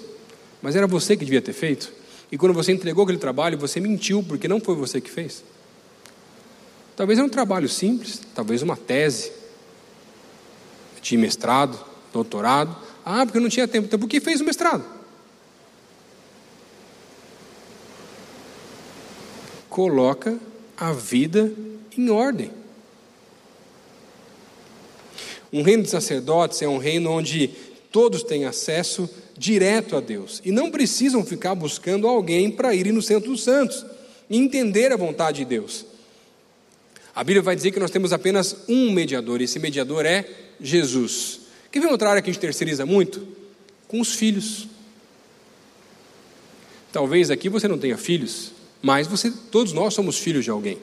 Mas 0.62 0.76
era 0.76 0.88
você 0.88 1.16
que 1.16 1.26
devia 1.26 1.42
ter 1.42 1.54
feito? 1.54 1.94
E 2.32 2.38
quando 2.38 2.54
você 2.54 2.72
entregou 2.72 3.04
aquele 3.04 3.20
trabalho, 3.20 3.58
você 3.58 3.80
mentiu 3.80 4.24
porque 4.24 4.48
não 4.48 4.60
foi 4.60 4.76
você 4.76 5.02
que 5.02 5.12
fez? 5.12 5.44
Talvez 6.96 7.20
é 7.20 7.24
um 7.24 7.30
trabalho 7.30 7.68
simples, 7.68 8.22
talvez 8.34 8.62
uma 8.62 8.78
tese 8.78 9.32
de 11.02 11.18
mestrado, 11.18 11.78
doutorado. 12.14 12.76
Ah, 13.06 13.26
porque 13.26 13.40
não 13.40 13.50
tinha 13.50 13.68
tempo. 13.68 13.88
Então 13.88 14.00
por 14.00 14.08
que 14.08 14.20
fez 14.20 14.42
o 14.42 14.46
mestrado? 14.46 14.84
Coloca 19.70 20.38
a 20.78 20.92
vida 20.92 21.52
em 21.98 22.10
ordem. 22.10 22.52
Um 25.54 25.64
reino 25.64 25.84
de 25.84 25.90
sacerdotes 25.90 26.62
é 26.62 26.68
um 26.68 26.78
reino 26.78 27.12
onde 27.12 27.50
todos 27.92 28.24
têm 28.24 28.46
acesso 28.46 29.10
direto 29.38 29.98
a 29.98 30.00
Deus 30.00 30.42
e 30.46 30.52
não 30.52 30.72
precisam 30.72 31.26
ficar 31.26 31.56
buscando 31.56 32.08
alguém 32.08 32.50
para 32.50 32.74
ir 32.74 32.92
no 32.94 33.02
centro 33.02 33.32
dos 33.32 33.44
santos 33.44 33.86
e 34.30 34.38
entender 34.38 34.92
a 34.92 34.98
vontade 34.98 35.40
de 35.40 35.46
Deus. 35.46 35.86
A 37.14 37.24
Bíblia 37.24 37.42
vai 37.42 37.56
dizer 37.56 37.72
que 37.72 37.80
nós 37.80 37.92
temos 37.92 38.14
apenas 38.14 38.56
um 38.70 38.92
mediador, 38.92 39.42
e 39.42 39.44
esse 39.44 39.60
mediador 39.60 40.06
é 40.06 40.26
Jesus. 40.62 41.42
Quer 41.72 41.80
ver 41.80 41.88
outra 41.88 42.10
área 42.10 42.22
que 42.22 42.30
a 42.30 42.34
gente 42.34 42.42
terceiriza 42.42 42.86
muito? 42.86 43.26
Com 43.88 44.02
os 44.02 44.14
filhos. 44.14 44.68
Talvez 46.92 47.32
aqui 47.32 47.48
você 47.48 47.68
não 47.68 47.78
tenha 47.78 47.98
filhos, 47.98 48.52
mas 48.82 49.08
você, 49.08 49.32
todos 49.50 49.72
nós 49.72 49.94
somos 49.94 50.18
filhos 50.18 50.44
de 50.44 50.52
alguém. 50.52 50.78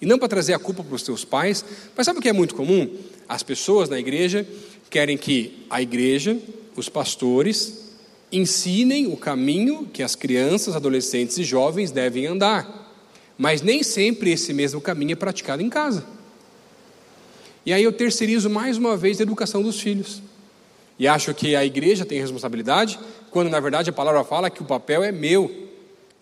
E 0.00 0.06
não 0.06 0.18
para 0.18 0.28
trazer 0.28 0.52
a 0.52 0.58
culpa 0.58 0.82
para 0.82 0.94
os 0.94 1.02
teus 1.02 1.24
pais, 1.24 1.64
mas 1.96 2.04
sabe 2.04 2.18
o 2.18 2.22
que 2.22 2.28
é 2.28 2.32
muito 2.32 2.54
comum? 2.54 2.92
As 3.28 3.42
pessoas 3.42 3.88
na 3.88 3.98
igreja 3.98 4.46
querem 4.90 5.16
que 5.16 5.64
a 5.70 5.80
igreja, 5.80 6.36
os 6.74 6.88
pastores, 6.88 7.86
ensinem 8.30 9.06
o 9.06 9.16
caminho 9.16 9.88
que 9.92 10.02
as 10.02 10.16
crianças, 10.16 10.74
adolescentes 10.74 11.38
e 11.38 11.44
jovens 11.44 11.92
devem 11.92 12.26
andar. 12.26 12.84
Mas 13.38 13.62
nem 13.62 13.82
sempre 13.82 14.32
esse 14.32 14.52
mesmo 14.52 14.80
caminho 14.80 15.12
é 15.12 15.16
praticado 15.16 15.62
em 15.62 15.70
casa. 15.70 16.04
E 17.66 17.72
aí 17.72 17.82
eu 17.82 17.92
terceirizo 17.92 18.48
mais 18.48 18.78
uma 18.78 18.96
vez 18.96 19.18
a 19.18 19.24
educação 19.24 19.60
dos 19.60 19.80
filhos. 19.80 20.22
E 20.96 21.08
acho 21.08 21.34
que 21.34 21.56
a 21.56 21.64
igreja 21.64 22.06
tem 22.06 22.20
responsabilidade, 22.20 22.96
quando 23.32 23.50
na 23.50 23.58
verdade 23.58 23.90
a 23.90 23.92
palavra 23.92 24.22
fala 24.22 24.48
que 24.48 24.62
o 24.62 24.64
papel 24.64 25.02
é 25.02 25.10
meu. 25.10 25.64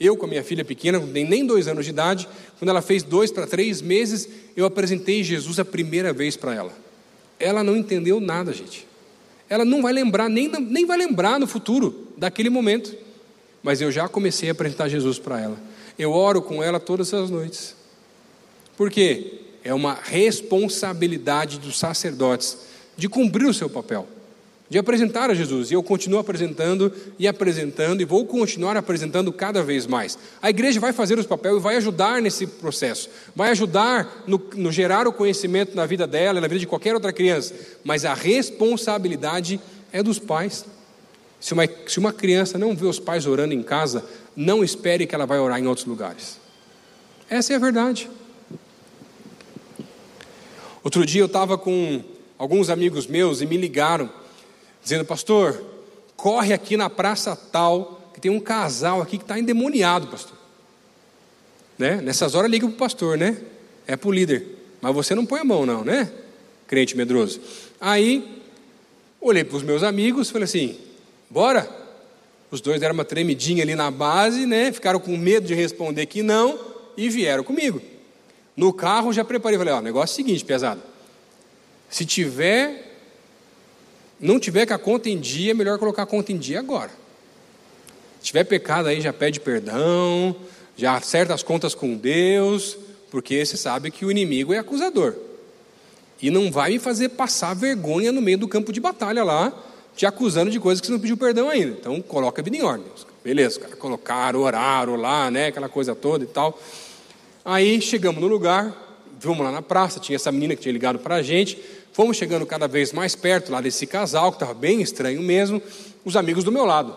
Eu, 0.01 0.17
com 0.17 0.25
a 0.25 0.29
minha 0.29 0.43
filha 0.43 0.65
pequena, 0.65 0.99
não 0.99 1.07
tem 1.07 1.25
nem 1.25 1.47
dois 1.47 1.69
anos 1.69 1.85
de 1.85 1.91
idade, 1.91 2.27
quando 2.59 2.71
ela 2.71 2.81
fez 2.81 3.03
dois 3.03 3.31
para 3.31 3.47
três 3.47 3.83
meses, 3.83 4.27
eu 4.57 4.65
apresentei 4.65 5.23
Jesus 5.23 5.59
a 5.59 5.65
primeira 5.67 6.15
vez 6.15 6.35
para 6.35 6.55
ela. 6.55 6.73
Ela 7.39 7.63
não 7.63 7.77
entendeu 7.77 8.19
nada, 8.21 8.51
gente. 8.53 8.87
Ela 9.49 9.67
não 9.67 9.83
vai 9.83 9.93
lembrar, 9.93 10.31
nem, 10.31 10.49
nem 10.49 10.87
vai 10.87 10.97
lembrar 10.97 11.39
no 11.39 11.47
futuro 11.47 12.09
daquele 12.17 12.49
momento. 12.49 12.97
Mas 13.63 13.83
eu 13.83 13.93
já 13.93 14.09
comecei 14.09 14.49
a 14.49 14.53
apresentar 14.53 14.89
Jesus 14.89 15.19
para 15.19 15.41
ela. 15.41 15.59
Eu 15.99 16.11
oro 16.11 16.41
com 16.41 16.63
ela 16.63 16.81
todas 16.81 17.13
as 17.13 17.29
noites. 17.29 17.77
Por 18.77 18.91
quê? 18.91 19.44
É 19.65 19.73
uma 19.73 19.95
responsabilidade 19.95 21.59
dos 21.59 21.79
sacerdotes 21.79 22.59
de 22.97 23.09
cumprir 23.09 23.47
o 23.47 23.55
seu 23.55 23.69
papel 23.69 24.07
de 24.69 24.79
apresentar 24.79 25.31
a 25.31 25.35
Jesus. 25.35 25.71
E 25.71 25.75
eu 25.75 25.83
continuo 25.83 26.19
apresentando 26.19 26.93
e 27.19 27.29
apresentando 27.29 28.01
e 28.01 28.05
vou 28.05 28.25
continuar 28.27 28.77
apresentando 28.77 29.33
cada 29.33 29.63
vez 29.63 29.87
mais. 29.87 30.19
A 30.41 30.51
igreja 30.51 30.81
vai 30.81 30.93
fazer 30.93 31.19
os 31.19 31.27
papéis 31.27 31.57
e 31.57 31.61
vai 31.61 31.77
ajudar 31.77 32.21
nesse 32.21 32.47
processo, 32.47 33.11
vai 33.37 33.51
ajudar 33.51 34.25
no, 34.27 34.41
no 34.57 34.73
gerar 34.73 35.07
o 35.07 35.13
conhecimento 35.13 35.77
na 35.77 35.87
vida 35.87 36.07
dela, 36.07 36.41
na 36.41 36.49
vida 36.49 36.59
de 36.59 36.67
qualquer 36.67 36.95
outra 36.95 37.13
criança, 37.13 37.55
mas 37.85 38.05
a 38.05 38.15
responsabilidade 38.15 39.61
é 39.93 40.03
dos 40.03 40.19
pais. 40.19 40.65
Se 41.39 41.53
uma, 41.53 41.69
se 41.87 41.99
uma 41.99 42.13
criança 42.13 42.59
não 42.59 42.75
vê 42.75 42.87
os 42.87 42.99
pais 42.99 43.27
orando 43.27 43.53
em 43.53 43.63
casa, 43.63 44.05
não 44.35 44.65
espere 44.65 45.07
que 45.07 45.15
ela 45.15 45.27
vai 45.27 45.39
orar 45.39 45.61
em 45.61 45.67
outros 45.67 45.87
lugares. 45.87 46.39
Essa 47.29 47.53
é 47.53 47.57
a 47.57 47.61
verdade. 47.61 48.11
Outro 50.85 51.07
dia 51.07 51.23
eu 51.23 51.27
estava 51.27 51.57
com 51.57 52.05
alguns 52.37 52.69
amigos 52.69 53.07
meus 53.07 53.41
e 53.41 53.47
me 53.47 53.57
ligaram, 53.57 54.11
dizendo: 54.83 55.03
Pastor, 55.03 55.65
corre 56.15 56.53
aqui 56.53 56.77
na 56.77 56.91
praça 56.91 57.35
tal, 57.35 58.11
que 58.13 58.21
tem 58.21 58.31
um 58.31 58.39
casal 58.39 59.01
aqui 59.01 59.17
que 59.17 59.25
está 59.25 59.39
endemoniado, 59.39 60.09
pastor. 60.09 60.37
Né? 61.79 62.03
Nessas 62.03 62.35
horas 62.35 62.51
liga 62.51 62.67
para 62.67 62.75
o 62.75 62.79
pastor, 62.79 63.17
né? 63.17 63.39
É 63.87 63.97
para 63.97 64.09
o 64.09 64.13
líder. 64.13 64.47
Mas 64.83 64.95
você 64.95 65.15
não 65.15 65.25
põe 65.25 65.41
a 65.41 65.45
mão, 65.45 65.65
não, 65.65 65.83
né? 65.83 66.13
Crente 66.67 66.95
medroso. 66.95 67.41
Aí, 67.81 68.43
olhei 69.19 69.43
para 69.43 69.57
os 69.57 69.63
meus 69.63 69.83
amigos 69.83 70.29
falei 70.29 70.45
assim: 70.45 70.79
bora? 71.31 71.67
Os 72.51 72.61
dois 72.61 72.79
deram 72.79 72.93
uma 72.93 73.07
tremidinha 73.07 73.63
ali 73.63 73.75
na 73.75 73.91
base, 73.91 74.45
né? 74.45 74.71
Ficaram 74.71 75.01
com 75.01 75.17
medo 75.17 75.47
de 75.47 75.55
responder 75.55 76.05
que 76.05 76.23
não 76.23 76.59
e 76.95 77.09
vieram 77.09 77.43
comigo. 77.43 77.81
No 78.57 78.73
carro 78.73 79.13
já 79.13 79.25
preparei, 79.25 79.59
falei: 79.59 79.75
ó, 79.75 79.81
negócio 79.81 80.13
é 80.13 80.15
o 80.15 80.27
seguinte, 80.27 80.45
pesado. 80.45 80.81
Se 81.89 82.05
tiver, 82.05 82.99
não 84.21 84.39
tiver 84.39 84.67
com 84.67 84.75
a 84.75 84.79
conta 84.79 85.09
em 85.09 85.19
dia, 85.19 85.53
é 85.53 85.55
melhor 85.55 85.79
colocar 85.79 86.03
a 86.03 86.07
conta 86.07 86.33
em 86.33 86.39
dia 86.39 86.59
agora. 86.59 86.91
Se 88.21 88.27
tiver 88.27 88.45
pecado 88.45 88.89
aí, 88.89 89.01
já 89.01 89.13
pede 89.13 89.41
perdão, 89.41 90.35
já 90.77 90.97
acerta 90.97 91.35
as 91.35 91.43
contas 91.43 91.75
com 91.75 91.97
Deus, 91.97 92.77
porque 93.11 93.45
você 93.45 93.57
sabe 93.57 93.91
que 93.91 94.05
o 94.05 94.11
inimigo 94.11 94.53
é 94.53 94.59
acusador. 94.59 95.15
E 96.21 96.31
não 96.31 96.51
vai 96.51 96.71
me 96.71 96.79
fazer 96.79 97.11
passar 97.11 97.55
vergonha 97.55 98.11
no 98.11 98.23
meio 98.23 98.39
do 98.39 98.49
campo 98.49 98.73
de 98.73 98.81
batalha 98.81 99.23
lá, 99.23 99.53
te 99.95 100.07
acusando 100.07 100.51
de 100.51 100.59
coisas 100.59 100.81
que 100.81 100.87
você 100.87 100.93
não 100.93 101.01
pediu 101.01 101.17
perdão 101.17 101.49
ainda. 101.49 101.77
Então, 101.79 102.01
coloca 102.01 102.41
a 102.41 102.45
vida 102.45 102.57
em 102.57 102.63
ordem. 102.63 102.87
Beleza, 103.23 103.61
cara, 103.61 103.77
colocaram, 103.77 104.41
oraram 104.41 104.97
lá, 104.97 105.31
né, 105.31 105.49
aquela 105.49 105.69
coisa 105.69 105.95
toda 105.95 106.25
e 106.25 106.27
tal. 106.27 106.59
Aí 107.45 107.79
chegamos 107.79 108.23
no 108.23 108.27
lugar, 108.27 108.75
vamos 109.21 109.45
lá 109.45 109.53
na 109.53 109.61
praça, 109.61 110.01
tinha 110.01 110.17
essa 110.17 110.33
menina 110.33 110.57
que 110.57 110.63
tinha 110.63 110.73
ligado 110.73 110.99
para 110.99 111.17
a 111.17 111.23
gente, 111.23 111.59
fomos 111.93 112.17
chegando 112.17 112.47
cada 112.47 112.67
vez 112.67 112.91
mais 112.91 113.15
perto 113.15 113.53
lá 113.53 113.61
desse 113.61 113.87
casal, 113.87 114.33
que 114.33 114.37
estava 114.37 114.55
bem 114.55 114.81
estranho 114.81 115.21
mesmo, 115.21 115.61
os 116.07 116.17
amigos 116.17 116.43
do 116.43 116.51
meu 116.51 116.65
lado. 116.65 116.97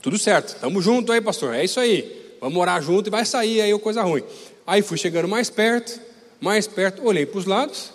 Tudo 0.00 0.18
certo, 0.18 0.54
estamos 0.54 0.82
juntos 0.82 1.14
aí, 1.14 1.20
pastor, 1.20 1.54
é 1.54 1.62
isso 1.62 1.78
aí, 1.78 2.34
vamos 2.40 2.58
orar 2.58 2.80
junto 2.80 3.08
e 3.08 3.10
vai 3.10 3.26
sair 3.26 3.60
aí 3.60 3.78
coisa 3.78 4.02
ruim. 4.02 4.22
Aí 4.66 4.80
fui 4.80 4.96
chegando 4.96 5.28
mais 5.28 5.50
perto, 5.50 6.00
mais 6.40 6.66
perto, 6.66 7.04
olhei 7.04 7.26
para 7.26 7.38
os 7.40 7.44
lados, 7.44 7.92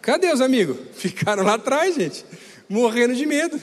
cadê 0.00 0.32
os 0.32 0.40
amigos? 0.40 0.76
Ficaram 0.94 1.42
lá 1.42 1.54
atrás, 1.54 1.96
gente, 1.96 2.24
morrendo 2.68 3.16
de 3.16 3.26
medo. 3.26 3.60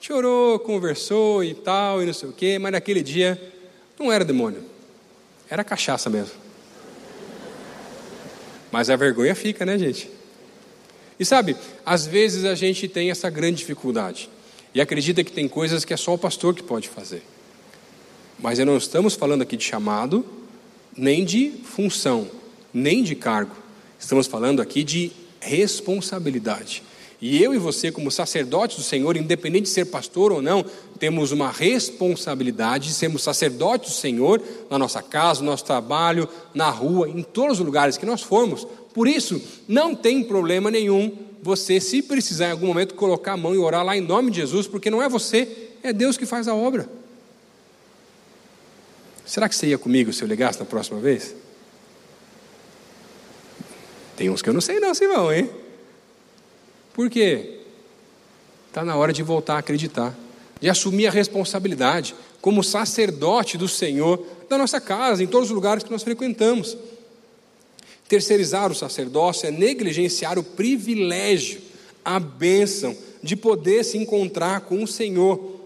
Chorou, 0.00 0.58
conversou 0.60 1.42
e 1.42 1.52
tal, 1.52 2.00
e 2.00 2.06
não 2.06 2.12
sei 2.12 2.28
o 2.28 2.32
quê, 2.32 2.60
mas 2.60 2.70
naquele 2.70 3.02
dia 3.02 3.40
não 3.98 4.12
era 4.12 4.24
demônio 4.24 4.73
era 5.48 5.64
cachaça 5.64 6.08
mesmo. 6.10 6.34
Mas 8.70 8.90
a 8.90 8.96
vergonha 8.96 9.34
fica, 9.34 9.64
né, 9.64 9.78
gente? 9.78 10.10
E 11.18 11.24
sabe, 11.24 11.56
às 11.86 12.06
vezes 12.06 12.44
a 12.44 12.54
gente 12.54 12.88
tem 12.88 13.10
essa 13.10 13.30
grande 13.30 13.58
dificuldade 13.58 14.28
e 14.74 14.80
acredita 14.80 15.22
que 15.22 15.30
tem 15.30 15.46
coisas 15.48 15.84
que 15.84 15.94
é 15.94 15.96
só 15.96 16.14
o 16.14 16.18
pastor 16.18 16.54
que 16.54 16.62
pode 16.62 16.88
fazer. 16.88 17.22
Mas 18.38 18.58
não 18.58 18.76
estamos 18.76 19.14
falando 19.14 19.42
aqui 19.42 19.56
de 19.56 19.64
chamado, 19.64 20.26
nem 20.96 21.24
de 21.24 21.52
função, 21.64 22.28
nem 22.72 23.02
de 23.02 23.14
cargo. 23.14 23.54
Estamos 23.98 24.26
falando 24.26 24.60
aqui 24.60 24.82
de 24.82 25.12
responsabilidade. 25.40 26.82
E 27.26 27.42
eu 27.42 27.54
e 27.54 27.58
você, 27.58 27.90
como 27.90 28.10
sacerdotes 28.10 28.76
do 28.76 28.82
Senhor, 28.82 29.16
independente 29.16 29.62
de 29.62 29.70
ser 29.70 29.86
pastor 29.86 30.30
ou 30.30 30.42
não, 30.42 30.62
temos 30.98 31.32
uma 31.32 31.50
responsabilidade 31.50 32.88
de 32.88 32.92
sermos 32.92 33.22
sacerdotes 33.22 33.94
do 33.94 33.96
Senhor 33.96 34.42
na 34.68 34.78
nossa 34.78 35.00
casa, 35.00 35.40
no 35.40 35.46
nosso 35.46 35.64
trabalho, 35.64 36.28
na 36.52 36.68
rua, 36.68 37.08
em 37.08 37.22
todos 37.22 37.60
os 37.60 37.64
lugares 37.64 37.96
que 37.96 38.04
nós 38.04 38.20
formos. 38.20 38.66
Por 38.92 39.08
isso, 39.08 39.40
não 39.66 39.94
tem 39.94 40.22
problema 40.22 40.70
nenhum 40.70 41.16
você, 41.42 41.80
se 41.80 42.02
precisar 42.02 42.48
em 42.48 42.50
algum 42.50 42.66
momento, 42.66 42.94
colocar 42.94 43.32
a 43.32 43.36
mão 43.38 43.54
e 43.54 43.58
orar 43.58 43.82
lá 43.82 43.96
em 43.96 44.02
nome 44.02 44.30
de 44.30 44.36
Jesus, 44.36 44.66
porque 44.66 44.90
não 44.90 45.00
é 45.00 45.08
você, 45.08 45.48
é 45.82 45.94
Deus 45.94 46.18
que 46.18 46.26
faz 46.26 46.46
a 46.46 46.54
obra. 46.54 46.86
Será 49.24 49.48
que 49.48 49.56
você 49.56 49.68
ia 49.68 49.78
comigo 49.78 50.12
se 50.12 50.22
eu 50.22 50.28
ligasse 50.28 50.58
na 50.60 50.66
próxima 50.66 51.00
vez? 51.00 51.34
Tem 54.14 54.28
uns 54.28 54.42
que 54.42 54.50
eu 54.50 54.52
não 54.52 54.60
sei 54.60 54.78
não 54.78 54.92
se 54.92 55.08
vão, 55.08 55.32
hein? 55.32 55.63
Por 56.94 57.10
quê? 57.10 57.58
Está 58.68 58.84
na 58.84 58.96
hora 58.96 59.12
de 59.12 59.22
voltar 59.22 59.56
a 59.56 59.58
acreditar, 59.58 60.16
de 60.60 60.70
assumir 60.70 61.08
a 61.08 61.10
responsabilidade 61.10 62.14
como 62.40 62.64
sacerdote 62.64 63.58
do 63.58 63.68
Senhor 63.68 64.24
da 64.48 64.56
nossa 64.56 64.80
casa, 64.80 65.22
em 65.22 65.26
todos 65.26 65.50
os 65.50 65.54
lugares 65.54 65.82
que 65.82 65.90
nós 65.90 66.02
frequentamos. 66.02 66.76
Terceirizar 68.08 68.70
o 68.70 68.74
sacerdócio 68.74 69.46
é 69.46 69.50
negligenciar 69.50 70.38
o 70.38 70.44
privilégio, 70.44 71.60
a 72.04 72.20
bênção 72.20 72.96
de 73.22 73.34
poder 73.34 73.84
se 73.84 73.98
encontrar 73.98 74.60
com 74.60 74.82
o 74.82 74.86
Senhor 74.86 75.60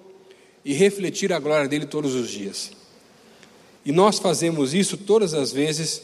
e 0.65 0.73
refletir 0.73 1.33
a 1.33 1.39
glória 1.39 1.69
dele 1.69 1.87
todos 1.87 2.15
os 2.15 2.31
dias. 2.31 2.71
E 3.85 3.93
nós 3.93 4.19
fazemos 4.19 4.73
isso 4.73 4.97
todas 4.97 5.35
as 5.35 5.53
vezes 5.53 6.03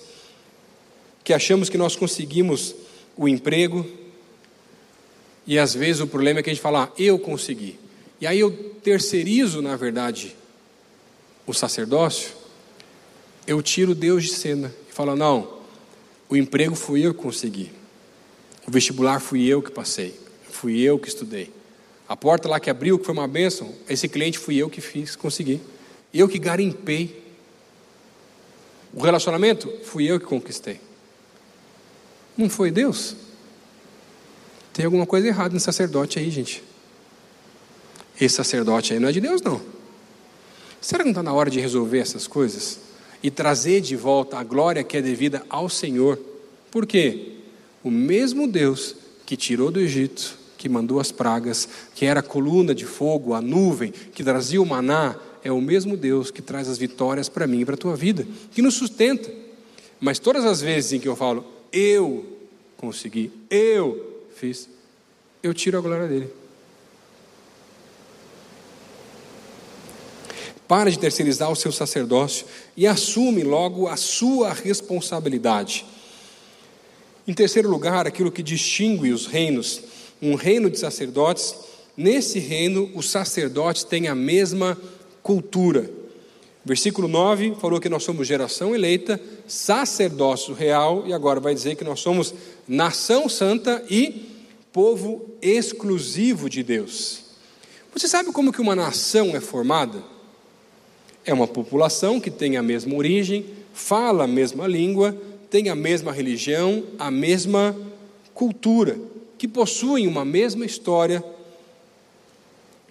que 1.23 1.33
achamos 1.33 1.69
que 1.69 1.79
nós 1.79 1.97
conseguimos 1.97 2.75
o 3.17 3.29
emprego, 3.29 3.87
e 5.47 5.59
às 5.59 5.75
vezes 5.75 6.01
o 6.01 6.07
problema 6.07 6.41
é 6.41 6.43
que 6.43 6.51
a 6.51 6.53
gente 6.53 6.63
fala, 6.63 6.85
ah, 6.85 6.93
eu 6.99 7.19
consegui. 7.19 7.79
E 8.21 8.27
aí 8.27 8.41
eu 8.41 8.51
terceirizo, 8.83 9.61
na 9.61 9.77
verdade, 9.77 10.35
o 11.47 11.53
sacerdócio, 11.53 12.33
eu 13.47 13.61
tiro 13.63 13.95
Deus 13.95 14.25
de 14.25 14.31
cena 14.31 14.75
e 14.89 14.93
falo, 14.93 15.15
não, 15.15 15.61
o 16.29 16.37
emprego 16.37 16.75
fui 16.75 17.07
eu 17.07 17.13
que 17.13 17.21
consegui. 17.21 17.71
O 18.67 18.71
vestibular 18.71 19.21
fui 19.21 19.47
eu 19.47 19.63
que 19.63 19.71
passei. 19.71 20.19
Fui 20.51 20.81
eu 20.81 20.99
que 20.99 21.09
estudei. 21.09 21.53
A 22.09 22.17
porta 22.17 22.49
lá 22.49 22.59
que 22.59 22.71
abriu, 22.71 22.99
que 22.99 23.05
foi 23.05 23.13
uma 23.13 23.29
bênção, 23.29 23.75
esse 23.89 24.09
cliente 24.09 24.39
fui 24.39 24.57
eu 24.57 24.71
que 24.71 24.81
fiz, 24.81 25.17
consegui. 25.17 25.61
Eu 26.13 26.29
que 26.29 26.39
garimpei. 26.39 27.23
O 28.93 29.03
relacionamento, 29.03 29.71
fui 29.85 30.07
eu 30.11 30.19
que 30.19 30.25
conquistei. 30.25 30.81
Não 32.37 32.49
foi 32.49 32.71
Deus? 32.71 33.17
Tem 34.75 34.85
alguma 34.85 35.07
coisa 35.07 35.29
errada 35.29 35.55
no 35.55 35.61
sacerdote 35.61 36.19
aí, 36.19 36.29
gente. 36.31 36.63
Esse 38.21 38.35
sacerdote 38.35 38.93
aí 38.93 38.99
não 38.99 39.09
é 39.09 39.13
de 39.13 39.21
Deus, 39.21 39.41
não. 39.41 39.61
Será 40.81 40.99
que 40.99 41.05
não 41.05 41.13
está 41.13 41.23
na 41.23 41.33
hora 41.33 41.49
de 41.49 41.61
resolver 41.61 42.01
essas 42.01 42.27
coisas? 42.27 42.81
E 43.23 43.31
trazer 43.31 43.81
de 43.81 43.95
volta 43.95 44.37
a 44.37 44.43
glória 44.43 44.83
que 44.83 44.97
é 44.97 45.01
devida 45.01 45.45
ao 45.49 45.69
Senhor? 45.69 46.19
Por 46.73 46.87
quê? 46.87 47.35
O 47.85 47.91
mesmo 47.91 48.49
Deus 48.49 48.97
que 49.25 49.37
tirou 49.37 49.71
do 49.71 49.79
Egito, 49.79 50.37
que 50.59 50.69
mandou 50.69 50.99
as 50.99 51.13
pragas, 51.13 51.69
que 51.95 52.05
era 52.05 52.19
a 52.19 52.23
coluna 52.23 52.75
de 52.75 52.85
fogo, 52.85 53.33
a 53.33 53.41
nuvem, 53.41 53.93
que 53.93 54.25
trazia 54.25 54.61
o 54.61 54.67
maná, 54.67 55.15
é 55.45 55.53
o 55.53 55.61
mesmo 55.61 55.97
Deus 55.97 56.33
que 56.33 56.43
traz 56.43 56.69
as 56.69 56.79
vitórias 56.79 57.29
para 57.29 57.47
mim 57.47 57.61
e 57.61 57.65
para 57.65 57.75
a 57.75 57.79
tua 57.79 57.95
vida, 57.95 58.27
que 58.51 58.61
nos 58.61 58.75
sustenta. 58.75 59.31
Mas 60.01 60.19
todas 60.19 60.45
as 60.45 60.61
vezes 60.61 60.95
em 60.95 60.99
que 60.99 61.07
eu 61.07 61.15
falo, 61.15 61.45
eu 61.73 62.27
consegui, 62.77 63.31
eu 63.49 64.14
fiz, 64.35 64.69
eu 65.43 65.55
tiro 65.55 65.79
a 65.79 65.81
glória 65.81 66.09
dele. 66.09 66.31
Para 70.67 70.91
de 70.91 70.99
terceirizar 70.99 71.51
o 71.51 71.57
seu 71.57 71.71
sacerdócio 71.71 72.47
e 72.77 72.87
assume 72.87 73.43
logo 73.43 73.87
a 73.87 73.97
sua 73.97 74.53
responsabilidade. 74.53 75.85
Em 77.27 77.35
terceiro 77.35 77.69
lugar, 77.69 78.07
aquilo 78.07 78.33
que 78.33 78.43
distingue 78.43 79.13
os 79.13 79.27
reinos, 79.27 79.83
um 80.21 80.35
reino 80.35 80.71
de 80.71 80.79
sacerdotes, 80.79 81.55
nesse 81.97 82.39
reino 82.39 82.91
os 82.95 83.11
sacerdotes 83.11 83.85
têm 83.85 84.09
a 84.09 84.15
mesma 84.15 84.79
cultura. 85.23 85.91
Versículo 86.65 87.07
9 87.07 87.57
falou 87.61 87.79
que 87.79 87.91
nós 87.91 88.03
somos 88.03 88.27
geração 88.27 88.75
eleita, 88.75 89.21
sacerdócio 89.47 90.55
real, 90.55 91.05
e 91.07 91.13
agora 91.13 91.39
vai 91.39 91.55
dizer 91.55 91.77
que 91.77 91.85
nós 91.85 92.01
somos 92.01 92.35
nação 92.67 93.29
santa 93.29 93.85
e 93.91 94.33
povo 94.73 95.27
exclusivo 95.43 96.49
de 96.49 96.63
Deus. 96.63 97.23
Você 97.93 98.09
sabe 98.09 98.33
como 98.33 98.53
que 98.53 98.63
uma 98.63 98.75
nação 98.75 99.37
é 99.37 99.41
formada? 99.41 100.03
É 101.25 101.33
uma 101.33 101.47
população 101.47 102.19
que 102.19 102.31
tem 102.31 102.57
a 102.57 102.63
mesma 102.63 102.95
origem, 102.95 103.45
fala 103.73 104.25
a 104.25 104.27
mesma 104.27 104.67
língua, 104.67 105.17
tem 105.51 105.69
a 105.69 105.75
mesma 105.75 106.13
religião, 106.13 106.83
a 106.99 107.11
mesma 107.11 107.77
cultura. 108.33 108.99
Que 109.37 109.47
possuem 109.47 110.07
uma 110.07 110.25
mesma 110.25 110.65
história 110.65 111.23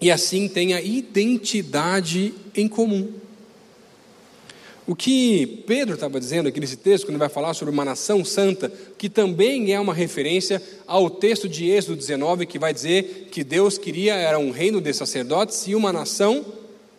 e 0.00 0.10
assim 0.10 0.48
têm 0.48 0.74
a 0.74 0.80
identidade 0.80 2.34
em 2.54 2.68
comum. 2.68 3.23
O 4.86 4.94
que 4.94 5.64
Pedro 5.66 5.94
estava 5.94 6.20
dizendo 6.20 6.48
aqui 6.48 6.60
nesse 6.60 6.76
texto, 6.76 7.06
quando 7.06 7.18
vai 7.18 7.30
falar 7.30 7.54
sobre 7.54 7.72
uma 7.72 7.86
nação 7.86 8.22
santa, 8.22 8.70
que 8.98 9.08
também 9.08 9.72
é 9.72 9.80
uma 9.80 9.94
referência 9.94 10.62
ao 10.86 11.08
texto 11.08 11.48
de 11.48 11.70
Êxodo 11.70 11.96
19, 11.96 12.44
que 12.44 12.58
vai 12.58 12.74
dizer 12.74 13.28
que 13.30 13.42
Deus 13.42 13.78
queria 13.78 14.14
era 14.14 14.38
um 14.38 14.50
reino 14.50 14.82
de 14.82 14.92
sacerdotes 14.92 15.66
e 15.66 15.74
uma 15.74 15.90
nação 15.90 16.44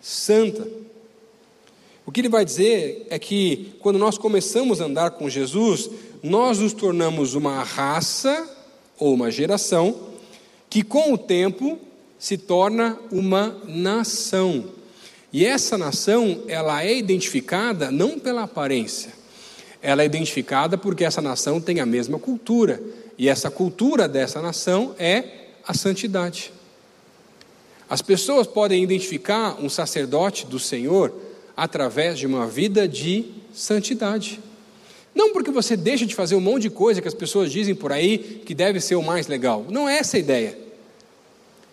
santa. 0.02 0.68
O 2.08 2.12
que 2.12 2.22
ele 2.22 2.30
vai 2.30 2.44
dizer 2.44 3.06
é 3.10 3.20
que 3.20 3.74
quando 3.80 4.00
nós 4.00 4.18
começamos 4.18 4.82
a 4.82 4.86
andar 4.86 5.12
com 5.12 5.30
Jesus, 5.30 5.90
nós 6.24 6.58
nos 6.58 6.74
tornamos 6.74 7.36
uma 7.36 7.62
raça 7.64 8.50
ou 8.98 9.14
uma 9.14 9.30
geração 9.30 10.10
que 10.70 10.82
com 10.84 11.14
o 11.14 11.18
tempo 11.18 11.80
se 12.18 12.38
torna 12.38 12.98
uma 13.12 13.56
nação. 13.68 14.66
E 15.36 15.46
essa 15.46 15.78
nação, 15.78 16.44
ela 16.48 16.82
é 16.82 16.98
identificada 16.98 17.92
não 17.92 18.18
pela 18.18 18.44
aparência, 18.44 19.12
ela 19.82 20.02
é 20.02 20.06
identificada 20.06 20.78
porque 20.78 21.04
essa 21.04 21.22
nação 21.22 21.60
tem 21.60 21.82
a 21.82 21.86
mesma 21.86 22.18
cultura, 22.18 22.82
e 23.18 23.28
essa 23.28 23.52
cultura 23.52 24.08
dessa 24.08 24.42
nação 24.42 24.96
é 24.98 25.26
a 25.68 25.74
santidade. 25.74 26.54
As 27.90 28.02
pessoas 28.02 28.48
podem 28.48 28.82
identificar 28.82 29.62
um 29.62 29.68
sacerdote 29.68 30.46
do 30.46 30.58
Senhor 30.58 31.14
através 31.54 32.18
de 32.18 32.26
uma 32.26 32.48
vida 32.48 32.88
de 32.88 33.26
santidade. 33.54 34.40
Não 35.14 35.34
porque 35.34 35.52
você 35.52 35.76
deixa 35.76 36.06
de 36.06 36.16
fazer 36.16 36.36
um 36.36 36.42
monte 36.42 36.62
de 36.62 36.70
coisa 36.70 37.02
que 37.02 37.10
as 37.10 37.14
pessoas 37.14 37.52
dizem 37.52 37.76
por 37.76 37.92
aí 37.92 38.42
que 38.46 38.56
deve 38.56 38.80
ser 38.80 38.96
o 38.96 39.04
mais 39.04 39.28
legal. 39.28 39.66
Não 39.68 39.90
é 39.90 39.98
essa 39.98 40.16
a 40.16 40.20
ideia 40.22 40.65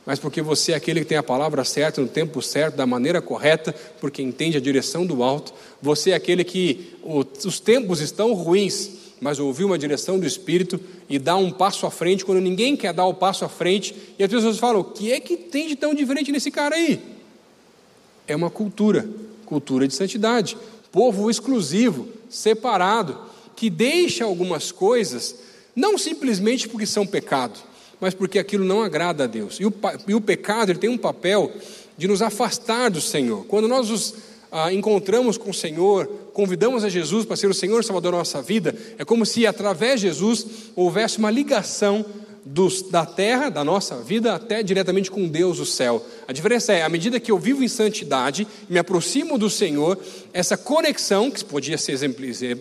mas 0.05 0.19
porque 0.19 0.43
você 0.43 0.73
é 0.73 0.75
aquele 0.75 1.01
que 1.01 1.07
tem 1.07 1.19
a 1.19 1.23
palavra 1.23 1.65
certa 1.65 2.01
no 2.01 2.09
tempo 2.09 2.43
certo, 2.43 2.75
da 2.75 2.87
maneira 2.87 3.23
correta, 3.23 3.75
porque 4.01 4.21
entende 4.21 4.57
a 4.57 4.61
direção 4.61 5.07
do 5.07 5.23
alto. 5.23 5.55
Você 5.81 6.11
é 6.11 6.15
aquele 6.15 6.43
que 6.43 6.97
os 7.05 7.61
tempos 7.61 8.01
estão 8.01 8.33
ruins, 8.33 8.91
mas 9.21 9.39
ouviu 9.39 9.69
uma 9.69 9.79
direção 9.79 10.19
do 10.19 10.27
Espírito 10.27 10.81
e 11.09 11.19
dá 11.19 11.37
um 11.37 11.53
passo 11.53 11.87
à 11.87 11.91
frente 11.91 12.25
quando 12.25 12.41
ninguém 12.41 12.77
quer 12.77 12.93
dar 12.93 13.07
o 13.07 13.15
passo 13.15 13.45
à 13.45 13.49
frente. 13.49 13.95
E 14.19 14.25
as 14.25 14.31
pessoas 14.31 14.59
falam: 14.59 14.81
o 14.81 14.85
que 14.85 15.13
é 15.13 15.21
que 15.21 15.37
tem 15.37 15.69
de 15.69 15.77
tão 15.77 15.95
diferente 15.95 16.33
nesse 16.33 16.51
cara 16.51 16.75
aí? 16.75 17.01
É 18.27 18.35
uma 18.35 18.51
cultura, 18.51 19.09
cultura 19.47 19.87
de 19.87 19.95
santidade, 19.95 20.57
povo 20.91 21.31
exclusivo, 21.31 22.09
separado, 22.29 23.17
que 23.55 23.71
deixa 23.71 24.25
algumas 24.25 24.73
coisas, 24.73 25.37
não 25.77 25.97
simplesmente 25.97 26.69
porque 26.69 26.87
são 26.87 27.07
pecado 27.07 27.72
mas 28.03 28.15
porque 28.15 28.41
aquilo 28.41 28.65
não 28.65 28.83
agrada 28.83 29.23
a 29.23 29.27
Deus. 29.29 29.61
E 29.61 29.65
o, 29.65 29.73
e 30.09 30.13
o 30.13 30.21
pecado 30.21 30.73
ele 30.73 30.79
tem 30.81 30.91
um 30.91 30.99
papel 30.99 31.53
de 31.97 32.09
nos 32.09 32.21
afastar 32.21 32.91
do 32.91 33.01
Senhor. 33.01 33.47
Quando 33.47 33.69
nós 33.69 33.89
nos 33.89 34.17
ah, 34.51 34.73
encontramos 34.73 35.39
com 35.39 35.51
o 35.51 35.55
Senhor, 35.55 36.09
convidamos 36.33 36.83
a 36.83 36.89
Jesus 36.89 37.25
para 37.25 37.37
ser 37.37 37.47
o 37.47 37.55
Senhor 37.55 37.79
e 37.79 37.85
Salvador 37.85 38.11
da 38.11 38.19
nossa 38.19 38.43
vida, 38.43 38.75
é 38.99 39.05
como 39.05 39.25
se 39.25 39.47
através 39.47 40.01
de 40.01 40.09
Jesus 40.09 40.45
houvesse 40.75 41.19
uma 41.19 41.31
ligação 41.31 42.05
dos, 42.45 42.83
da 42.83 43.07
terra, 43.07 43.49
da 43.49 43.63
nossa 43.63 43.97
vida, 44.03 44.35
até 44.35 44.65
diretamente 44.65 45.09
com 45.09 45.29
Deus, 45.29 45.61
o 45.61 45.67
céu. 45.67 46.05
A 46.27 46.33
diferença 46.33 46.73
é, 46.73 46.83
à 46.83 46.89
medida 46.89 47.21
que 47.21 47.31
eu 47.31 47.39
vivo 47.39 47.63
em 47.63 47.69
santidade, 47.69 48.49
me 48.69 48.81
aproximo 48.81 49.39
do 49.39 49.49
Senhor, 49.49 49.97
essa 50.33 50.57
conexão, 50.57 51.31
que 51.31 51.45
podia 51.45 51.77
ser 51.77 51.99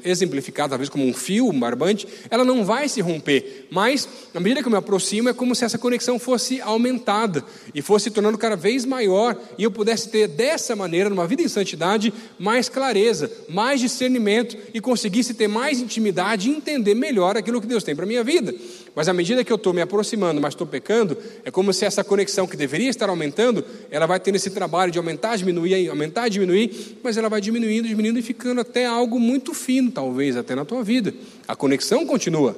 exemplificada 0.03 0.69
talvez 0.69 0.89
como 0.89 1.05
um 1.05 1.13
fio, 1.13 1.47
um 1.47 1.59
barbante, 1.59 2.07
ela 2.30 2.43
não 2.43 2.65
vai 2.65 2.89
se 2.89 3.01
romper, 3.01 3.67
mas, 3.72 4.07
à 4.34 4.39
medida 4.39 4.61
que 4.61 4.67
eu 4.67 4.72
me 4.72 4.78
aproximo, 4.78 5.30
é 5.30 5.34
como 5.34 5.55
se 5.55 5.63
essa 5.63 5.78
conexão 5.78 6.19
fosse 6.19 6.59
aumentada 6.61 7.43
e 7.74 7.82
fosse 7.82 8.11
tornando 8.11 8.38
cada 8.38 8.55
vez 8.55 8.86
maior, 8.86 9.38
e 9.57 9.63
eu 9.63 9.72
pudesse 9.72 10.09
ter 10.09 10.28
dessa 10.28 10.76
maneira, 10.76 11.09
numa 11.09 11.28
vida 11.28 11.41
em 11.41 11.47
santidade, 11.47 12.13
mais 12.38 12.67
clareza, 12.67 13.32
mais 13.47 13.80
discernimento 13.80 14.57
e 14.74 14.82
conseguisse 14.82 15.34
ter 15.34 15.47
mais 15.47 15.80
intimidade 15.80 16.49
e 16.49 16.53
entender 16.53 16.95
melhor 16.95 17.38
aquilo 17.38 17.61
que 17.61 17.67
Deus 17.67 17.84
tem 17.84 17.95
para 17.95 18.05
a 18.05 18.07
minha 18.07 18.24
vida. 18.24 18.53
Mas 18.93 19.07
à 19.07 19.13
medida 19.13 19.43
que 19.43 19.51
eu 19.51 19.55
estou 19.55 19.74
me 19.74 19.82
aproximando, 19.82 20.41
mas 20.41 20.53
estou 20.53 20.67
pecando, 20.67 21.17
é 21.45 21.51
como 21.51 21.72
se 21.74 21.86
essa 21.86 22.03
conexão 22.03 22.45
que 22.45 22.57
deveria 22.57 22.89
estar 22.89 23.09
aumentando, 23.09 23.63
ela 23.89 24.05
vai 24.05 24.19
tendo 24.19 24.36
esse 24.36 24.49
trabalho 24.49 24.91
de 24.91 24.97
aumentar, 24.97 25.38
diminuir, 25.38 25.89
aumentar, 25.89 26.28
diminuir, 26.28 26.97
mas 27.01 27.15
ela 27.15 27.30
vai 27.30 27.39
diminuindo, 27.62 27.88
diminuindo 27.88 28.20
e 28.20 28.22
ficando 28.22 28.62
até 28.62 28.86
algo 28.86 29.20
muito 29.20 29.53
fino, 29.53 29.91
talvez, 29.91 30.36
até 30.36 30.55
na 30.55 30.66
tua 30.66 30.84
vida. 30.84 31.14
A 31.47 31.55
conexão 31.55 32.05
continua. 32.05 32.57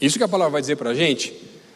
Isso 0.00 0.18
que 0.18 0.24
a 0.24 0.28
palavra 0.28 0.52
vai 0.52 0.60
dizer 0.60 0.76
para 0.76 0.90
a 0.90 0.94
gente, 0.94 1.32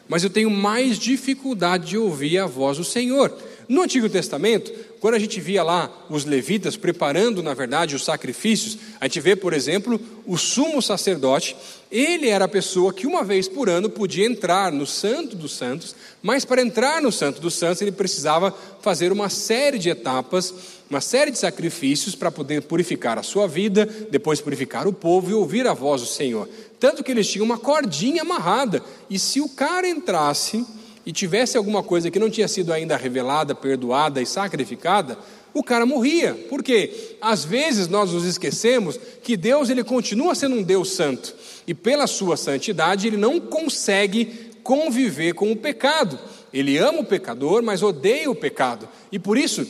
mas 0.08 0.24
eu 0.24 0.30
tenho 0.30 0.50
mais 0.50 0.98
dificuldade 0.98 1.88
de 1.88 1.98
ouvir 1.98 2.38
a 2.38 2.46
voz 2.46 2.78
do 2.78 2.84
Senhor. 2.84 3.36
No 3.68 3.82
Antigo 3.82 4.08
Testamento, 4.08 4.72
quando 5.00 5.14
a 5.14 5.18
gente 5.18 5.40
via 5.40 5.62
lá 5.62 5.90
os 6.08 6.24
levitas 6.24 6.76
preparando, 6.76 7.42
na 7.42 7.52
verdade, 7.52 7.96
os 7.96 8.04
sacrifícios, 8.04 8.78
a 9.00 9.06
gente 9.06 9.20
vê, 9.20 9.34
por 9.34 9.52
exemplo, 9.52 10.00
o 10.24 10.36
sumo 10.36 10.80
sacerdote, 10.80 11.56
ele 11.90 12.28
era 12.28 12.44
a 12.44 12.48
pessoa 12.48 12.92
que 12.92 13.06
uma 13.06 13.24
vez 13.24 13.48
por 13.48 13.68
ano 13.68 13.90
podia 13.90 14.26
entrar 14.26 14.70
no 14.70 14.86
Santo 14.86 15.34
dos 15.34 15.56
Santos, 15.56 15.96
mas 16.22 16.44
para 16.44 16.62
entrar 16.62 17.02
no 17.02 17.10
Santo 17.10 17.40
dos 17.40 17.54
Santos 17.54 17.82
ele 17.82 17.92
precisava 17.92 18.54
fazer 18.80 19.10
uma 19.10 19.28
série 19.28 19.78
de 19.78 19.90
etapas, 19.90 20.54
uma 20.88 21.00
série 21.00 21.30
de 21.30 21.38
sacrifícios 21.38 22.14
para 22.14 22.30
poder 22.30 22.62
purificar 22.62 23.18
a 23.18 23.22
sua 23.22 23.48
vida, 23.48 23.86
depois 24.10 24.40
purificar 24.40 24.86
o 24.86 24.92
povo 24.92 25.30
e 25.30 25.34
ouvir 25.34 25.66
a 25.66 25.74
voz 25.74 26.00
do 26.00 26.06
Senhor. 26.06 26.48
Tanto 26.78 27.02
que 27.02 27.10
eles 27.10 27.28
tinham 27.28 27.44
uma 27.44 27.58
cordinha 27.58 28.22
amarrada, 28.22 28.82
e 29.10 29.18
se 29.18 29.40
o 29.40 29.48
cara 29.48 29.88
entrasse 29.88 30.64
e 31.04 31.12
tivesse 31.12 31.56
alguma 31.56 31.82
coisa 31.82 32.10
que 32.10 32.18
não 32.18 32.30
tinha 32.30 32.48
sido 32.48 32.72
ainda 32.72 32.96
revelada, 32.96 33.54
perdoada 33.54 34.22
e 34.22 34.26
sacrificada, 34.26 35.18
o 35.52 35.62
cara 35.62 35.86
morria. 35.86 36.34
Por 36.48 36.62
quê? 36.62 37.16
Às 37.20 37.44
vezes 37.44 37.88
nós 37.88 38.12
nos 38.12 38.24
esquecemos 38.24 38.98
que 39.22 39.36
Deus 39.36 39.70
ele 39.70 39.82
continua 39.82 40.34
sendo 40.34 40.56
um 40.56 40.62
Deus 40.62 40.90
santo 40.90 41.34
e 41.66 41.72
pela 41.72 42.06
sua 42.06 42.36
santidade 42.36 43.06
ele 43.06 43.16
não 43.16 43.40
consegue 43.40 44.50
conviver 44.62 45.32
com 45.32 45.50
o 45.50 45.56
pecado. 45.56 46.18
Ele 46.52 46.76
ama 46.76 47.00
o 47.00 47.04
pecador, 47.04 47.62
mas 47.62 47.82
odeia 47.82 48.30
o 48.30 48.34
pecado. 48.34 48.88
E 49.10 49.18
por 49.18 49.38
isso 49.38 49.66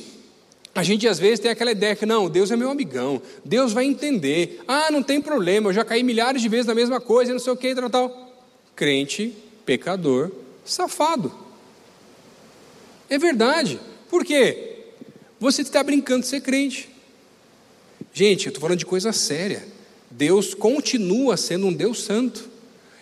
a 0.76 0.82
gente 0.82 1.08
às 1.08 1.18
vezes 1.18 1.40
tem 1.40 1.50
aquela 1.50 1.72
ideia 1.72 1.96
que 1.96 2.04
não, 2.04 2.28
Deus 2.28 2.50
é 2.50 2.56
meu 2.56 2.70
amigão, 2.70 3.20
Deus 3.42 3.72
vai 3.72 3.86
entender. 3.86 4.60
Ah, 4.68 4.90
não 4.90 5.02
tem 5.02 5.22
problema, 5.22 5.70
eu 5.70 5.72
já 5.72 5.82
caí 5.82 6.02
milhares 6.02 6.42
de 6.42 6.50
vezes 6.50 6.66
na 6.66 6.74
mesma 6.74 7.00
coisa, 7.00 7.32
não 7.32 7.38
sei 7.38 7.50
o 7.50 7.56
que, 7.56 7.74
tal, 7.74 7.88
tal. 7.88 8.32
Crente, 8.76 9.34
pecador, 9.64 10.30
safado. 10.66 11.32
É 13.08 13.16
verdade. 13.16 13.80
Por 14.10 14.22
quê? 14.22 14.84
Você 15.40 15.62
está 15.62 15.82
brincando 15.82 16.20
de 16.20 16.26
ser 16.26 16.42
crente. 16.42 16.90
Gente, 18.12 18.46
eu 18.46 18.50
estou 18.50 18.60
falando 18.60 18.78
de 18.78 18.86
coisa 18.86 19.14
séria. 19.14 19.66
Deus 20.10 20.52
continua 20.52 21.38
sendo 21.38 21.68
um 21.68 21.72
Deus 21.72 22.02
santo. 22.02 22.50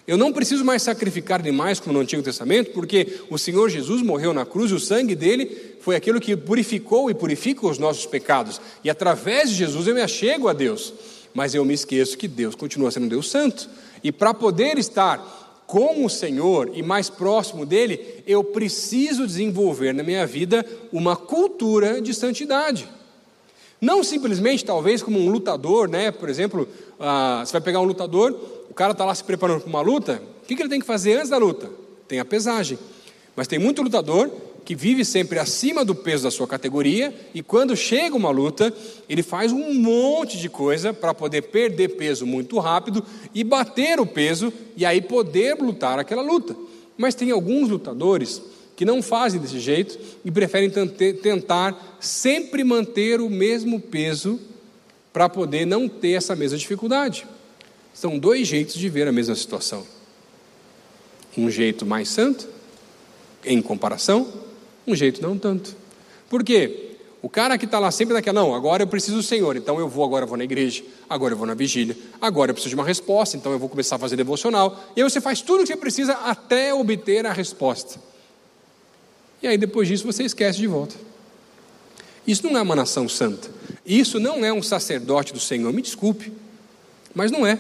Eu 0.06 0.18
não 0.18 0.32
preciso 0.32 0.64
mais 0.64 0.82
sacrificar 0.82 1.40
animais 1.40 1.80
como 1.80 1.94
no 1.94 2.00
Antigo 2.00 2.22
Testamento, 2.22 2.72
porque 2.72 3.20
o 3.30 3.38
Senhor 3.38 3.70
Jesus 3.70 4.02
morreu 4.02 4.34
na 4.34 4.44
cruz 4.44 4.70
e 4.70 4.74
o 4.74 4.80
sangue 4.80 5.14
dele 5.14 5.76
foi 5.80 5.96
aquilo 5.96 6.20
que 6.20 6.36
purificou 6.36 7.10
e 7.10 7.14
purifica 7.14 7.66
os 7.66 7.78
nossos 7.78 8.04
pecados. 8.04 8.60
E 8.82 8.90
através 8.90 9.48
de 9.48 9.56
Jesus 9.56 9.86
eu 9.86 9.94
me 9.94 10.02
achego 10.02 10.48
a 10.48 10.52
Deus. 10.52 10.92
Mas 11.32 11.54
eu 11.54 11.64
me 11.64 11.72
esqueço 11.72 12.18
que 12.18 12.28
Deus 12.28 12.54
continua 12.54 12.90
sendo 12.90 13.08
Deus 13.08 13.30
santo. 13.30 13.68
E 14.02 14.12
para 14.12 14.34
poder 14.34 14.76
estar 14.78 15.64
com 15.66 16.04
o 16.04 16.10
Senhor 16.10 16.70
e 16.74 16.82
mais 16.82 17.08
próximo 17.08 17.64
dele, 17.64 18.22
eu 18.26 18.44
preciso 18.44 19.26
desenvolver 19.26 19.94
na 19.94 20.02
minha 20.02 20.26
vida 20.26 20.64
uma 20.92 21.16
cultura 21.16 22.00
de 22.02 22.12
santidade. 22.12 22.86
Não 23.80 24.04
simplesmente, 24.04 24.64
talvez, 24.64 25.02
como 25.02 25.18
um 25.18 25.30
lutador, 25.30 25.88
né? 25.88 26.10
Por 26.10 26.28
exemplo, 26.28 26.68
ah, 27.00 27.42
você 27.44 27.52
vai 27.52 27.60
pegar 27.60 27.80
um 27.80 27.84
lutador, 27.84 28.38
o 28.70 28.74
cara 28.74 28.92
está 28.92 29.04
lá 29.04 29.14
se 29.14 29.24
preparando 29.24 29.60
para 29.60 29.68
uma 29.68 29.80
luta, 29.80 30.22
o 30.42 30.46
que, 30.46 30.54
que 30.54 30.62
ele 30.62 30.68
tem 30.68 30.80
que 30.80 30.86
fazer 30.86 31.14
antes 31.14 31.30
da 31.30 31.38
luta? 31.38 31.70
Tem 32.08 32.20
a 32.20 32.24
pesagem. 32.24 32.78
Mas 33.34 33.48
tem 33.48 33.58
muito 33.58 33.82
lutador 33.82 34.30
que 34.64 34.74
vive 34.74 35.04
sempre 35.04 35.38
acima 35.38 35.84
do 35.84 35.94
peso 35.94 36.24
da 36.24 36.30
sua 36.30 36.46
categoria 36.46 37.14
e 37.34 37.42
quando 37.42 37.76
chega 37.76 38.16
uma 38.16 38.30
luta, 38.30 38.72
ele 39.08 39.22
faz 39.22 39.52
um 39.52 39.74
monte 39.74 40.38
de 40.38 40.48
coisa 40.48 40.92
para 40.92 41.12
poder 41.12 41.42
perder 41.42 41.96
peso 41.96 42.26
muito 42.26 42.58
rápido 42.58 43.04
e 43.34 43.44
bater 43.44 44.00
o 44.00 44.06
peso 44.06 44.52
e 44.76 44.86
aí 44.86 45.02
poder 45.02 45.56
lutar 45.58 45.98
aquela 45.98 46.22
luta. 46.22 46.56
Mas 46.96 47.14
tem 47.14 47.30
alguns 47.30 47.68
lutadores 47.68 48.40
que 48.74 48.84
não 48.84 49.02
fazem 49.02 49.40
desse 49.40 49.60
jeito 49.60 49.98
e 50.24 50.30
preferem 50.30 50.70
tentar 51.22 51.98
sempre 52.00 52.64
manter 52.64 53.20
o 53.20 53.28
mesmo 53.28 53.78
peso 53.78 54.40
para 55.12 55.28
poder 55.28 55.64
não 55.64 55.88
ter 55.88 56.12
essa 56.12 56.34
mesma 56.34 56.58
dificuldade. 56.58 57.26
São 57.94 58.18
dois 58.18 58.46
jeitos 58.46 58.74
de 58.74 58.88
ver 58.88 59.06
a 59.06 59.12
mesma 59.12 59.34
situação. 59.36 59.86
Um 61.38 61.48
jeito 61.48 61.86
mais 61.86 62.08
santo, 62.08 62.46
em 63.44 63.62
comparação, 63.62 64.30
um 64.86 64.94
jeito 64.94 65.22
não 65.22 65.38
tanto. 65.38 65.76
Por 66.28 66.42
quê? 66.42 66.90
O 67.22 67.28
cara 67.28 67.56
que 67.56 67.64
está 67.64 67.78
lá 67.78 67.90
sempre 67.90 68.12
naquela, 68.12 68.42
não, 68.42 68.54
agora 68.54 68.82
eu 68.82 68.86
preciso 68.86 69.16
do 69.16 69.22
Senhor, 69.22 69.56
então 69.56 69.78
eu 69.78 69.88
vou, 69.88 70.04
agora 70.04 70.24
eu 70.24 70.28
vou 70.28 70.36
na 70.36 70.44
igreja, 70.44 70.84
agora 71.08 71.32
eu 71.32 71.38
vou 71.38 71.46
na 71.46 71.54
vigília, 71.54 71.96
agora 72.20 72.50
eu 72.50 72.54
preciso 72.54 72.74
de 72.74 72.74
uma 72.74 72.84
resposta, 72.84 73.34
então 73.36 73.50
eu 73.50 73.58
vou 73.58 73.68
começar 73.68 73.96
a 73.96 73.98
fazer 73.98 74.16
devocional. 74.16 74.84
E 74.94 75.00
aí 75.00 75.08
você 75.08 75.22
faz 75.22 75.40
tudo 75.40 75.60
o 75.60 75.62
que 75.62 75.68
você 75.68 75.76
precisa 75.76 76.12
até 76.12 76.74
obter 76.74 77.24
a 77.24 77.32
resposta. 77.32 77.98
E 79.42 79.46
aí 79.46 79.56
depois 79.56 79.88
disso 79.88 80.04
você 80.04 80.24
esquece 80.24 80.58
de 80.58 80.66
volta. 80.66 80.96
Isso 82.26 82.46
não 82.46 82.58
é 82.58 82.62
uma 82.62 82.76
nação 82.76 83.08
santa. 83.08 83.48
Isso 83.86 84.18
não 84.18 84.44
é 84.44 84.52
um 84.52 84.62
sacerdote 84.62 85.32
do 85.32 85.40
Senhor. 85.40 85.72
Me 85.72 85.80
desculpe, 85.80 86.32
mas 87.14 87.30
não 87.30 87.46
é. 87.46 87.58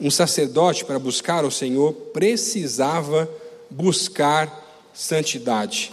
Um 0.00 0.10
sacerdote 0.10 0.84
para 0.84 0.98
buscar 0.98 1.44
o 1.44 1.50
Senhor 1.50 1.92
precisava 1.92 3.30
buscar 3.70 4.90
santidade. 4.92 5.92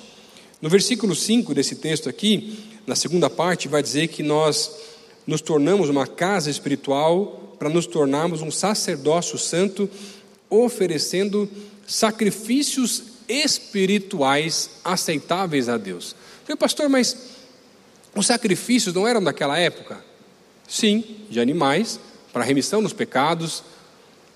No 0.61 0.69
versículo 0.69 1.15
5 1.15 1.53
desse 1.53 1.75
texto 1.75 2.09
aqui, 2.09 2.59
na 2.85 2.95
segunda 2.95 3.29
parte, 3.29 3.67
vai 3.67 3.81
dizer 3.81 4.07
que 4.07 4.23
nós 4.23 4.71
nos 5.25 5.41
tornamos 5.41 5.89
uma 5.89 6.07
casa 6.07 6.49
espiritual 6.49 7.55
para 7.57 7.69
nos 7.69 7.85
tornarmos 7.85 8.41
um 8.41 8.51
sacerdócio 8.51 9.37
santo, 9.37 9.89
oferecendo 10.49 11.49
sacrifícios 11.87 13.03
espirituais 13.29 14.71
aceitáveis 14.83 15.69
a 15.69 15.77
Deus. 15.77 16.15
Falei, 16.43 16.57
pastor, 16.57 16.89
mas 16.89 17.15
os 18.15 18.25
sacrifícios 18.25 18.93
não 18.93 19.07
eram 19.07 19.23
daquela 19.23 19.57
época? 19.57 20.03
Sim, 20.67 21.03
de 21.29 21.39
animais, 21.39 21.99
para 22.33 22.43
remissão 22.43 22.81
dos 22.81 22.93
pecados, 22.93 23.63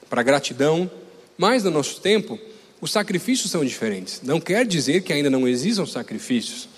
para 0.09 0.23
gratidão, 0.23 0.89
mas 1.37 1.63
no 1.63 1.71
nosso 1.71 2.01
tempo 2.01 2.39
os 2.81 2.91
sacrifícios 2.91 3.51
são 3.51 3.63
diferentes. 3.63 4.21
Não 4.23 4.39
quer 4.39 4.65
dizer 4.65 5.01
que 5.01 5.13
ainda 5.13 5.29
não 5.29 5.47
existam 5.47 5.85
sacrifícios. 5.85 6.69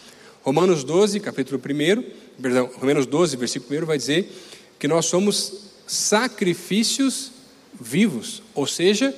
Romanos 0.41 0.83
12, 0.83 1.19
capítulo 1.19 1.61
1, 1.61 2.03
perdão, 2.41 2.69
Romanos 2.75 3.05
12, 3.05 3.35
versículo 3.35 3.83
1 3.83 3.85
vai 3.85 3.97
dizer 3.97 4.31
que 4.79 4.87
nós 4.87 5.05
somos 5.05 5.67
sacrifícios 5.85 7.31
vivos, 7.79 8.41
ou 8.55 8.65
seja, 8.65 9.13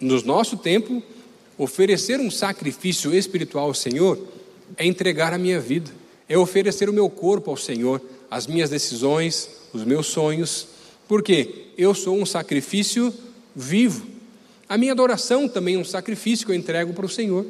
no 0.00 0.20
nosso 0.22 0.56
tempo, 0.56 1.02
oferecer 1.56 2.20
um 2.20 2.30
sacrifício 2.30 3.14
espiritual 3.14 3.66
ao 3.66 3.74
Senhor 3.74 4.18
é 4.76 4.86
entregar 4.86 5.32
a 5.32 5.38
minha 5.38 5.60
vida, 5.60 5.90
é 6.28 6.36
oferecer 6.36 6.88
o 6.88 6.92
meu 6.92 7.08
corpo 7.10 7.50
ao 7.50 7.56
Senhor, 7.56 8.00
as 8.30 8.46
minhas 8.46 8.70
decisões, 8.70 9.48
os 9.72 9.84
meus 9.84 10.06
sonhos, 10.06 10.66
porque 11.06 11.66
eu 11.76 11.94
sou 11.94 12.16
um 12.16 12.24
sacrifício 12.24 13.12
vivo. 13.54 14.06
A 14.68 14.78
minha 14.78 14.92
adoração 14.92 15.48
também 15.48 15.74
é 15.74 15.78
um 15.78 15.84
sacrifício 15.84 16.46
que 16.46 16.52
eu 16.52 16.56
entrego 16.56 16.92
para 16.92 17.06
o 17.06 17.08
Senhor. 17.08 17.46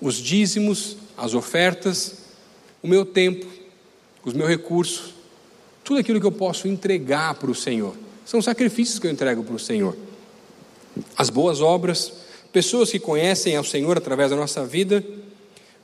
Os 0.00 0.16
dízimos, 0.16 0.96
as 1.16 1.34
ofertas, 1.34 2.18
o 2.82 2.88
meu 2.88 3.04
tempo, 3.04 3.46
os 4.24 4.34
meus 4.34 4.48
recursos, 4.48 5.14
tudo 5.84 6.00
aquilo 6.00 6.20
que 6.20 6.26
eu 6.26 6.32
posso 6.32 6.68
entregar 6.68 7.34
para 7.34 7.50
o 7.50 7.54
Senhor, 7.54 7.96
são 8.24 8.40
sacrifícios 8.40 8.98
que 8.98 9.06
eu 9.06 9.10
entrego 9.10 9.42
para 9.42 9.54
o 9.54 9.58
Senhor. 9.58 9.96
As 11.16 11.30
boas 11.30 11.60
obras, 11.60 12.12
pessoas 12.52 12.90
que 12.90 12.98
conhecem 12.98 13.56
ao 13.56 13.64
Senhor 13.64 13.96
através 13.96 14.30
da 14.30 14.36
nossa 14.36 14.64
vida, 14.64 15.04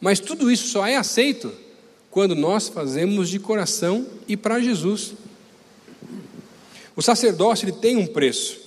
mas 0.00 0.20
tudo 0.20 0.50
isso 0.50 0.68
só 0.68 0.86
é 0.86 0.96
aceito 0.96 1.52
quando 2.10 2.34
nós 2.34 2.68
fazemos 2.68 3.28
de 3.28 3.38
coração 3.38 4.06
e 4.26 4.36
para 4.36 4.60
Jesus. 4.60 5.14
O 6.94 7.02
sacerdócio 7.02 7.64
ele 7.64 7.72
tem 7.72 7.96
um 7.96 8.06
preço, 8.06 8.58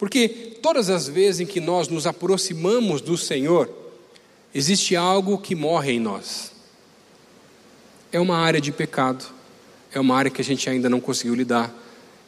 porque 0.00 0.56
todas 0.62 0.88
as 0.88 1.06
vezes 1.06 1.42
em 1.42 1.46
que 1.46 1.60
nós 1.60 1.88
nos 1.88 2.06
aproximamos 2.06 3.02
do 3.02 3.18
Senhor, 3.18 3.70
existe 4.54 4.96
algo 4.96 5.36
que 5.36 5.54
morre 5.54 5.92
em 5.92 6.00
nós. 6.00 6.52
É 8.10 8.18
uma 8.18 8.38
área 8.38 8.62
de 8.62 8.72
pecado, 8.72 9.26
é 9.92 10.00
uma 10.00 10.16
área 10.16 10.30
que 10.30 10.40
a 10.40 10.44
gente 10.44 10.70
ainda 10.70 10.88
não 10.88 11.00
conseguiu 11.00 11.34
lidar. 11.34 11.70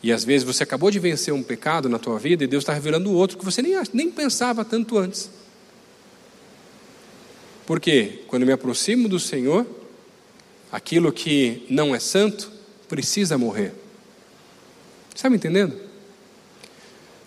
E 0.03 0.12
às 0.12 0.23
vezes 0.23 0.47
você 0.47 0.64
acabou 0.64 0.91
de 0.91 0.99
vencer 0.99 1.33
um 1.33 1.43
pecado 1.43 1.89
na 1.89 1.99
tua 1.99 2.18
vida 2.18 2.45
e 2.45 2.47
Deus 2.47 2.61
está 2.62 2.75
revelando 2.75 3.11
outro 3.11 3.39
que 3.39 3.45
você 3.45 3.62
nem, 3.62 3.73
nem 3.95 4.11
pensava 4.11 4.66
tanto 4.66 4.99
antes. 4.99 5.31
Porque 7.64 8.20
quando 8.29 8.45
me 8.45 8.53
aproximo 8.53 9.09
do 9.09 9.18
Senhor, 9.18 9.66
aquilo 10.70 11.11
que 11.11 11.64
não 11.70 11.95
é 11.95 11.99
santo 11.99 12.53
precisa 12.87 13.39
morrer. 13.39 13.73
Está 15.14 15.31
me 15.31 15.37
entendendo? 15.37 15.91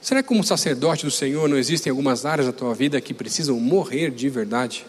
Será 0.06 0.22
que, 0.22 0.30
como 0.30 0.44
sacerdote 0.44 1.04
do 1.04 1.10
Senhor, 1.10 1.50
não 1.50 1.58
existem 1.58 1.90
algumas 1.90 2.28
áreas 2.28 2.46
da 2.46 2.54
tua 2.54 2.76
vida 2.76 3.02
que 3.02 3.12
precisam 3.12 3.60
morrer 3.60 4.12
de 4.12 4.30
verdade? 4.30 4.86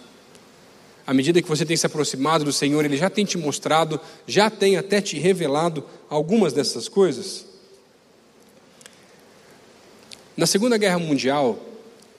À 1.07 1.15
medida 1.15 1.41
que 1.41 1.49
você 1.49 1.65
tem 1.65 1.75
se 1.75 1.87
aproximado 1.87 2.45
do 2.45 2.53
Senhor, 2.53 2.85
Ele 2.85 2.99
já 2.99 3.09
tem 3.09 3.25
te 3.25 3.39
mostrado, 3.39 3.99
já 4.27 4.51
tem 4.51 4.77
até 4.77 5.01
te 5.01 5.19
revelado 5.19 5.83
algumas 6.11 6.53
dessas 6.53 6.87
coisas? 6.87 7.47
Na 10.37 10.45
Segunda 10.45 10.77
Guerra 10.77 10.99
Mundial, 10.99 11.59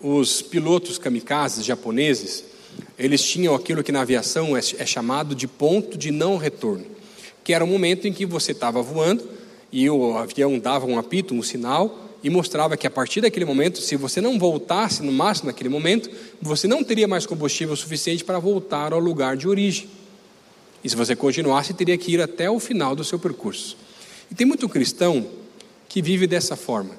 os 0.01 0.41
pilotos 0.41 0.97
kamikazes 0.97 1.63
japoneses, 1.63 2.45
eles 2.97 3.23
tinham 3.23 3.53
aquilo 3.53 3.83
que 3.83 3.91
na 3.91 4.01
aviação 4.01 4.57
é, 4.57 4.59
é 4.59 4.85
chamado 4.87 5.35
de 5.35 5.47
ponto 5.47 5.99
de 5.99 6.09
não 6.09 6.35
retorno, 6.35 6.87
que 7.43 7.53
era 7.53 7.63
o 7.63 7.67
momento 7.67 8.07
em 8.07 8.11
que 8.11 8.25
você 8.25 8.53
estava 8.53 8.81
voando 8.81 9.23
e 9.71 9.87
o 9.87 10.17
avião 10.17 10.57
dava 10.57 10.87
um 10.87 10.97
apito, 10.97 11.35
um 11.35 11.43
sinal, 11.43 12.06
e 12.23 12.29
mostrava 12.29 12.75
que 12.75 12.87
a 12.87 12.89
partir 12.89 13.21
daquele 13.21 13.45
momento, 13.45 13.79
se 13.79 13.95
você 13.95 14.19
não 14.19 14.39
voltasse 14.39 15.03
no 15.03 15.11
máximo 15.11 15.47
naquele 15.47 15.69
momento, 15.69 16.09
você 16.41 16.67
não 16.67 16.83
teria 16.83 17.07
mais 17.07 17.25
combustível 17.25 17.75
suficiente 17.75 18.23
para 18.23 18.39
voltar 18.39 18.93
ao 18.93 18.99
lugar 18.99 19.37
de 19.37 19.47
origem. 19.47 19.89
E 20.83 20.89
se 20.89 20.95
você 20.95 21.15
continuasse, 21.15 21.73
teria 21.73 21.97
que 21.97 22.11
ir 22.11 22.21
até 22.21 22.49
o 22.49 22.59
final 22.59 22.95
do 22.95 23.03
seu 23.03 23.19
percurso. 23.19 23.77
E 24.31 24.35
tem 24.35 24.45
muito 24.45 24.67
cristão 24.67 25.27
que 25.87 26.01
vive 26.01 26.27
dessa 26.27 26.55
forma. 26.55 26.95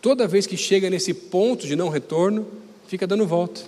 Toda 0.00 0.26
vez 0.26 0.46
que 0.46 0.56
chega 0.56 0.90
nesse 0.90 1.14
ponto 1.14 1.66
de 1.66 1.76
não 1.76 1.88
retorno, 1.88 2.46
fica 2.86 3.06
dando 3.06 3.26
volta, 3.26 3.62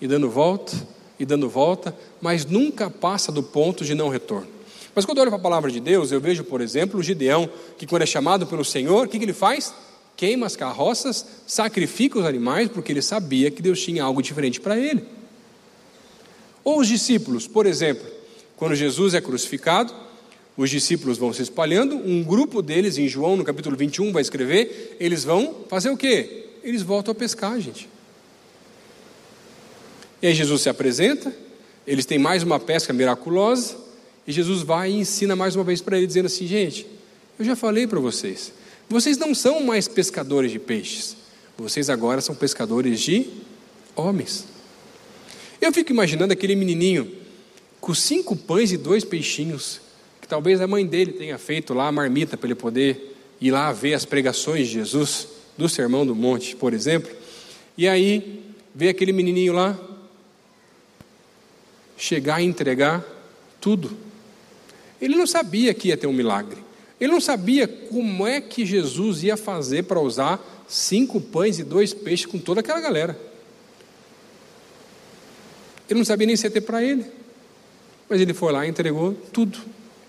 e 0.00 0.06
dando 0.06 0.30
volta, 0.30 0.76
e 1.18 1.24
dando 1.24 1.48
volta, 1.48 1.96
mas 2.20 2.44
nunca 2.44 2.90
passa 2.90 3.32
do 3.32 3.42
ponto 3.42 3.84
de 3.84 3.94
não 3.94 4.08
retorno. 4.08 4.48
Mas 4.94 5.04
quando 5.04 5.18
eu 5.18 5.22
olho 5.22 5.30
para 5.30 5.38
a 5.38 5.42
palavra 5.42 5.70
de 5.70 5.80
Deus, 5.80 6.10
eu 6.10 6.20
vejo, 6.20 6.44
por 6.44 6.60
exemplo, 6.60 6.98
o 6.98 7.02
Gideão, 7.02 7.48
que 7.76 7.86
quando 7.86 8.02
é 8.02 8.06
chamado 8.06 8.46
pelo 8.46 8.64
Senhor, 8.64 9.06
o 9.06 9.08
que, 9.08 9.18
que 9.18 9.24
ele 9.24 9.34
faz? 9.34 9.74
Queima 10.16 10.46
as 10.46 10.56
carroças, 10.56 11.24
sacrifica 11.46 12.18
os 12.18 12.24
animais, 12.24 12.68
porque 12.68 12.90
ele 12.90 13.02
sabia 13.02 13.50
que 13.50 13.60
Deus 13.60 13.80
tinha 13.80 14.02
algo 14.02 14.22
diferente 14.22 14.60
para 14.60 14.78
ele. 14.78 15.04
Ou 16.64 16.80
os 16.80 16.88
discípulos, 16.88 17.46
por 17.46 17.66
exemplo, 17.66 18.06
quando 18.56 18.74
Jesus 18.74 19.14
é 19.14 19.20
crucificado, 19.20 19.94
os 20.56 20.70
discípulos 20.70 21.18
vão 21.18 21.32
se 21.32 21.42
espalhando, 21.42 21.96
um 21.96 22.24
grupo 22.24 22.62
deles, 22.62 22.96
em 22.96 23.06
João, 23.06 23.36
no 23.36 23.44
capítulo 23.44 23.76
21, 23.76 24.10
vai 24.10 24.22
escrever, 24.22 24.96
eles 24.98 25.22
vão 25.22 25.54
fazer 25.68 25.90
o 25.90 25.96
quê? 25.96 26.46
Eles 26.64 26.82
voltam 26.82 27.12
a 27.12 27.14
pescar, 27.14 27.60
gente. 27.60 27.88
E 30.22 30.26
aí 30.26 30.34
Jesus 30.34 30.62
se 30.62 30.68
apresenta, 30.70 31.32
eles 31.86 32.06
têm 32.06 32.18
mais 32.18 32.42
uma 32.42 32.58
pesca 32.58 32.92
miraculosa, 32.92 33.76
e 34.26 34.32
Jesus 34.32 34.62
vai 34.62 34.90
e 34.90 34.94
ensina 34.94 35.36
mais 35.36 35.54
uma 35.54 35.62
vez 35.62 35.82
para 35.82 35.98
eles, 35.98 36.08
dizendo 36.08 36.26
assim: 36.26 36.46
gente, 36.46 36.86
eu 37.38 37.44
já 37.44 37.54
falei 37.54 37.86
para 37.86 38.00
vocês, 38.00 38.52
vocês 38.88 39.18
não 39.18 39.34
são 39.34 39.60
mais 39.60 39.88
pescadores 39.88 40.50
de 40.50 40.58
peixes, 40.58 41.16
vocês 41.58 41.90
agora 41.90 42.20
são 42.20 42.34
pescadores 42.34 43.00
de 43.00 43.30
homens. 43.94 44.46
Eu 45.60 45.72
fico 45.72 45.90
imaginando 45.90 46.32
aquele 46.32 46.54
menininho 46.54 47.10
com 47.80 47.94
cinco 47.94 48.36
pães 48.36 48.72
e 48.72 48.76
dois 48.76 49.04
peixinhos, 49.04 49.80
que 50.20 50.28
talvez 50.28 50.60
a 50.60 50.66
mãe 50.66 50.86
dele 50.86 51.12
tenha 51.12 51.38
feito 51.38 51.72
lá 51.72 51.88
a 51.88 51.92
marmita 51.92 52.36
para 52.36 52.48
ele 52.48 52.54
poder 52.54 53.16
ir 53.40 53.50
lá 53.50 53.72
ver 53.72 53.94
as 53.94 54.04
pregações 54.04 54.66
de 54.66 54.74
Jesus, 54.74 55.28
do 55.56 55.68
Sermão 55.68 56.04
do 56.04 56.14
Monte, 56.14 56.54
por 56.56 56.74
exemplo. 56.74 57.10
E 57.76 57.88
aí, 57.88 58.42
vê 58.74 58.88
aquele 58.88 59.12
menininho 59.12 59.52
lá 59.52 59.78
chegar 61.96 62.42
e 62.42 62.44
entregar 62.44 63.04
tudo. 63.60 63.96
Ele 65.00 65.16
não 65.16 65.26
sabia 65.26 65.72
que 65.72 65.88
ia 65.88 65.96
ter 65.96 66.06
um 66.06 66.12
milagre. 66.12 66.65
Ele 67.00 67.12
não 67.12 67.20
sabia 67.20 67.68
como 67.68 68.26
é 68.26 68.40
que 68.40 68.64
Jesus 68.64 69.22
ia 69.22 69.36
fazer 69.36 69.84
para 69.84 70.00
usar 70.00 70.40
cinco 70.66 71.20
pães 71.20 71.58
e 71.58 71.64
dois 71.64 71.92
peixes 71.92 72.26
com 72.26 72.38
toda 72.38 72.60
aquela 72.60 72.80
galera. 72.80 73.18
Ele 75.88 75.98
não 75.98 76.04
sabia 76.04 76.26
nem 76.26 76.36
se 76.36 76.46
ia 76.46 76.50
ter 76.50 76.62
para 76.62 76.82
ele. 76.82 77.04
Mas 78.08 78.20
ele 78.20 78.32
foi 78.32 78.52
lá 78.52 78.64
e 78.66 78.70
entregou 78.70 79.14
tudo 79.32 79.58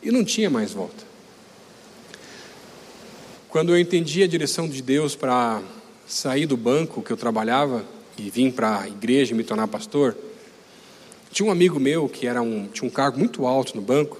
e 0.01 0.11
não 0.11 0.23
tinha 0.23 0.49
mais 0.49 0.71
volta. 0.71 1.05
Quando 3.49 3.73
eu 3.73 3.79
entendi 3.79 4.23
a 4.23 4.27
direção 4.27 4.67
de 4.67 4.81
Deus 4.81 5.15
para 5.15 5.61
sair 6.07 6.45
do 6.45 6.55
banco 6.55 7.01
que 7.01 7.11
eu 7.11 7.17
trabalhava 7.17 7.83
e 8.17 8.29
vim 8.29 8.51
para 8.51 8.81
a 8.81 8.87
igreja 8.87 9.33
e 9.33 9.37
me 9.37 9.43
tornar 9.43 9.67
pastor, 9.67 10.15
tinha 11.31 11.47
um 11.47 11.51
amigo 11.51 11.79
meu 11.79 12.07
que 12.07 12.27
era 12.27 12.41
um, 12.41 12.67
tinha 12.67 12.87
um 12.87 12.91
cargo 12.91 13.19
muito 13.19 13.45
alto 13.45 13.75
no 13.75 13.81
banco. 13.81 14.17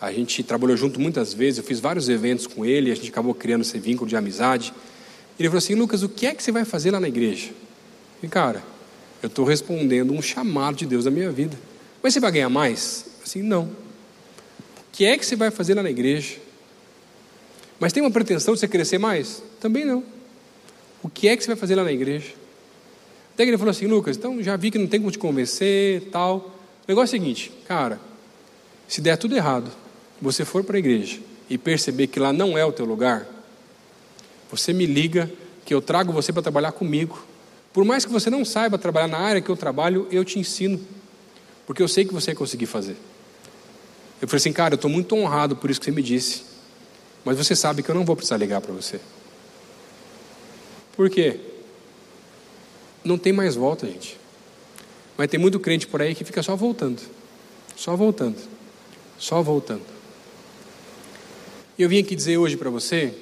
A 0.00 0.12
gente 0.12 0.42
trabalhou 0.42 0.76
junto 0.76 1.00
muitas 1.00 1.34
vezes, 1.34 1.58
eu 1.58 1.64
fiz 1.64 1.80
vários 1.80 2.08
eventos 2.08 2.46
com 2.46 2.64
ele, 2.64 2.90
a 2.90 2.94
gente 2.94 3.10
acabou 3.10 3.34
criando 3.34 3.62
esse 3.62 3.78
vínculo 3.78 4.08
de 4.08 4.16
amizade. 4.16 4.72
Ele 5.38 5.48
falou 5.48 5.58
assim: 5.58 5.74
Lucas, 5.74 6.02
o 6.02 6.08
que 6.08 6.26
é 6.26 6.34
que 6.34 6.42
você 6.42 6.52
vai 6.52 6.64
fazer 6.64 6.90
lá 6.92 7.00
na 7.00 7.08
igreja? 7.08 7.50
E 8.22 8.28
cara, 8.28 8.62
eu 9.22 9.26
estou 9.26 9.44
respondendo 9.44 10.12
um 10.12 10.22
chamado 10.22 10.76
de 10.76 10.86
Deus 10.86 11.04
na 11.04 11.10
minha 11.10 11.30
vida. 11.30 11.58
Mas 12.02 12.12
você 12.12 12.20
vai 12.20 12.30
ganhar 12.30 12.48
mais? 12.48 13.06
Assim, 13.24 13.42
não. 13.42 13.64
O 13.64 14.92
que 14.92 15.04
é 15.04 15.18
que 15.18 15.26
você 15.26 15.36
vai 15.36 15.50
fazer 15.50 15.74
lá 15.74 15.82
na 15.82 15.90
igreja? 15.90 16.36
Mas 17.80 17.92
tem 17.92 18.02
uma 18.02 18.10
pretensão 18.10 18.54
de 18.54 18.60
você 18.60 18.68
crescer 18.68 18.98
mais? 18.98 19.42
Também 19.60 19.84
não. 19.84 20.02
O 21.02 21.08
que 21.08 21.28
é 21.28 21.36
que 21.36 21.42
você 21.42 21.48
vai 21.48 21.56
fazer 21.56 21.74
lá 21.74 21.84
na 21.84 21.92
igreja? 21.92 22.32
Até 23.34 23.44
que 23.44 23.50
ele 23.50 23.58
falou 23.58 23.70
assim, 23.70 23.86
Lucas, 23.86 24.16
então 24.16 24.42
já 24.42 24.56
vi 24.56 24.70
que 24.70 24.78
não 24.78 24.88
tem 24.88 24.98
como 24.98 25.12
te 25.12 25.18
convencer, 25.18 26.02
tal. 26.10 26.38
O 26.38 26.88
negócio 26.88 27.14
é 27.14 27.18
o 27.18 27.22
seguinte, 27.22 27.52
cara, 27.68 28.00
se 28.88 29.00
der 29.00 29.16
tudo 29.16 29.36
errado, 29.36 29.70
você 30.20 30.44
for 30.44 30.64
para 30.64 30.76
a 30.76 30.78
igreja 30.78 31.20
e 31.48 31.56
perceber 31.56 32.08
que 32.08 32.20
lá 32.20 32.32
não 32.32 32.56
é 32.58 32.64
o 32.64 32.72
teu 32.72 32.84
lugar, 32.84 33.26
você 34.50 34.72
me 34.72 34.86
liga 34.86 35.30
que 35.64 35.74
eu 35.74 35.80
trago 35.80 36.12
você 36.12 36.32
para 36.32 36.42
trabalhar 36.42 36.72
comigo. 36.72 37.22
Por 37.72 37.84
mais 37.84 38.04
que 38.04 38.10
você 38.10 38.30
não 38.30 38.44
saiba 38.44 38.78
trabalhar 38.78 39.08
na 39.08 39.18
área 39.18 39.40
que 39.40 39.50
eu 39.50 39.56
trabalho, 39.56 40.08
eu 40.10 40.24
te 40.24 40.38
ensino, 40.38 40.80
porque 41.66 41.82
eu 41.82 41.88
sei 41.88 42.04
que 42.04 42.12
você 42.12 42.26
vai 42.26 42.34
conseguir 42.34 42.66
fazer. 42.66 42.96
Eu 44.20 44.26
falei 44.26 44.38
assim, 44.38 44.52
cara, 44.52 44.74
eu 44.74 44.76
estou 44.76 44.90
muito 44.90 45.14
honrado 45.14 45.54
por 45.54 45.70
isso 45.70 45.78
que 45.78 45.84
você 45.84 45.92
me 45.92 46.02
disse, 46.02 46.42
mas 47.24 47.36
você 47.36 47.54
sabe 47.54 47.82
que 47.82 47.90
eu 47.90 47.94
não 47.94 48.04
vou 48.04 48.16
precisar 48.16 48.38
ligar 48.38 48.60
para 48.60 48.72
você. 48.72 48.98
Por 50.96 51.08
quê? 51.10 51.38
Não 53.04 53.16
tem 53.16 53.32
mais 53.32 53.54
volta, 53.54 53.86
gente. 53.86 54.18
Mas 55.16 55.28
tem 55.28 55.38
muito 55.38 55.60
crente 55.60 55.86
por 55.86 56.00
aí 56.00 56.14
que 56.14 56.24
fica 56.24 56.42
só 56.42 56.56
voltando, 56.56 57.00
só 57.76 57.94
voltando, 57.94 58.36
só 59.18 59.42
voltando. 59.42 59.97
Eu 61.78 61.88
vim 61.88 62.00
aqui 62.00 62.16
dizer 62.16 62.36
hoje 62.38 62.56
para 62.56 62.70
você 62.70 63.14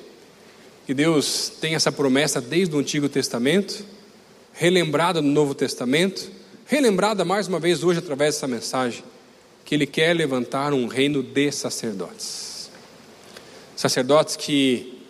que 0.86 0.94
Deus 0.94 1.52
tem 1.60 1.74
essa 1.74 1.92
promessa 1.92 2.40
desde 2.40 2.74
o 2.74 2.78
Antigo 2.78 3.06
Testamento, 3.06 3.84
relembrada 4.50 5.20
no 5.20 5.30
Novo 5.30 5.54
Testamento, 5.54 6.30
relembrada 6.64 7.22
mais 7.22 7.48
uma 7.48 7.60
vez 7.60 7.84
hoje 7.84 7.98
através 7.98 8.34
dessa 8.34 8.48
mensagem, 8.48 9.04
que 9.62 9.74
Ele 9.74 9.86
quer 9.86 10.14
levantar 10.14 10.72
um 10.72 10.86
reino 10.86 11.22
de 11.22 11.52
sacerdotes. 11.52 12.70
Sacerdotes 13.76 14.36
que 14.36 15.02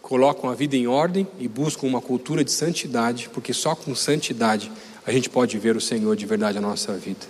colocam 0.00 0.48
a 0.48 0.54
vida 0.54 0.76
em 0.76 0.86
ordem 0.86 1.26
e 1.40 1.48
buscam 1.48 1.88
uma 1.88 2.00
cultura 2.00 2.44
de 2.44 2.52
santidade, 2.52 3.28
porque 3.30 3.52
só 3.52 3.74
com 3.74 3.92
santidade 3.92 4.70
a 5.04 5.10
gente 5.10 5.28
pode 5.28 5.58
ver 5.58 5.76
o 5.76 5.80
Senhor 5.80 6.14
de 6.14 6.26
verdade 6.26 6.60
na 6.60 6.68
nossa 6.68 6.92
vida. 6.92 7.26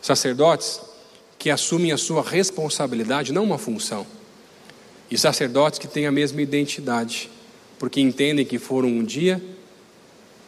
Sacerdotes 0.00 0.80
que 1.38 1.50
assumem 1.50 1.92
a 1.92 1.98
sua 1.98 2.22
responsabilidade, 2.22 3.30
não 3.30 3.44
uma 3.44 3.58
função 3.58 4.06
e 5.10 5.16
sacerdotes 5.16 5.78
que 5.78 5.88
têm 5.88 6.06
a 6.06 6.12
mesma 6.12 6.42
identidade, 6.42 7.30
porque 7.78 8.00
entendem 8.00 8.44
que 8.44 8.58
foram 8.58 8.88
um 8.88 9.04
dia, 9.04 9.42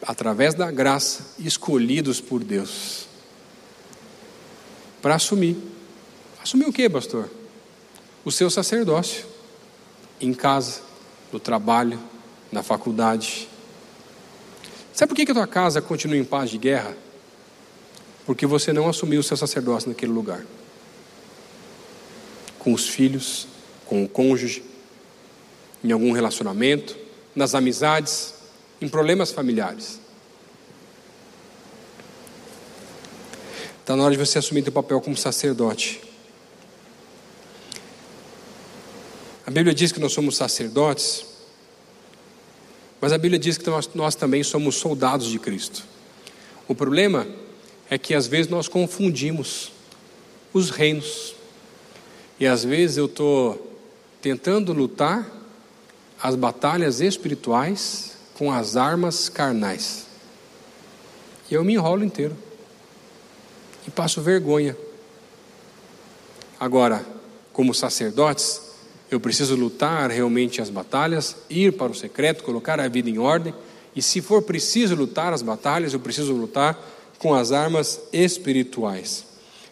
através 0.01 0.53
da 0.53 0.71
graça, 0.71 1.35
escolhidos 1.39 2.19
por 2.21 2.43
Deus 2.43 3.09
para 5.01 5.15
assumir. 5.15 5.57
Assumir 6.41 6.65
o 6.65 6.73
que, 6.73 6.89
pastor? 6.89 7.29
O 8.23 8.31
seu 8.31 8.49
sacerdócio, 8.49 9.25
em 10.19 10.33
casa, 10.33 10.81
no 11.31 11.39
trabalho, 11.39 11.99
na 12.51 12.63
faculdade. 12.63 13.47
Sabe 14.93 15.09
por 15.09 15.15
que, 15.15 15.25
que 15.25 15.31
a 15.31 15.35
tua 15.35 15.47
casa 15.47 15.81
continua 15.81 16.17
em 16.17 16.23
paz 16.23 16.49
de 16.49 16.57
guerra? 16.57 16.95
Porque 18.25 18.45
você 18.45 18.73
não 18.73 18.87
assumiu 18.87 19.21
o 19.21 19.23
seu 19.23 19.37
sacerdócio 19.37 19.89
naquele 19.89 20.11
lugar. 20.11 20.45
Com 22.57 22.73
os 22.73 22.87
filhos, 22.87 23.47
com 23.89 24.03
o 24.03 24.07
cônjuge, 24.07 24.63
em 25.83 25.91
algum 25.91 26.11
relacionamento, 26.11 26.95
nas 27.35 27.55
amizades, 27.55 28.35
em 28.79 28.87
problemas 28.87 29.31
familiares. 29.31 29.99
Está 33.81 33.95
na 33.95 34.03
hora 34.03 34.15
de 34.15 34.23
você 34.23 34.37
assumir 34.37 34.61
seu 34.61 34.71
papel 34.71 35.01
como 35.01 35.17
sacerdote. 35.17 35.99
A 39.47 39.49
Bíblia 39.49 39.73
diz 39.73 39.91
que 39.91 39.99
nós 39.99 40.13
somos 40.13 40.37
sacerdotes, 40.37 41.25
mas 43.01 43.11
a 43.11 43.17
Bíblia 43.17 43.39
diz 43.39 43.57
que 43.57 43.67
nós, 43.67 43.89
nós 43.95 44.13
também 44.13 44.43
somos 44.43 44.75
soldados 44.75 45.25
de 45.25 45.39
Cristo. 45.39 45.83
O 46.67 46.75
problema 46.75 47.25
é 47.89 47.97
que 47.97 48.13
às 48.13 48.27
vezes 48.27 48.51
nós 48.51 48.67
confundimos 48.67 49.71
os 50.53 50.69
reinos. 50.69 51.33
E 52.39 52.45
às 52.45 52.63
vezes 52.63 52.97
eu 52.97 53.07
estou 53.07 53.68
tentando 54.21 54.73
lutar 54.73 55.29
as 56.21 56.35
batalhas 56.35 56.99
espirituais 56.99 58.17
com 58.33 58.51
as 58.51 58.75
armas 58.75 59.29
carnais. 59.29 60.05
E 61.49 61.53
eu 61.53 61.63
me 61.63 61.73
enrolo 61.73 62.03
inteiro. 62.03 62.35
E 63.87 63.91
passo 63.91 64.21
vergonha. 64.21 64.77
Agora, 66.59 67.05
como 67.53 67.73
sacerdotes, 67.73 68.61
eu 69.09 69.19
preciso 69.19 69.55
lutar 69.55 70.11
realmente 70.11 70.61
as 70.61 70.69
batalhas, 70.69 71.35
ir 71.49 71.73
para 71.73 71.91
o 71.91 71.95
secreto, 71.95 72.43
colocar 72.43 72.79
a 72.79 72.87
vida 72.87 73.09
em 73.09 73.17
ordem. 73.17 73.53
E 73.95 74.01
se 74.01 74.21
for 74.21 74.41
preciso 74.41 74.93
lutar 74.95 75.33
as 75.33 75.41
batalhas, 75.41 75.93
eu 75.93 75.99
preciso 75.99 76.33
lutar 76.33 76.77
com 77.17 77.33
as 77.33 77.51
armas 77.51 77.99
espirituais. 78.13 79.25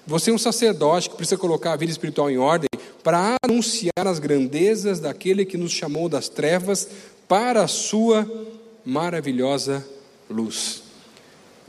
Você 0.08 0.32
é 0.32 0.34
um 0.34 0.38
sacerdote 0.38 1.10
que 1.10 1.16
precisa 1.16 1.38
colocar 1.38 1.74
a 1.74 1.76
vida 1.76 1.92
espiritual 1.92 2.30
em 2.30 2.38
ordem 2.38 2.68
para 3.08 3.38
anunciar 3.42 4.06
as 4.06 4.20
grandezas 4.20 5.00
daquele 5.00 5.46
que 5.46 5.56
nos 5.56 5.72
chamou 5.72 6.10
das 6.10 6.28
trevas 6.28 6.90
para 7.26 7.64
a 7.64 7.68
sua 7.68 8.30
maravilhosa 8.84 9.82
luz. 10.30 10.84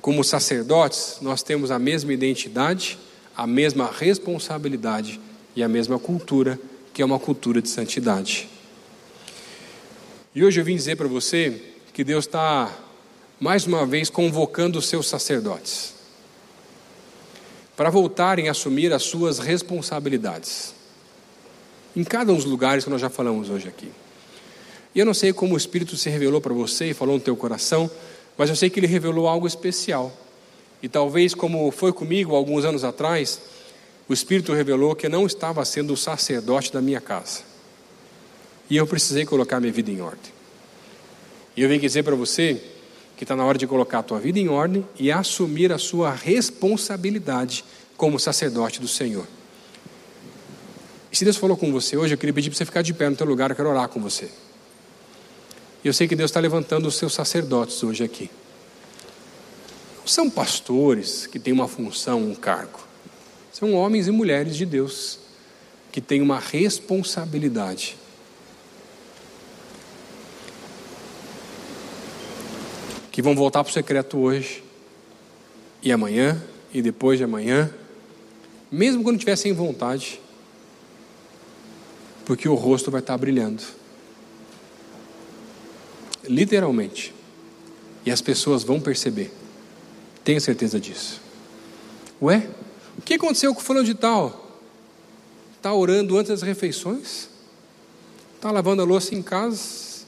Como 0.01 0.25
sacerdotes, 0.25 1.19
nós 1.23 1.41
temos 1.41 1.71
a 1.71 1.79
mesma 1.79 2.13
identidade, 2.13 2.99
a 3.37 3.47
mesma 3.47 3.89
responsabilidade 3.89 5.21
e 5.55 5.63
a 5.63 5.69
mesma 5.69 5.97
cultura, 5.97 6.59
que 6.93 7.03
é 7.03 7.05
uma 7.05 7.21
cultura 7.21 7.63
de 7.63 7.69
santidade. 7.69 8.49
E 10.35 10.43
hoje 10.43 10.61
eu 10.61 10.65
vim 10.65 10.75
dizer 10.75 10.97
para 10.97 11.07
você 11.07 11.63
que 11.93 12.03
Deus 12.03 12.25
está, 12.25 12.77
mais 13.39 13.65
uma 13.65 13.87
vez, 13.87 14.11
convocando 14.11 14.81
os 14.81 14.89
seus 14.89 15.07
sacerdotes 15.07 15.95
para 17.77 17.91
voltarem 17.91 18.49
a 18.49 18.51
assumir 18.51 18.93
as 18.93 19.05
suas 19.05 19.39
responsabilidades 19.39 20.77
em 21.95 22.05
cada 22.05 22.33
um 22.33 22.37
dos 22.37 22.45
lugares 22.45 22.85
que 22.85 22.91
nós 22.91 23.01
já 23.01 23.09
falamos 23.09 23.51
hoje 23.51 23.69
aqui. 23.69 23.91
E 24.95 24.99
eu 24.99 25.07
não 25.07 25.15
sei 25.15 25.33
como 25.33 25.55
o 25.55 25.57
Espírito 25.57 25.97
se 25.97 26.09
revelou 26.11 26.41
para 26.41 26.55
você 26.55 26.91
e 26.91 26.95
falou 26.95 27.15
no 27.15 27.21
teu 27.21 27.37
coração, 27.37 27.91
mas 28.37 28.51
eu 28.51 28.57
sei 28.57 28.71
que 28.71 28.81
ele 28.81 28.87
revelou 28.87 29.29
algo 29.29 29.47
especial. 29.47 30.13
E 30.83 30.89
talvez, 30.89 31.35
como 31.35 31.71
foi 31.71 31.93
comigo 31.93 32.35
alguns 32.35 32.65
anos 32.65 32.85
atrás, 32.85 33.41
o 34.09 34.13
Espírito 34.13 34.53
revelou 34.53 34.95
que 34.95 35.07
eu 35.07 35.11
não 35.11 35.27
estava 35.27 35.65
sendo 35.65 35.93
o 35.93 35.97
sacerdote 35.97 36.73
da 36.73 36.81
minha 36.81 37.01
casa. 37.01 37.43
E 38.71 38.77
eu 38.77 38.87
precisei 38.87 39.25
colocar 39.25 39.61
minha 39.61 39.73
vida 39.73 39.91
em 39.91 40.01
ordem. 40.01 40.33
E 41.57 41.63
eu 41.63 41.69
venho 41.69 41.81
dizer 41.81 42.03
para 42.05 42.15
você 42.15 42.61
que 43.17 43.25
está 43.25 43.35
na 43.35 43.45
hora 43.45 43.59
de 43.59 43.67
colocar 43.67 43.99
a 43.99 44.03
tua 44.03 44.21
vida 44.21 44.39
em 44.39 44.49
ordem 44.49 44.87
e 44.99 45.11
assumir 45.11 45.73
a 45.73 45.79
sua 45.79 46.13
responsabilidade 46.13 47.65
como 47.97 48.19
sacerdote 48.19 48.81
do 48.81 48.87
Senhor. 48.87 49.27
E 51.11 51.17
se 51.17 51.25
Deus 51.25 51.37
falou 51.37 51.57
com 51.57 51.73
você 51.73 51.97
hoje, 51.97 52.15
eu 52.15 52.19
queria 52.19 52.33
pedir 52.33 52.51
para 52.51 52.59
você 52.59 52.65
ficar 52.65 52.83
de 52.83 52.93
pé 52.93 53.09
no 53.09 53.17
teu 53.17 53.27
lugar, 53.27 53.51
eu 53.51 53.57
quero 53.57 53.69
orar 53.69 53.89
com 53.89 54.01
você. 54.01 54.31
E 55.83 55.87
eu 55.87 55.93
sei 55.93 56.07
que 56.07 56.17
Deus 56.17 56.31
está 56.31 56.41
levantando 56.41 56.87
os 56.87 56.97
seus 56.97 57.15
sacerdotes 57.15 57.83
hoje 57.83 58.05
aqui. 58.05 58.31
Não 60.01 60.07
são 60.07 60.29
pastores 60.29 61.27
que 61.27 61.39
têm 61.39 61.53
uma 61.53 61.69
função, 61.69 62.23
um 62.23 62.35
cargo. 62.35 62.81
São 63.53 63.73
homens 63.75 64.07
e 64.07 64.11
mulheres 64.11 64.57
de 64.57 64.67
Deus 64.67 65.19
que 65.91 66.01
têm 66.01 66.21
uma 66.21 66.39
responsabilidade. 66.39 67.97
Que 73.11 73.23
vão 73.23 73.35
voltar 73.35 73.65
para 73.65 73.71
o 73.71 73.75
secreto 73.75 74.19
hoje, 74.19 74.63
e 75.83 75.91
amanhã, 75.91 76.41
e 76.73 76.83
depois 76.83 77.19
de 77.19 77.25
amanhã, 77.25 77.73
mesmo 78.71 79.03
quando 79.03 79.19
tivessem 79.19 79.53
vontade, 79.53 80.21
porque 82.29 82.47
o 82.47 82.55
rosto 82.55 82.91
vai 82.91 83.01
estar 83.01 83.17
brilhando. 83.17 83.63
Literalmente. 86.25 87.15
E 88.05 88.11
as 88.11 88.21
pessoas 88.21 88.63
vão 88.63 88.79
perceber. 88.79 89.33
Tenha 90.23 90.39
certeza 90.39 90.79
disso. 90.79 91.23
Ué, 92.21 92.47
o 92.99 93.01
que 93.01 93.15
aconteceu 93.15 93.55
com 93.55 93.63
o 93.63 93.65
fulano 93.65 93.87
de 93.87 93.95
tal? 93.95 94.61
Está 95.57 95.73
orando 95.73 96.19
antes 96.19 96.29
das 96.29 96.43
refeições? 96.43 97.31
Está 98.37 98.51
lavando 98.51 98.83
a 98.83 98.85
louça 98.85 99.15
em 99.15 99.23
casa? 99.23 100.05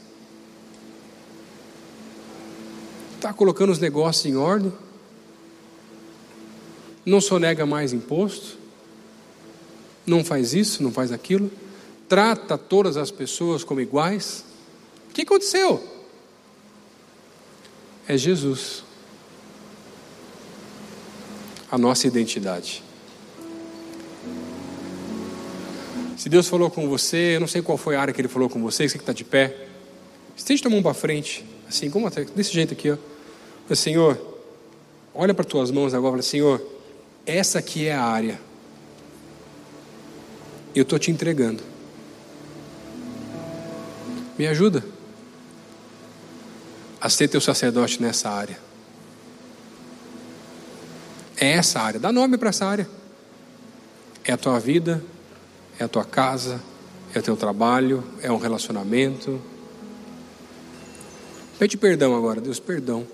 Está 3.16 3.32
colocando 3.32 3.72
os 3.72 3.78
negócios 3.78 4.26
em 4.26 4.36
ordem? 4.36 4.70
Não 7.06 7.18
sonega 7.18 7.64
mais 7.64 7.94
imposto? 7.94 8.58
Não 10.06 10.22
faz 10.22 10.52
isso, 10.52 10.82
não 10.82 10.92
faz 10.92 11.12
aquilo? 11.12 11.50
trata 12.10 12.58
todas 12.58 12.96
as 12.96 13.12
pessoas 13.12 13.62
como 13.62 13.80
iguais? 13.80 14.44
O 15.08 15.12
que 15.12 15.22
aconteceu? 15.22 15.82
É 18.08 18.18
Jesus, 18.18 18.82
a 21.70 21.78
nossa 21.78 22.08
identidade. 22.08 22.82
Se 26.16 26.28
Deus 26.28 26.48
falou 26.48 26.68
com 26.68 26.88
você, 26.88 27.36
eu 27.36 27.40
não 27.40 27.46
sei 27.46 27.62
qual 27.62 27.78
foi 27.78 27.94
a 27.94 28.00
área 28.00 28.12
que 28.12 28.20
Ele 28.20 28.28
falou 28.28 28.50
com 28.50 28.60
você, 28.60 28.88
você 28.88 28.98
que 28.98 29.02
está 29.02 29.12
de 29.12 29.22
pé, 29.22 29.68
estende 30.36 30.60
tua 30.60 30.70
mão 30.70 30.82
para 30.82 30.92
frente, 30.92 31.46
assim, 31.68 31.88
como 31.88 32.08
até, 32.08 32.24
desse 32.24 32.52
jeito 32.52 32.74
aqui, 32.74 32.90
ó. 32.90 32.96
Senhor, 33.72 34.20
olha 35.14 35.32
para 35.32 35.44
tuas 35.44 35.70
mãos 35.70 35.94
agora 35.94 36.14
fala, 36.14 36.22
Senhor, 36.22 36.60
essa 37.24 37.60
aqui 37.60 37.86
é 37.86 37.94
a 37.94 38.02
área. 38.02 38.40
Eu 40.74 40.82
estou 40.82 40.98
te 40.98 41.12
entregando. 41.12 41.70
Me 44.40 44.46
ajuda 44.46 44.82
a 46.98 47.10
ser 47.10 47.28
teu 47.28 47.42
sacerdote 47.42 48.00
nessa 48.00 48.30
área. 48.30 48.58
É 51.36 51.50
essa 51.50 51.78
área, 51.78 52.00
dá 52.00 52.10
nome 52.10 52.38
para 52.38 52.48
essa 52.48 52.64
área. 52.64 52.88
É 54.24 54.32
a 54.32 54.38
tua 54.38 54.58
vida, 54.58 55.04
é 55.78 55.84
a 55.84 55.88
tua 55.88 56.06
casa, 56.06 56.58
é 57.14 57.18
o 57.18 57.22
teu 57.22 57.36
trabalho, 57.36 58.02
é 58.22 58.32
um 58.32 58.38
relacionamento. 58.38 59.38
Pede 61.58 61.76
perdão 61.76 62.16
agora, 62.16 62.40
Deus, 62.40 62.58
perdão. 62.58 63.06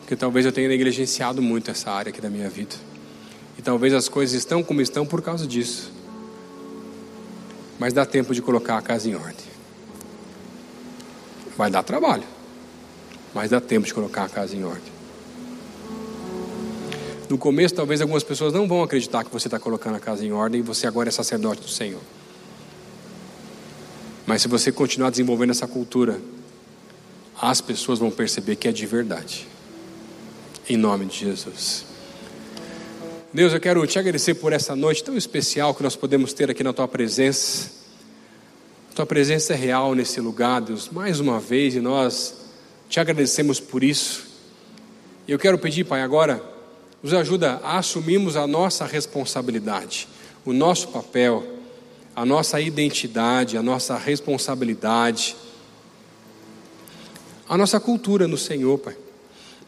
Porque 0.00 0.16
talvez 0.16 0.44
eu 0.44 0.50
tenha 0.50 0.68
negligenciado 0.68 1.40
muito 1.40 1.70
essa 1.70 1.92
área 1.92 2.10
aqui 2.10 2.20
da 2.20 2.28
minha 2.28 2.50
vida. 2.50 2.74
E 3.56 3.62
talvez 3.62 3.94
as 3.94 4.08
coisas 4.08 4.36
estão 4.36 4.64
como 4.64 4.80
estão 4.80 5.06
por 5.06 5.22
causa 5.22 5.46
disso. 5.46 5.92
Mas 7.78 7.92
dá 7.92 8.04
tempo 8.04 8.34
de 8.34 8.42
colocar 8.42 8.78
a 8.78 8.82
casa 8.82 9.08
em 9.08 9.14
ordem. 9.14 9.57
Vai 11.58 11.70
dar 11.72 11.82
trabalho. 11.82 12.22
Mas 13.34 13.50
dá 13.50 13.60
tempo 13.60 13.84
de 13.84 13.92
colocar 13.92 14.24
a 14.24 14.28
casa 14.28 14.54
em 14.54 14.62
ordem. 14.62 14.92
No 17.28 17.36
começo, 17.36 17.74
talvez 17.74 18.00
algumas 18.00 18.22
pessoas 18.22 18.54
não 18.54 18.68
vão 18.68 18.82
acreditar 18.82 19.24
que 19.24 19.32
você 19.32 19.48
está 19.48 19.58
colocando 19.58 19.96
a 19.96 20.00
casa 20.00 20.24
em 20.24 20.32
ordem 20.32 20.60
e 20.60 20.62
você 20.62 20.86
agora 20.86 21.08
é 21.08 21.12
sacerdote 21.12 21.60
do 21.60 21.68
Senhor. 21.68 22.00
Mas 24.24 24.42
se 24.42 24.48
você 24.48 24.70
continuar 24.70 25.10
desenvolvendo 25.10 25.50
essa 25.50 25.66
cultura, 25.66 26.20
as 27.40 27.60
pessoas 27.60 27.98
vão 27.98 28.10
perceber 28.10 28.56
que 28.56 28.68
é 28.68 28.72
de 28.72 28.86
verdade. 28.86 29.46
Em 30.68 30.76
nome 30.76 31.06
de 31.06 31.18
Jesus. 31.18 31.84
Deus, 33.32 33.52
eu 33.52 33.60
quero 33.60 33.86
te 33.86 33.98
agradecer 33.98 34.34
por 34.34 34.52
essa 34.52 34.76
noite 34.76 35.02
tão 35.02 35.16
especial 35.16 35.74
que 35.74 35.82
nós 35.82 35.96
podemos 35.96 36.32
ter 36.32 36.50
aqui 36.50 36.62
na 36.62 36.72
tua 36.72 36.86
presença. 36.86 37.77
Tua 38.98 39.06
presença 39.06 39.52
é 39.52 39.56
real 39.56 39.94
nesse 39.94 40.20
lugar, 40.20 40.60
Deus, 40.60 40.88
mais 40.90 41.20
uma 41.20 41.38
vez, 41.38 41.76
e 41.76 41.80
nós 41.80 42.34
te 42.88 42.98
agradecemos 42.98 43.60
por 43.60 43.84
isso. 43.84 44.26
E 45.28 45.30
eu 45.30 45.38
quero 45.38 45.56
pedir, 45.56 45.84
Pai, 45.84 46.02
agora 46.02 46.42
nos 47.00 47.14
ajuda 47.14 47.60
a 47.62 47.78
assumirmos 47.78 48.36
a 48.36 48.44
nossa 48.44 48.84
responsabilidade, 48.84 50.08
o 50.44 50.52
nosso 50.52 50.88
papel, 50.88 51.46
a 52.16 52.26
nossa 52.26 52.60
identidade, 52.60 53.56
a 53.56 53.62
nossa 53.62 53.96
responsabilidade, 53.96 55.36
a 57.48 57.56
nossa 57.56 57.78
cultura 57.78 58.26
no 58.26 58.36
Senhor, 58.36 58.78
Pai. 58.78 58.96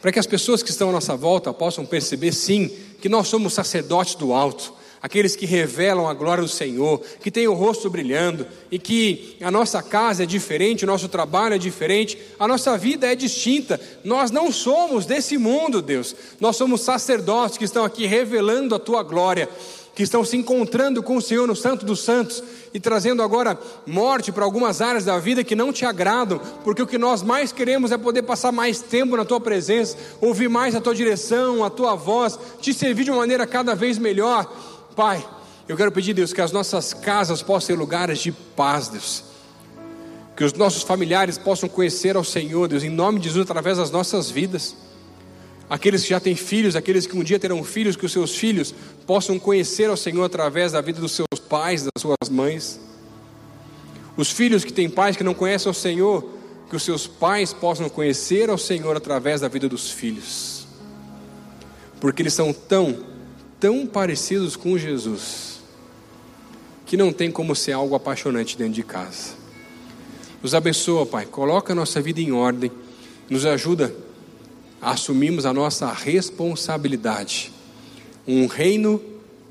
Para 0.01 0.11
que 0.11 0.19
as 0.19 0.27
pessoas 0.27 0.61
que 0.61 0.71
estão 0.71 0.89
à 0.89 0.91
nossa 0.91 1.15
volta 1.15 1.53
possam 1.53 1.85
perceber, 1.85 2.33
sim, 2.33 2.69
que 2.99 3.07
nós 3.07 3.29
somos 3.29 3.53
sacerdotes 3.53 4.15
do 4.15 4.33
alto, 4.33 4.73
aqueles 5.01 5.35
que 5.35 5.45
revelam 5.45 6.07
a 6.07 6.13
glória 6.13 6.43
do 6.43 6.49
Senhor, 6.49 7.01
que 7.21 7.31
têm 7.31 7.47
o 7.47 7.53
rosto 7.53 7.89
brilhando 7.89 8.45
e 8.69 8.77
que 8.77 9.35
a 9.41 9.49
nossa 9.49 9.81
casa 9.81 10.23
é 10.23 10.25
diferente, 10.25 10.83
o 10.83 10.87
nosso 10.87 11.09
trabalho 11.09 11.55
é 11.55 11.57
diferente, 11.57 12.17
a 12.39 12.47
nossa 12.47 12.77
vida 12.77 13.11
é 13.11 13.15
distinta. 13.15 13.79
Nós 14.03 14.29
não 14.29 14.51
somos 14.51 15.05
desse 15.05 15.37
mundo, 15.37 15.81
Deus. 15.81 16.15
Nós 16.39 16.55
somos 16.55 16.81
sacerdotes 16.81 17.57
que 17.57 17.65
estão 17.65 17.83
aqui 17.83 18.05
revelando 18.05 18.75
a 18.75 18.79
tua 18.79 19.01
glória, 19.01 19.49
que 19.95 20.03
estão 20.03 20.23
se 20.23 20.37
encontrando 20.37 21.03
com 21.03 21.17
o 21.17 21.21
Senhor 21.21 21.47
no 21.47 21.55
Santo 21.55 21.85
dos 21.85 22.01
Santos 22.01 22.41
e 22.73 22.79
trazendo 22.79 23.21
agora 23.21 23.59
morte 23.85 24.31
para 24.31 24.45
algumas 24.45 24.81
áreas 24.81 25.03
da 25.03 25.19
vida 25.19 25.43
que 25.43 25.55
não 25.55 25.73
te 25.73 25.85
agradam, 25.85 26.39
porque 26.63 26.81
o 26.81 26.87
que 26.87 26.97
nós 26.97 27.21
mais 27.21 27.51
queremos 27.51 27.91
é 27.91 27.97
poder 27.97 28.21
passar 28.21 28.51
mais 28.51 28.79
tempo 28.81 29.17
na 29.17 29.25
tua 29.25 29.41
presença, 29.41 29.97
ouvir 30.21 30.47
mais 30.47 30.75
a 30.75 30.81
tua 30.81 30.95
direção, 30.95 31.63
a 31.63 31.69
tua 31.69 31.95
voz, 31.95 32.39
te 32.61 32.73
servir 32.73 33.03
de 33.03 33.11
uma 33.11 33.19
maneira 33.19 33.45
cada 33.45 33.75
vez 33.75 33.97
melhor. 33.97 34.49
Pai, 34.95 35.25
eu 35.67 35.77
quero 35.77 35.91
pedir, 35.91 36.13
Deus, 36.13 36.33
que 36.33 36.41
as 36.41 36.51
nossas 36.51 36.93
casas 36.93 37.41
possam 37.41 37.67
ser 37.67 37.75
lugares 37.75 38.19
de 38.19 38.31
paz, 38.31 38.89
Deus. 38.89 39.23
Que 40.35 40.43
os 40.43 40.53
nossos 40.53 40.83
familiares 40.83 41.37
possam 41.37 41.69
conhecer 41.69 42.15
ao 42.15 42.23
Senhor, 42.23 42.67
Deus, 42.67 42.83
em 42.83 42.89
nome 42.89 43.19
de 43.19 43.29
Jesus, 43.29 43.43
através 43.43 43.77
das 43.77 43.91
nossas 43.91 44.29
vidas. 44.29 44.75
Aqueles 45.69 46.03
que 46.03 46.09
já 46.09 46.19
têm 46.19 46.35
filhos, 46.35 46.75
aqueles 46.75 47.07
que 47.07 47.17
um 47.17 47.23
dia 47.23 47.39
terão 47.39 47.63
filhos, 47.63 47.95
que 47.95 48.05
os 48.05 48.11
seus 48.11 48.35
filhos 48.35 48.73
possam 49.07 49.39
conhecer 49.39 49.89
ao 49.89 49.95
Senhor 49.95 50.25
através 50.25 50.73
da 50.73 50.81
vida 50.81 50.99
dos 50.99 51.13
seus 51.13 51.39
pais, 51.47 51.83
das 51.83 52.01
suas 52.01 52.29
mães. 52.29 52.79
Os 54.17 54.29
filhos 54.29 54.65
que 54.65 54.73
têm 54.73 54.89
pais 54.89 55.15
que 55.15 55.23
não 55.23 55.33
conhecem 55.33 55.69
ao 55.69 55.73
Senhor, 55.73 56.29
que 56.69 56.75
os 56.75 56.83
seus 56.83 57.07
pais 57.07 57.53
possam 57.53 57.87
conhecer 57.87 58.49
ao 58.49 58.57
Senhor 58.57 58.97
através 58.97 59.39
da 59.39 59.47
vida 59.47 59.69
dos 59.69 59.89
filhos. 59.89 60.65
Porque 62.01 62.21
eles 62.21 62.33
são 62.33 62.51
tão 62.51 63.10
tão 63.61 63.85
parecidos 63.85 64.55
com 64.55 64.77
Jesus 64.77 65.61
que 66.85 66.97
não 66.97 67.13
tem 67.13 67.31
como 67.31 67.55
ser 67.55 67.71
algo 67.71 67.95
apaixonante 67.95 68.57
dentro 68.57 68.73
de 68.73 68.83
casa. 68.83 69.35
Nos 70.41 70.55
abençoa, 70.55 71.05
Pai, 71.05 71.25
coloca 71.25 71.71
a 71.71 71.75
nossa 71.75 72.01
vida 72.01 72.19
em 72.19 72.33
ordem, 72.33 72.71
nos 73.29 73.45
ajuda 73.45 73.95
a 74.81 74.91
assumirmos 74.91 75.45
a 75.45 75.53
nossa 75.53 75.93
responsabilidade, 75.93 77.53
um 78.27 78.47
reino 78.47 79.01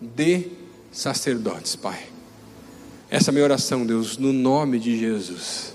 de 0.03 0.49
sacerdotes, 0.91 1.77
Pai. 1.77 2.09
Essa 3.09 3.29
é 3.29 3.31
a 3.31 3.33
minha 3.33 3.45
oração, 3.45 3.87
Deus, 3.87 4.19
no 4.19 4.33
nome 4.33 4.81
de 4.81 4.99
Jesus. 4.99 5.73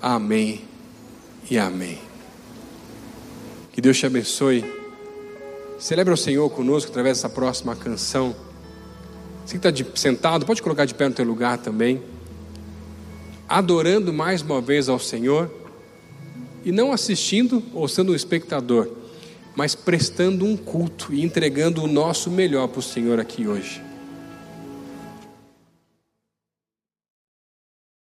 Amém 0.00 0.60
e 1.50 1.58
amém. 1.58 1.98
Que 3.72 3.80
Deus 3.80 3.98
te 3.98 4.06
abençoe. 4.06 4.75
Celebra 5.78 6.14
o 6.14 6.16
Senhor 6.16 6.48
conosco 6.50 6.90
através 6.90 7.18
dessa 7.18 7.28
próxima 7.28 7.76
canção. 7.76 8.34
Você 9.44 9.58
que 9.58 9.68
está 9.68 9.90
sentado, 9.94 10.46
pode 10.46 10.62
colocar 10.62 10.84
de 10.84 10.94
pé 10.94 11.08
no 11.08 11.14
teu 11.14 11.24
lugar 11.24 11.58
também. 11.58 12.02
Adorando 13.48 14.12
mais 14.12 14.42
uma 14.42 14.60
vez 14.60 14.88
ao 14.88 14.98
Senhor. 14.98 15.50
E 16.64 16.72
não 16.72 16.92
assistindo 16.92 17.62
ou 17.72 17.86
sendo 17.86 18.10
um 18.10 18.14
espectador, 18.14 18.90
mas 19.54 19.76
prestando 19.76 20.44
um 20.44 20.56
culto 20.56 21.14
e 21.14 21.22
entregando 21.22 21.84
o 21.84 21.86
nosso 21.86 22.28
melhor 22.28 22.66
para 22.66 22.80
o 22.80 22.82
Senhor 22.82 23.20
aqui 23.20 23.46
hoje. 23.46 23.85